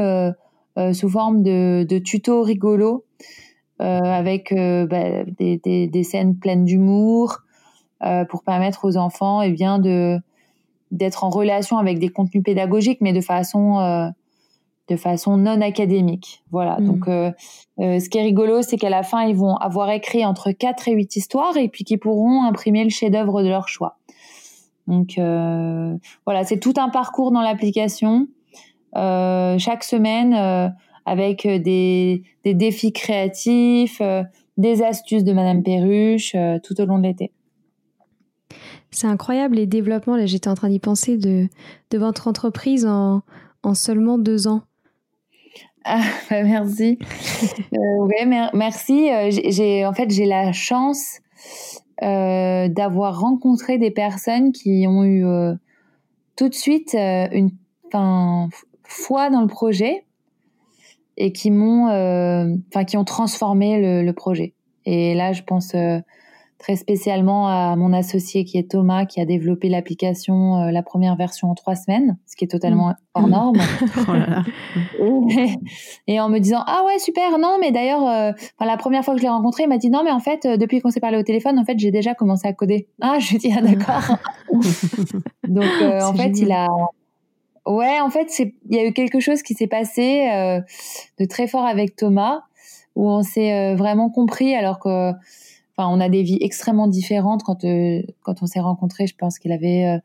sous 0.92 1.08
forme 1.08 1.42
de, 1.42 1.84
de 1.88 1.98
tutos 1.98 2.42
rigolos. 2.42 3.04
Euh, 3.80 4.00
avec 4.02 4.50
euh, 4.50 4.86
bah, 4.86 5.22
des, 5.38 5.58
des, 5.58 5.86
des, 5.86 6.02
scènes 6.02 6.36
pleines 6.36 6.64
d'humour 6.64 7.42
euh, 8.02 8.24
pour 8.24 8.42
permettre 8.42 8.84
aux 8.84 8.96
enfants 8.96 9.40
et 9.40 9.50
eh 9.50 9.52
bien 9.52 9.78
de 9.78 10.18
d'être 10.90 11.22
en 11.22 11.30
relation 11.30 11.78
avec 11.78 12.00
des 12.00 12.08
contenus 12.08 12.42
pédagogiques, 12.42 13.00
mais 13.00 13.12
de 13.12 13.20
façon 13.20 14.10
de 14.88 14.96
façon 14.96 15.36
non 15.36 15.60
académique. 15.60 16.42
Voilà. 16.50 16.80
Mmh. 16.80 16.86
Donc, 16.86 17.08
euh, 17.08 17.30
ce 17.76 18.08
qui 18.08 18.18
est 18.18 18.22
rigolo, 18.22 18.62
c'est 18.62 18.78
qu'à 18.78 18.88
la 18.88 19.02
fin, 19.02 19.22
ils 19.22 19.36
vont 19.36 19.54
avoir 19.56 19.90
écrit 19.90 20.24
entre 20.24 20.50
4 20.50 20.88
et 20.88 20.92
8 20.94 21.16
histoires 21.16 21.56
et 21.56 21.68
puis 21.68 21.84
qu'ils 21.84 22.00
pourront 22.00 22.42
imprimer 22.44 22.82
le 22.82 22.90
chef-d'œuvre 22.90 23.42
de 23.42 23.48
leur 23.48 23.68
choix. 23.68 23.97
Donc, 24.88 25.18
euh, 25.18 25.94
voilà, 26.24 26.44
c'est 26.44 26.58
tout 26.58 26.72
un 26.78 26.88
parcours 26.88 27.30
dans 27.30 27.42
l'application. 27.42 28.26
Euh, 28.96 29.58
chaque 29.58 29.84
semaine, 29.84 30.34
avec 31.04 31.44
euh, 31.44 31.58
des, 31.58 32.24
défis 32.44 32.92
créatifs, 32.92 34.00
des 34.56 34.82
astuces 34.82 35.24
de 35.24 35.32
Madame 35.32 35.62
Perruche 35.62 36.34
tout 36.64 36.80
au 36.80 36.86
long 36.86 36.98
de 36.98 37.04
l'été. 37.04 37.30
C'est 38.90 39.06
incroyable 39.06 39.56
les 39.56 39.66
développements. 39.66 40.16
Là, 40.16 40.24
j'étais 40.24 40.48
en 40.48 40.54
train 40.54 40.70
d'y 40.70 40.78
penser 40.78 41.18
de, 41.18 41.48
de 41.90 41.98
votre 41.98 42.26
entreprise 42.26 42.86
en, 42.86 43.20
en 43.62 43.74
seulement 43.74 44.16
deux 44.16 44.48
ans. 44.48 44.62
Ah, 45.84 46.00
bah, 46.30 46.42
merci. 46.44 46.98
merci. 48.54 49.10
J'ai, 49.50 49.84
en 49.84 49.92
fait, 49.92 50.10
j'ai 50.10 50.24
la 50.24 50.52
chance 50.52 51.20
d'avoir 52.00 53.20
rencontré 53.20 53.78
des 53.78 53.90
personnes 53.90 54.52
qui 54.52 54.86
ont 54.86 55.04
eu 55.04 55.24
tout 56.36 56.48
de 56.48 56.54
suite 56.54 56.94
une 56.94 57.50
foi 58.84 59.30
dans 59.30 59.42
le 59.42 59.46
projet 59.46 60.04
et 61.16 61.32
qui 61.32 61.50
m'ont, 61.50 61.88
euh, 61.88 62.54
enfin, 62.68 62.84
qui 62.84 62.96
ont 62.96 63.04
transformé 63.04 64.02
le, 64.02 64.12
projet. 64.12 64.54
Et 64.86 65.14
là, 65.14 65.32
je 65.32 65.42
pense 65.42 65.74
euh, 65.74 65.98
très 66.58 66.76
spécialement 66.76 67.48
à 67.48 67.76
mon 67.76 67.92
associé 67.92 68.44
qui 68.44 68.58
est 68.58 68.70
Thomas, 68.70 69.06
qui 69.06 69.20
a 69.20 69.24
développé 69.24 69.68
l'application, 69.68 70.60
euh, 70.60 70.70
la 70.70 70.82
première 70.82 71.16
version 71.16 71.50
en 71.50 71.54
trois 71.54 71.76
semaines, 71.76 72.18
ce 72.26 72.36
qui 72.36 72.44
est 72.44 72.48
totalement 72.48 72.88
mmh. 72.88 72.94
hors 73.14 73.28
norme. 73.28 73.58
oh 75.00 75.28
et, 76.06 76.20
en 76.20 76.28
me 76.28 76.38
disant 76.38 76.62
ah 76.66 76.82
ouais 76.86 76.98
super 76.98 77.38
non 77.38 77.58
mais 77.60 77.70
d'ailleurs, 77.72 78.02
enfin 78.02 78.66
la 78.66 78.76
première 78.76 79.04
fois 79.04 79.14
que 79.14 79.20
je 79.20 79.24
l'ai 79.24 79.30
rencontré, 79.30 79.64
il 79.64 79.68
m'a 79.68 79.78
dit 79.78 79.90
non 79.90 80.02
mais 80.04 80.12
en 80.12 80.20
fait 80.20 80.46
depuis 80.46 80.80
qu'on 80.80 80.90
s'est 80.90 81.00
parlé 81.00 81.18
au 81.18 81.22
téléphone, 81.22 81.58
en 81.58 81.64
fait 81.64 81.78
j'ai 81.78 81.90
déjà 81.90 82.14
commencé 82.14 82.46
à 82.48 82.52
coder. 82.52 82.88
Ah 83.00 83.18
je 83.18 83.30
lui 83.30 83.38
dis 83.38 83.52
ah 83.56 83.60
d'accord. 83.60 84.16
Donc 85.48 85.64
en 85.82 86.14
fait 86.14 86.38
il 86.38 86.52
a 86.52 86.66
Ouais, 87.68 88.00
en 88.00 88.08
fait, 88.08 88.38
il 88.38 88.54
y 88.70 88.78
a 88.78 88.86
eu 88.86 88.94
quelque 88.94 89.20
chose 89.20 89.42
qui 89.42 89.52
s'est 89.52 89.66
passé 89.66 90.26
euh, 90.32 90.60
de 91.20 91.26
très 91.26 91.46
fort 91.46 91.66
avec 91.66 91.96
Thomas, 91.96 92.40
où 92.96 93.06
on 93.10 93.22
s'est 93.22 93.52
euh, 93.52 93.76
vraiment 93.76 94.08
compris, 94.08 94.54
alors 94.54 94.78
que, 94.78 95.12
enfin, 95.78 95.88
on 95.88 96.00
a 96.00 96.08
des 96.08 96.22
vies 96.22 96.38
extrêmement 96.40 96.88
différentes 96.88 97.44
quand 97.44 97.64
euh, 97.64 98.02
quand 98.22 98.42
on 98.42 98.46
s'est 98.46 98.60
rencontrés. 98.60 99.06
Je 99.06 99.14
pense 99.14 99.38
qu'il 99.38 99.52
avait 99.52 100.00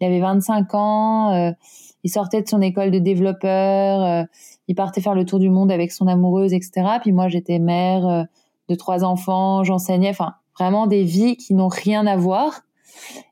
il 0.00 0.06
avait 0.06 0.20
25 0.20 0.74
ans, 0.74 1.54
il 2.02 2.10
sortait 2.10 2.42
de 2.42 2.48
son 2.48 2.60
école 2.60 2.90
de 2.90 2.98
développeur, 2.98 4.26
il 4.68 4.74
partait 4.74 5.00
faire 5.00 5.14
le 5.14 5.24
tour 5.24 5.38
du 5.38 5.50
monde 5.50 5.72
avec 5.72 5.92
son 5.92 6.06
amoureuse, 6.06 6.52
etc. 6.52 6.98
Puis 7.00 7.12
moi, 7.12 7.28
j'étais 7.28 7.58
mère 7.58 8.26
de 8.68 8.74
trois 8.74 9.04
enfants, 9.04 9.64
j'enseignais, 9.64 10.10
enfin, 10.10 10.34
vraiment 10.58 10.86
des 10.86 11.04
vies 11.04 11.36
qui 11.36 11.54
n'ont 11.54 11.68
rien 11.68 12.06
à 12.06 12.16
voir. 12.16 12.62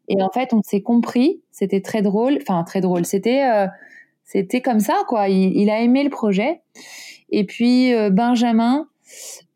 Et 0.09 0.21
en 0.23 0.31
fait, 0.31 0.53
on 0.53 0.63
s'est 0.63 0.83
compris. 0.83 1.41
C'était 1.51 1.81
très 1.81 2.03
drôle. 2.03 2.39
Enfin, 2.43 2.63
très 2.65 2.81
drôle. 2.81 3.05
C'était, 3.05 3.45
euh, 3.45 3.67
c'était 4.25 4.61
comme 4.61 4.81
ça, 4.81 4.95
quoi. 5.09 5.29
Il, 5.29 5.71
a 5.71 5.81
aimé 5.81 6.05
le 6.05 6.11
projet. 6.11 6.61
Et 7.31 7.45
puis 7.45 7.95
euh, 7.95 8.11
Benjamin, 8.11 8.87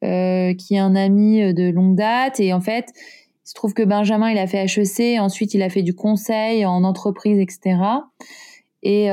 euh, 0.05 0.55
qui 0.55 0.75
est 0.75 0.79
un 0.79 0.95
ami 0.95 1.55
de 1.55 1.71
longue 1.71 1.97
date, 1.97 2.41
et 2.41 2.53
en 2.53 2.61
fait, 2.61 2.87
il 2.95 3.49
se 3.49 3.55
trouve 3.55 3.75
que 3.75 3.83
Benjamin, 3.83 4.31
il 4.31 4.39
a 4.39 4.47
fait 4.47 4.65
HEC. 4.65 5.21
Ensuite, 5.21 5.55
il 5.55 5.63
a 5.63 5.69
fait 5.69 5.83
du 5.83 5.95
conseil 5.95 6.67
en 6.67 6.83
entreprise, 6.83 7.39
etc. 7.39 7.79
Et 8.83 9.09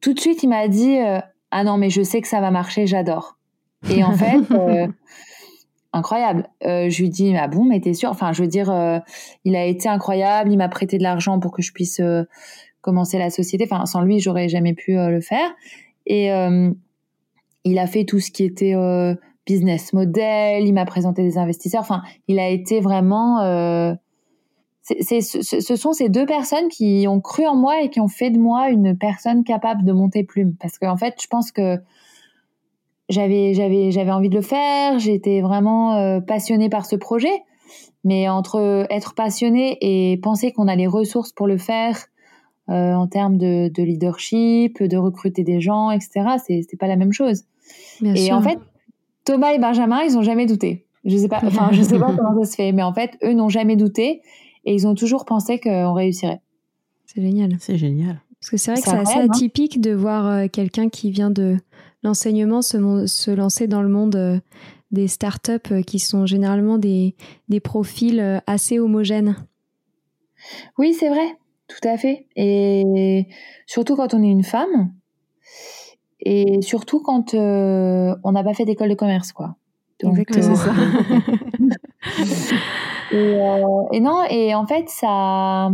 tout 0.00 0.14
de 0.14 0.20
suite, 0.20 0.42
il 0.42 0.48
m'a 0.48 0.68
dit, 0.68 0.96
ah 1.50 1.64
non, 1.64 1.76
mais 1.76 1.90
je 1.90 2.02
sais 2.02 2.22
que 2.22 2.28
ça 2.28 2.40
va 2.40 2.50
marcher. 2.50 2.86
J'adore. 2.86 3.36
Et 3.90 4.02
en 4.02 4.14
fait 4.14 4.38
incroyable. 5.96 6.48
Euh, 6.64 6.88
je 6.90 7.02
lui 7.02 7.10
dis 7.10 7.34
ah 7.36 7.48
bon 7.48 7.64
mais 7.64 7.80
t'es 7.80 7.94
sûr? 7.94 8.10
Enfin 8.10 8.32
je 8.32 8.42
veux 8.42 8.48
dire 8.48 8.70
euh, 8.70 8.98
il 9.44 9.56
a 9.56 9.64
été 9.64 9.88
incroyable. 9.88 10.52
Il 10.52 10.58
m'a 10.58 10.68
prêté 10.68 10.98
de 10.98 11.02
l'argent 11.02 11.40
pour 11.40 11.52
que 11.52 11.62
je 11.62 11.72
puisse 11.72 12.00
euh, 12.00 12.24
commencer 12.80 13.18
la 13.18 13.30
société. 13.30 13.66
Enfin 13.68 13.86
sans 13.86 14.02
lui 14.02 14.20
j'aurais 14.20 14.48
jamais 14.48 14.74
pu 14.74 14.94
le 14.94 15.20
faire. 15.20 15.50
Et 16.06 16.28
il 17.64 17.78
a 17.80 17.86
fait 17.88 18.04
tout 18.04 18.20
ce 18.20 18.30
qui 18.30 18.44
était 18.44 18.74
business 19.46 19.92
model. 19.92 20.66
Il 20.66 20.72
m'a 20.74 20.84
présenté 20.84 21.22
des 21.22 21.38
investisseurs. 21.38 21.80
Enfin 21.80 22.02
il 22.28 22.38
a 22.38 22.48
été 22.48 22.80
vraiment. 22.80 23.96
c'est, 24.82 25.20
ce 25.20 25.76
sont 25.76 25.92
ces 25.92 26.08
deux 26.08 26.26
personnes 26.26 26.68
qui 26.68 27.06
ont 27.08 27.20
cru 27.20 27.46
en 27.46 27.56
moi 27.56 27.82
et 27.82 27.90
qui 27.90 28.00
ont 28.00 28.08
fait 28.08 28.30
de 28.30 28.38
moi 28.38 28.68
une 28.68 28.96
personne 28.96 29.44
capable 29.44 29.84
de 29.84 29.92
monter 29.92 30.24
plume. 30.24 30.54
Parce 30.60 30.78
qu'en 30.78 30.96
fait 30.96 31.14
je 31.20 31.26
pense 31.26 31.52
que 31.52 31.78
j'avais 33.08 33.54
j'avais 33.54 33.90
j'avais 33.90 34.10
envie 34.10 34.28
de 34.28 34.34
le 34.34 34.42
faire, 34.42 34.98
j'étais 34.98 35.40
vraiment 35.40 35.94
euh, 35.94 36.20
passionnée 36.20 36.68
par 36.68 36.86
ce 36.86 36.96
projet, 36.96 37.42
mais 38.04 38.28
entre 38.28 38.86
être 38.90 39.14
passionnée 39.14 39.78
et 39.80 40.16
penser 40.18 40.52
qu'on 40.52 40.68
a 40.68 40.76
les 40.76 40.86
ressources 40.86 41.32
pour 41.32 41.46
le 41.46 41.58
faire 41.58 42.06
euh, 42.68 42.94
en 42.94 43.06
termes 43.06 43.38
de, 43.38 43.68
de, 43.68 43.82
leadership, 43.82 44.82
de 44.82 44.96
recruter 44.96 45.44
des 45.44 45.60
gens, 45.60 45.90
etc. 45.90 46.36
C'est 46.44 46.62
c'est 46.68 46.76
pas 46.76 46.88
la 46.88 46.96
même 46.96 47.12
chose. 47.12 47.44
et 48.02 48.32
en 48.32 48.42
fait, 48.42 48.58
Thomas 49.26 49.52
et 49.52 49.58
Benjamin, 49.58 50.02
ils 50.02 50.16
ont 50.16 50.22
jamais 50.22 50.46
douté. 50.46 50.86
Je 51.04 51.16
sais 51.16 51.28
pas, 51.28 51.40
enfin 51.44 51.68
je 51.72 51.82
sais 51.82 51.98
pas 51.98 52.14
comment 52.16 52.42
ça 52.42 52.50
se 52.50 52.56
fait, 52.56 52.72
mais 52.72 52.82
en 52.82 52.94
fait, 52.94 53.18
eux 53.22 53.34
n'ont 53.34 53.50
jamais 53.50 53.76
douté 53.76 54.22
et 54.64 54.74
ils 54.74 54.86
ont 54.86 54.94
toujours 54.94 55.26
pensé 55.26 55.60
qu'on 55.60 55.92
réussirait. 55.92 56.40
C'est 57.04 57.20
génial. 57.20 57.56
C'est 57.60 57.76
génial. 57.76 58.20
Parce 58.40 58.50
que 58.50 58.56
c'est 58.56 58.72
vrai 58.72 58.80
que 58.80 58.88
c'est 58.88 58.96
assez 58.96 59.18
hein. 59.18 59.28
atypique 59.30 59.80
de 59.80 59.92
voir 59.92 60.26
euh, 60.26 60.46
quelqu'un 60.48 60.88
qui 60.88 61.10
vient 61.10 61.30
de 61.30 61.56
l'enseignement 62.02 62.62
se, 62.62 63.06
se, 63.06 63.30
lancer 63.30 63.66
dans 63.66 63.82
le 63.82 63.88
monde 63.88 64.16
euh, 64.16 64.38
des 64.90 65.08
startups 65.08 65.72
euh, 65.72 65.82
qui 65.82 65.98
sont 65.98 66.26
généralement 66.26 66.78
des, 66.78 67.16
des 67.48 67.60
profils 67.60 68.42
assez 68.46 68.78
homogènes. 68.78 69.36
Oui, 70.78 70.94
c'est 70.94 71.08
vrai, 71.08 71.26
tout 71.68 71.88
à 71.88 71.96
fait. 71.96 72.26
Et 72.36 73.26
surtout 73.66 73.96
quand 73.96 74.14
on 74.14 74.22
est 74.22 74.30
une 74.30 74.44
femme, 74.44 74.92
et 76.20 76.62
surtout 76.62 77.00
quand 77.00 77.34
on 77.34 78.32
n'a 78.32 78.44
pas 78.44 78.54
fait 78.54 78.64
d'école 78.64 78.88
de 78.88 78.94
commerce, 78.94 79.32
quoi. 79.32 79.56
Exactement. 80.02 80.54
ça. 80.54 80.72
et, 83.12 83.38
et, 83.92 84.00
non, 84.00 84.22
et 84.28 84.54
en 84.54 84.66
fait, 84.66 84.88
ça, 84.88 85.70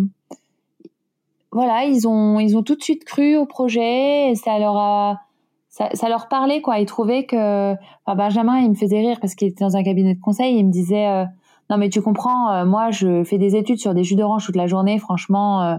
voilà, 1.53 1.85
ils 1.85 2.09
ont, 2.09 2.41
ils 2.41 2.57
ont 2.57 2.63
tout 2.63 2.77
de 2.77 2.83
suite 2.83 3.05
cru 3.05 3.37
au 3.37 3.45
projet, 3.45 4.31
et 4.31 4.35
ça 4.35 4.59
leur 4.59 4.77
a, 4.77 5.21
ça, 5.69 5.91
ça, 5.93 6.09
leur 6.09 6.29
parlait 6.29 6.63
quoi. 6.63 6.79
Ils 6.79 6.87
trouvaient 6.87 7.25
que 7.25 7.73
enfin, 7.73 8.17
Benjamin, 8.17 8.59
il 8.59 8.71
me 8.71 8.75
faisait 8.75 9.01
rire 9.01 9.19
parce 9.21 9.35
qu'il 9.35 9.49
était 9.49 9.65
dans 9.65 9.77
un 9.77 9.83
cabinet 9.83 10.15
de 10.15 10.21
conseil. 10.21 10.57
Il 10.57 10.67
me 10.67 10.71
disait 10.71 11.07
euh, 11.07 11.25
non 11.71 11.77
mais 11.77 11.91
tu 11.91 12.03
comprends, 12.03 12.53
euh, 12.53 12.65
moi 12.65 12.91
je 12.91 13.25
fais 13.25 13.39
des 13.39 13.57
études 13.57 13.79
sur 13.79 13.95
des 13.95 14.05
jus 14.05 14.17
d'orange 14.17 14.47
toute 14.47 14.57
la 14.57 14.67
journée. 14.67 14.99
Franchement, 14.99 15.63
euh, 15.63 15.77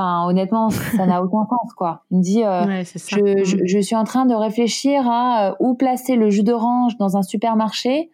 enfin 0.00 0.26
honnêtement, 0.26 0.70
ça 0.70 1.06
n'a 1.06 1.22
aucun 1.22 1.46
sens 1.48 1.72
quoi. 1.76 2.04
Il 2.10 2.18
me 2.18 2.22
dit 2.22 2.42
je, 2.42 3.44
je, 3.44 3.56
je, 3.64 3.78
suis 3.80 3.96
en 3.96 4.04
train 4.04 4.26
de 4.26 4.34
réfléchir 4.34 5.02
à 5.06 5.56
où 5.60 5.74
placer 5.74 6.16
le 6.16 6.30
jus 6.30 6.42
d'orange 6.42 6.96
dans 6.98 7.16
un 7.16 7.22
supermarché 7.22 8.10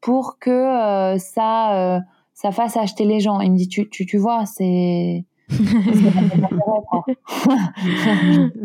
pour 0.00 0.38
que 0.38 1.16
ça 1.18 2.02
ça 2.34 2.52
fasse 2.52 2.76
acheter 2.76 3.04
les 3.04 3.20
gens. 3.20 3.40
Il 3.40 3.52
me 3.52 3.56
dit 3.56 3.68
tu 3.68 3.88
tu, 3.88 4.06
tu 4.06 4.16
vois 4.16 4.46
c'est 4.46 5.24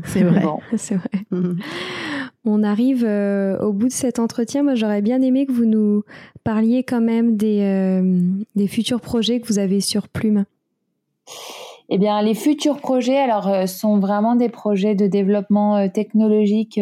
c'est 0.05 0.23
vrai. 0.23 0.43
C'est 0.75 0.95
vrai. 0.95 1.09
Mhm. 1.31 1.59
On 2.45 2.61
arrive 2.63 3.05
euh, 3.05 3.57
au 3.59 3.71
bout 3.71 3.87
de 3.87 3.93
cet 3.93 4.19
entretien. 4.19 4.63
Moi, 4.63 4.75
j'aurais 4.75 5.01
bien 5.01 5.21
aimé 5.21 5.45
que 5.45 5.53
vous 5.53 5.65
nous 5.65 6.03
parliez 6.43 6.83
quand 6.83 6.99
même 6.99 7.37
des, 7.37 7.61
euh, 7.61 8.19
des 8.55 8.67
futurs 8.67 8.99
projets 8.99 9.39
que 9.39 9.47
vous 9.47 9.59
avez 9.59 9.79
sur 9.79 10.09
Plume. 10.09 10.43
Eh 11.89 11.97
bien, 11.97 12.21
les 12.21 12.33
futurs 12.33 12.77
projets, 12.77 13.17
alors, 13.17 13.47
euh, 13.47 13.65
sont 13.65 13.99
vraiment 13.99 14.35
des 14.35 14.49
projets 14.49 14.95
de 14.95 15.07
développement 15.07 15.89
technologique 15.89 16.79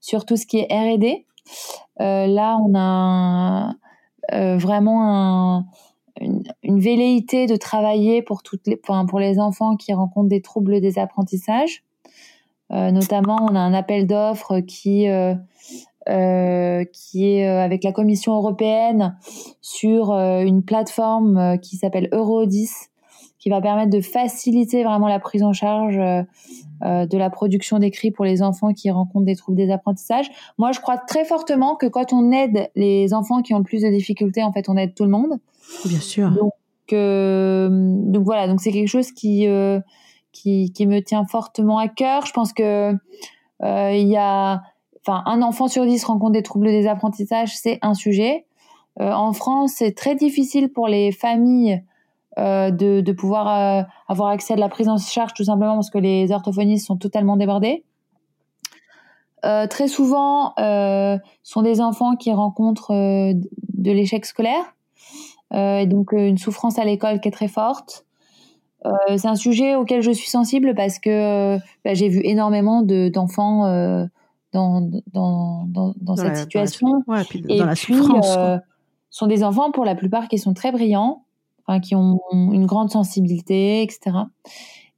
sur 0.00 0.24
tout 0.24 0.36
ce 0.36 0.46
qui 0.46 0.58
est 0.58 0.68
R&D. 0.72 1.26
là, 1.98 2.58
on 2.58 2.74
a 2.74 3.74
vraiment 4.32 5.64
une, 6.20 6.80
velléité 6.80 7.46
de 7.46 7.56
travailler 7.56 8.22
pour 8.22 8.42
toutes 8.42 8.66
les, 8.66 8.76
pour 8.76 9.18
les 9.18 9.38
enfants 9.38 9.76
qui 9.76 9.92
rencontrent 9.92 10.28
des 10.28 10.42
troubles 10.42 10.80
des 10.80 10.98
apprentissages. 10.98 11.82
notamment, 12.70 13.38
on 13.42 13.54
a 13.54 13.60
un 13.60 13.74
appel 13.74 14.06
d'offres 14.06 14.60
qui 14.60 15.06
qui 16.92 17.26
est 17.26 17.46
avec 17.46 17.84
la 17.84 17.92
Commission 17.92 18.34
européenne 18.34 19.16
sur 19.60 20.12
une 20.12 20.62
plateforme 20.62 21.58
qui 21.58 21.76
s'appelle 21.76 22.08
Eurodis, 22.12 22.89
qui 23.40 23.48
va 23.48 23.60
permettre 23.60 23.90
de 23.90 24.02
faciliter 24.02 24.84
vraiment 24.84 25.08
la 25.08 25.18
prise 25.18 25.42
en 25.42 25.54
charge 25.54 25.96
euh, 25.98 26.22
euh, 26.84 27.06
de 27.06 27.18
la 27.18 27.30
production 27.30 27.78
d'écrits 27.78 28.10
pour 28.10 28.26
les 28.26 28.42
enfants 28.42 28.74
qui 28.74 28.90
rencontrent 28.90 29.24
des 29.24 29.34
troubles 29.34 29.56
des 29.56 29.70
apprentissages. 29.70 30.30
Moi, 30.58 30.72
je 30.72 30.80
crois 30.80 30.98
très 30.98 31.24
fortement 31.24 31.74
que 31.74 31.86
quand 31.86 32.12
on 32.12 32.30
aide 32.32 32.70
les 32.76 33.14
enfants 33.14 33.40
qui 33.40 33.54
ont 33.54 33.58
le 33.58 33.64
plus 33.64 33.82
de 33.82 33.88
difficultés, 33.88 34.42
en 34.42 34.52
fait, 34.52 34.68
on 34.68 34.76
aide 34.76 34.94
tout 34.94 35.04
le 35.04 35.10
monde. 35.10 35.38
Bien 35.86 36.00
sûr. 36.00 36.30
Donc, 36.30 36.52
euh, 36.92 37.68
donc 37.70 38.24
voilà, 38.24 38.46
donc 38.46 38.60
c'est 38.60 38.72
quelque 38.72 38.88
chose 38.88 39.10
qui, 39.10 39.46
qui, 40.32 40.72
qui 40.72 40.86
me 40.86 41.00
tient 41.00 41.24
fortement 41.24 41.78
à 41.78 41.88
cœur. 41.88 42.26
Je 42.26 42.32
pense 42.32 42.52
que 42.52 42.92
il 43.62 44.08
y 44.08 44.16
a, 44.16 44.62
enfin, 45.06 45.22
un 45.24 45.40
enfant 45.40 45.68
sur 45.68 45.86
dix 45.86 46.04
rencontre 46.04 46.32
des 46.32 46.42
troubles 46.42 46.66
des 46.66 46.86
apprentissages, 46.86 47.56
c'est 47.56 47.78
un 47.80 47.94
sujet. 47.94 48.44
en 48.98 49.32
France, 49.32 49.74
c'est 49.76 49.92
très 49.92 50.14
difficile 50.14 50.70
pour 50.70 50.88
les 50.88 51.10
familles 51.10 51.82
euh, 52.40 52.70
de, 52.70 53.02
de, 53.02 53.12
pouvoir 53.12 53.48
euh, 53.48 53.82
avoir 54.08 54.30
accès 54.30 54.54
à 54.54 54.56
de 54.56 54.60
la 54.60 54.70
prise 54.70 54.88
en 54.88 54.96
charge 54.96 55.34
tout 55.34 55.44
simplement 55.44 55.74
parce 55.74 55.90
que 55.90 55.98
les 55.98 56.32
orthophonistes 56.32 56.86
sont 56.86 56.96
totalement 56.96 57.36
débordés. 57.36 57.84
Euh, 59.44 59.66
très 59.66 59.88
souvent, 59.88 60.54
euh, 60.58 61.18
sont 61.42 61.60
des 61.60 61.82
enfants 61.82 62.16
qui 62.16 62.32
rencontrent 62.32 62.92
de 62.94 63.92
l'échec 63.92 64.24
scolaire 64.24 64.74
et 65.52 65.86
donc 65.86 66.12
une 66.12 66.38
souffrance 66.38 66.78
à 66.78 66.84
l'école 66.84 67.20
qui 67.20 67.28
est 67.28 67.32
très 67.32 67.48
forte. 67.48 68.06
c'est 69.16 69.28
un 69.28 69.34
sujet 69.34 69.74
auquel 69.74 70.00
je 70.00 70.12
suis 70.12 70.30
sensible 70.30 70.74
parce 70.74 70.98
que 70.98 71.58
bah, 71.84 71.92
j'ai 71.92 72.08
vu 72.08 72.20
énormément 72.22 72.82
d'enfants 72.82 73.64
dans, 74.52 74.80
dans, 75.12 75.64
dans, 75.66 75.94
dans, 76.00 76.16
cette 76.16 76.36
situation. 76.36 77.02
Dans 77.06 77.14
la, 77.14 77.24
et 77.48 77.58
dans 77.58 77.66
la 77.66 77.74
souffrance. 77.74 78.38
sont 79.10 79.26
des 79.26 79.42
enfants 79.42 79.72
pour 79.72 79.84
la 79.84 79.96
plupart 79.96 80.28
qui 80.28 80.38
sont 80.38 80.54
très 80.54 80.70
brillants, 80.70 81.24
qui 81.78 81.94
ont 81.94 82.18
une 82.32 82.66
grande 82.66 82.90
sensibilité, 82.90 83.82
etc. 83.82 84.16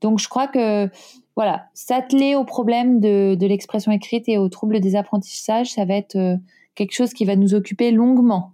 Donc 0.01 0.18
je 0.18 0.29
crois 0.29 0.49
que 0.49 0.89
voilà, 1.37 1.66
s'atteler 1.75 2.35
au 2.35 2.45
problème 2.45 3.01
de, 3.01 3.37
l'expression 3.41 3.91
écrite 3.93 4.29
et 4.29 4.39
aux 4.39 4.49
troubles 4.49 4.81
des 4.81 4.97
apprentissages, 4.97 5.73
ça 5.73 5.85
va 5.85 5.95
être 5.95 6.16
euh, 6.16 6.37
quelque 6.75 6.93
chose 6.93 7.12
qui 7.12 7.25
va 7.25 7.37
nous 7.37 7.55
occuper 7.55 7.91
longuement. 7.91 8.53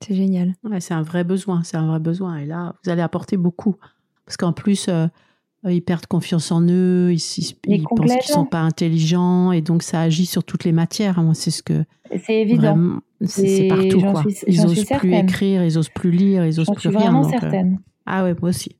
C'est 0.00 0.14
génial. 0.14 0.54
Ouais, 0.62 0.80
c'est 0.80 0.94
un 0.94 1.02
vrai 1.02 1.24
besoin, 1.24 1.62
c'est 1.64 1.76
un 1.76 1.86
vrai 1.86 2.00
besoin. 2.00 2.36
Et 2.36 2.46
là, 2.46 2.74
vous 2.84 2.90
allez 2.90 3.02
apporter 3.02 3.36
beaucoup. 3.36 3.76
Parce 4.26 4.36
qu'en 4.36 4.52
plus, 4.52 4.88
euh, 4.88 5.06
ils 5.64 5.82
perdent 5.82 6.06
confiance 6.06 6.52
en 6.52 6.62
eux, 6.62 7.12
ils, 7.12 7.56
ils 7.66 7.82
pensent 7.82 8.10
qu'ils 8.10 8.16
ne 8.16 8.22
sont 8.22 8.44
pas 8.44 8.60
intelligents, 8.60 9.52
et 9.52 9.60
donc 9.60 9.82
ça 9.82 10.00
agit 10.00 10.26
sur 10.26 10.44
toutes 10.44 10.64
les 10.64 10.72
matières. 10.72 11.20
Moi, 11.22 11.34
c'est 11.34 11.50
ce 11.50 11.62
que. 11.62 11.84
C'est 12.24 12.40
évident. 12.40 13.00
C'est 13.24 13.68
partout, 13.68 14.00
quoi. 14.00 14.24
ils 14.46 14.62
n'osent 14.62 14.84
plus 14.84 15.14
écrire, 15.14 15.64
ils 15.64 15.74
n'osent 15.74 15.88
plus 15.88 16.10
lire, 16.10 16.46
ils 16.46 16.56
n'osent 16.56 16.70
plus 16.70 16.88
rien. 16.88 16.98
Je 16.98 16.98
suis 16.98 17.08
vraiment 17.08 17.26
euh, 17.26 17.30
certaine. 17.30 17.80
Ah 18.06 18.22
ouais, 18.22 18.34
moi 18.40 18.50
aussi. 18.50 18.76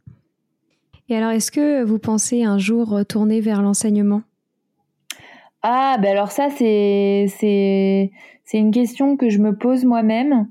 Et 1.09 1.17
alors, 1.17 1.31
est-ce 1.31 1.51
que 1.51 1.83
vous 1.83 1.99
pensez 1.99 2.45
un 2.45 2.59
jour 2.59 2.89
retourner 2.89 3.41
vers 3.41 3.63
l'enseignement? 3.63 4.23
Ah, 5.63 5.97
ben 6.01 6.11
alors 6.11 6.31
ça, 6.31 6.49
c'est 6.51 7.27
c'est 8.45 8.59
une 8.59 8.71
question 8.71 9.17
que 9.17 9.29
je 9.29 9.39
me 9.39 9.57
pose 9.57 9.85
moi-même. 9.85 10.49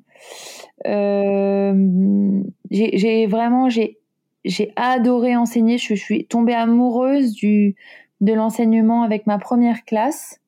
Euh, 0.86 2.42
j'ai 2.70 3.28
vraiment 3.28 3.70
j'ai 3.70 4.00
j'ai 4.48 4.72
adoré 4.76 5.36
enseigner. 5.36 5.78
Je, 5.78 5.94
suis 5.94 6.26
tombée 6.26 6.54
amoureuse 6.54 7.34
du 7.34 7.76
de 8.22 8.34
l'enseignement 8.34 9.04
avec 9.04 9.28
ma 9.28 9.38
première 9.38 9.86
classe. 9.86 10.40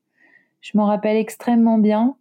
Je 0.62 0.72
m'en 0.78 0.86
rappelle 0.86 1.18
extrêmement 1.18 1.78
bien. 1.78 2.16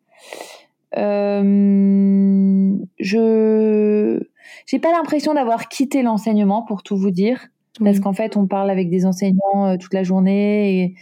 Euh, 0.96 2.76
je 2.98 4.20
j'ai 4.66 4.78
pas 4.78 4.92
l'impression 4.92 5.34
d'avoir 5.34 5.68
quitté 5.68 6.02
l'enseignement 6.02 6.62
pour 6.62 6.82
tout 6.82 6.96
vous 6.96 7.10
dire, 7.10 7.48
parce 7.82 8.00
qu'en 8.00 8.12
fait 8.12 8.36
on 8.36 8.46
parle 8.46 8.70
avec 8.70 8.90
des 8.90 9.06
enseignants 9.06 9.66
euh, 9.66 9.76
toute 9.76 9.92
la 9.94 10.02
journée 10.02 10.94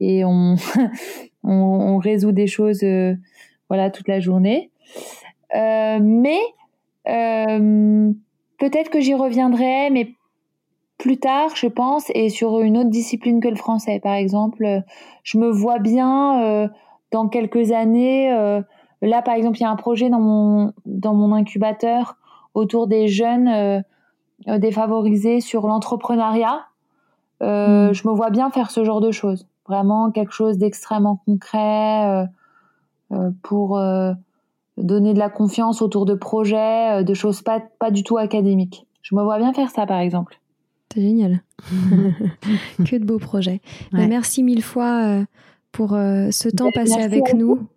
et, 0.00 0.18
et 0.18 0.24
on, 0.24 0.56
on, 1.44 1.52
on 1.52 1.98
résout 1.98 2.32
des 2.32 2.46
choses 2.46 2.82
euh, 2.82 3.14
voilà 3.68 3.90
toute 3.90 4.08
la 4.08 4.20
journée. 4.20 4.70
Mais 5.54 6.38
peut-être 8.58 8.90
que 8.90 9.00
j'y 9.00 9.14
reviendrai, 9.14 9.90
mais 9.90 10.14
plus 10.98 11.18
tard, 11.18 11.54
je 11.54 11.68
pense, 11.68 12.10
et 12.14 12.28
sur 12.28 12.60
une 12.60 12.76
autre 12.76 12.90
discipline 12.90 13.40
que 13.40 13.48
le 13.48 13.56
français, 13.56 14.00
par 14.00 14.14
exemple. 14.14 14.82
Je 15.22 15.38
me 15.38 15.50
vois 15.50 15.78
bien 15.78 16.42
euh, 16.42 16.68
dans 17.12 17.28
quelques 17.28 17.72
années 17.72 18.30
Là, 19.02 19.22
par 19.22 19.34
exemple, 19.34 19.58
il 19.58 19.62
y 19.62 19.64
a 19.64 19.70
un 19.70 19.76
projet 19.76 20.10
dans 20.10 20.20
mon, 20.20 20.72
dans 20.86 21.14
mon 21.14 21.32
incubateur 21.32 22.16
autour 22.54 22.86
des 22.88 23.06
jeunes 23.06 23.48
euh, 23.48 23.80
euh, 24.48 24.58
défavorisés 24.58 25.40
sur 25.40 25.66
l'entrepreneuriat. 25.66 26.64
Euh, 27.42 27.90
hmm. 27.90 27.94
Je 27.94 28.08
me 28.08 28.12
vois 28.12 28.30
bien 28.30 28.50
faire 28.50 28.70
ce 28.70 28.84
genre 28.84 29.00
de 29.00 29.12
choses. 29.12 29.46
Vraiment 29.68 30.10
quelque 30.10 30.32
chose 30.32 30.58
d'extrêmement 30.58 31.20
concret 31.26 32.26
pour 33.42 33.78
donner 34.78 35.12
de 35.12 35.18
la 35.18 35.28
confiance 35.28 35.82
autour 35.82 36.06
de 36.06 36.14
projets, 36.14 37.04
de 37.04 37.14
choses 37.14 37.42
pas, 37.42 37.60
pas 37.78 37.90
du 37.90 38.02
tout 38.02 38.16
académiques. 38.16 38.86
Je 39.02 39.14
me 39.14 39.22
vois 39.22 39.36
bien 39.36 39.52
faire 39.52 39.68
ça, 39.68 39.84
par 39.84 39.98
exemple. 39.98 40.40
C'est 40.92 41.02
génial. 41.02 41.42
que 42.84 42.96
de 42.96 43.04
beaux 43.04 43.18
projets. 43.18 43.60
merci 43.92 44.42
mille 44.42 44.62
fois 44.62 45.24
pour 45.72 45.90
ce 45.90 46.48
temps 46.48 46.70
ben, 46.74 46.84
passé 46.84 47.00
avec 47.00 47.34
nous. 47.34 47.68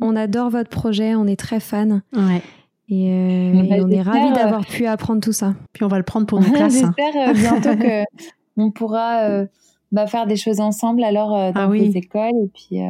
On 0.00 0.16
adore 0.16 0.50
votre 0.50 0.70
projet, 0.70 1.14
on 1.14 1.26
est 1.26 1.38
très 1.38 1.60
fan. 1.60 2.02
Ouais. 2.14 2.42
Et, 2.88 3.10
euh, 3.10 3.80
on 3.82 3.90
est 3.90 4.02
ravis 4.02 4.30
euh, 4.30 4.34
d'avoir 4.34 4.66
pu 4.66 4.86
apprendre 4.86 5.20
tout 5.20 5.32
ça. 5.32 5.54
Puis 5.72 5.84
on 5.84 5.88
va 5.88 5.96
le 5.96 6.02
prendre 6.04 6.26
pour 6.26 6.40
nos 6.40 6.50
classes. 6.52 6.74
J'espère 6.74 7.28
euh, 7.28 7.32
bientôt 7.32 7.76
que 7.76 8.04
on 8.56 8.70
pourra 8.70 9.46
bah, 9.92 10.06
faire 10.06 10.26
des 10.26 10.36
choses 10.36 10.60
ensemble 10.60 11.02
alors 11.04 11.30
dans 11.30 11.60
ah 11.60 11.68
oui. 11.68 11.80
les 11.80 11.96
écoles 11.96 12.36
et 12.44 12.50
puis. 12.52 12.80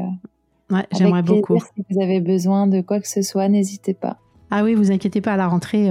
ouais, 0.70 0.87
j'aimerais 0.93 1.22
beaucoup. 1.22 1.59
Si 1.61 1.85
vous 1.91 2.03
avez 2.03 2.20
besoin 2.20 2.66
de 2.66 2.81
quoi 2.81 3.01
que 3.01 3.09
ce 3.09 3.22
soit, 3.22 3.49
n'hésitez 3.49 3.95
pas. 3.95 4.18
Ah 4.57 4.62
oui, 4.62 4.74
vous 4.74 4.92
inquiétez 4.92 5.20
pas, 5.20 5.32
à 5.32 5.36
la 5.36 5.48
rentrée, 5.48 5.90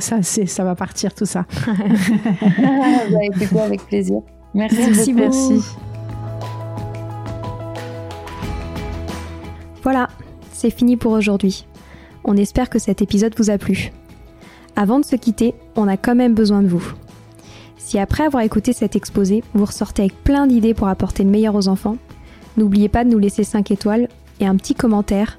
ça, 0.00 0.22
ça 0.22 0.64
va 0.64 0.74
partir 0.74 1.14
tout 1.14 1.24
ça. 1.24 1.46
bah, 1.66 3.62
avec 3.64 3.86
plaisir. 3.86 4.20
Merci, 4.52 4.76
merci 4.76 5.12
beaucoup. 5.14 5.50
Merci. 5.50 5.76
Voilà, 9.82 10.10
c'est 10.52 10.68
fini 10.68 10.98
pour 10.98 11.12
aujourd'hui. 11.12 11.66
On 12.22 12.36
espère 12.36 12.68
que 12.68 12.78
cet 12.78 13.00
épisode 13.00 13.32
vous 13.38 13.48
a 13.48 13.56
plu. 13.56 13.92
Avant 14.76 15.00
de 15.00 15.04
se 15.06 15.16
quitter, 15.16 15.54
on 15.74 15.88
a 15.88 15.96
quand 15.96 16.14
même 16.14 16.34
besoin 16.34 16.60
de 16.60 16.68
vous. 16.68 16.92
Si 17.78 17.98
après 17.98 18.24
avoir 18.24 18.42
écouté 18.42 18.74
cet 18.74 18.94
exposé, 18.94 19.42
vous 19.54 19.64
ressortez 19.64 20.02
avec 20.02 20.22
plein 20.22 20.46
d'idées 20.46 20.74
pour 20.74 20.88
apporter 20.88 21.24
le 21.24 21.30
meilleur 21.30 21.54
aux 21.54 21.68
enfants, 21.68 21.96
n'oubliez 22.58 22.90
pas 22.90 23.04
de 23.04 23.08
nous 23.08 23.18
laisser 23.18 23.42
5 23.42 23.70
étoiles 23.70 24.08
et 24.38 24.46
un 24.46 24.56
petit 24.56 24.74
commentaire 24.74 25.38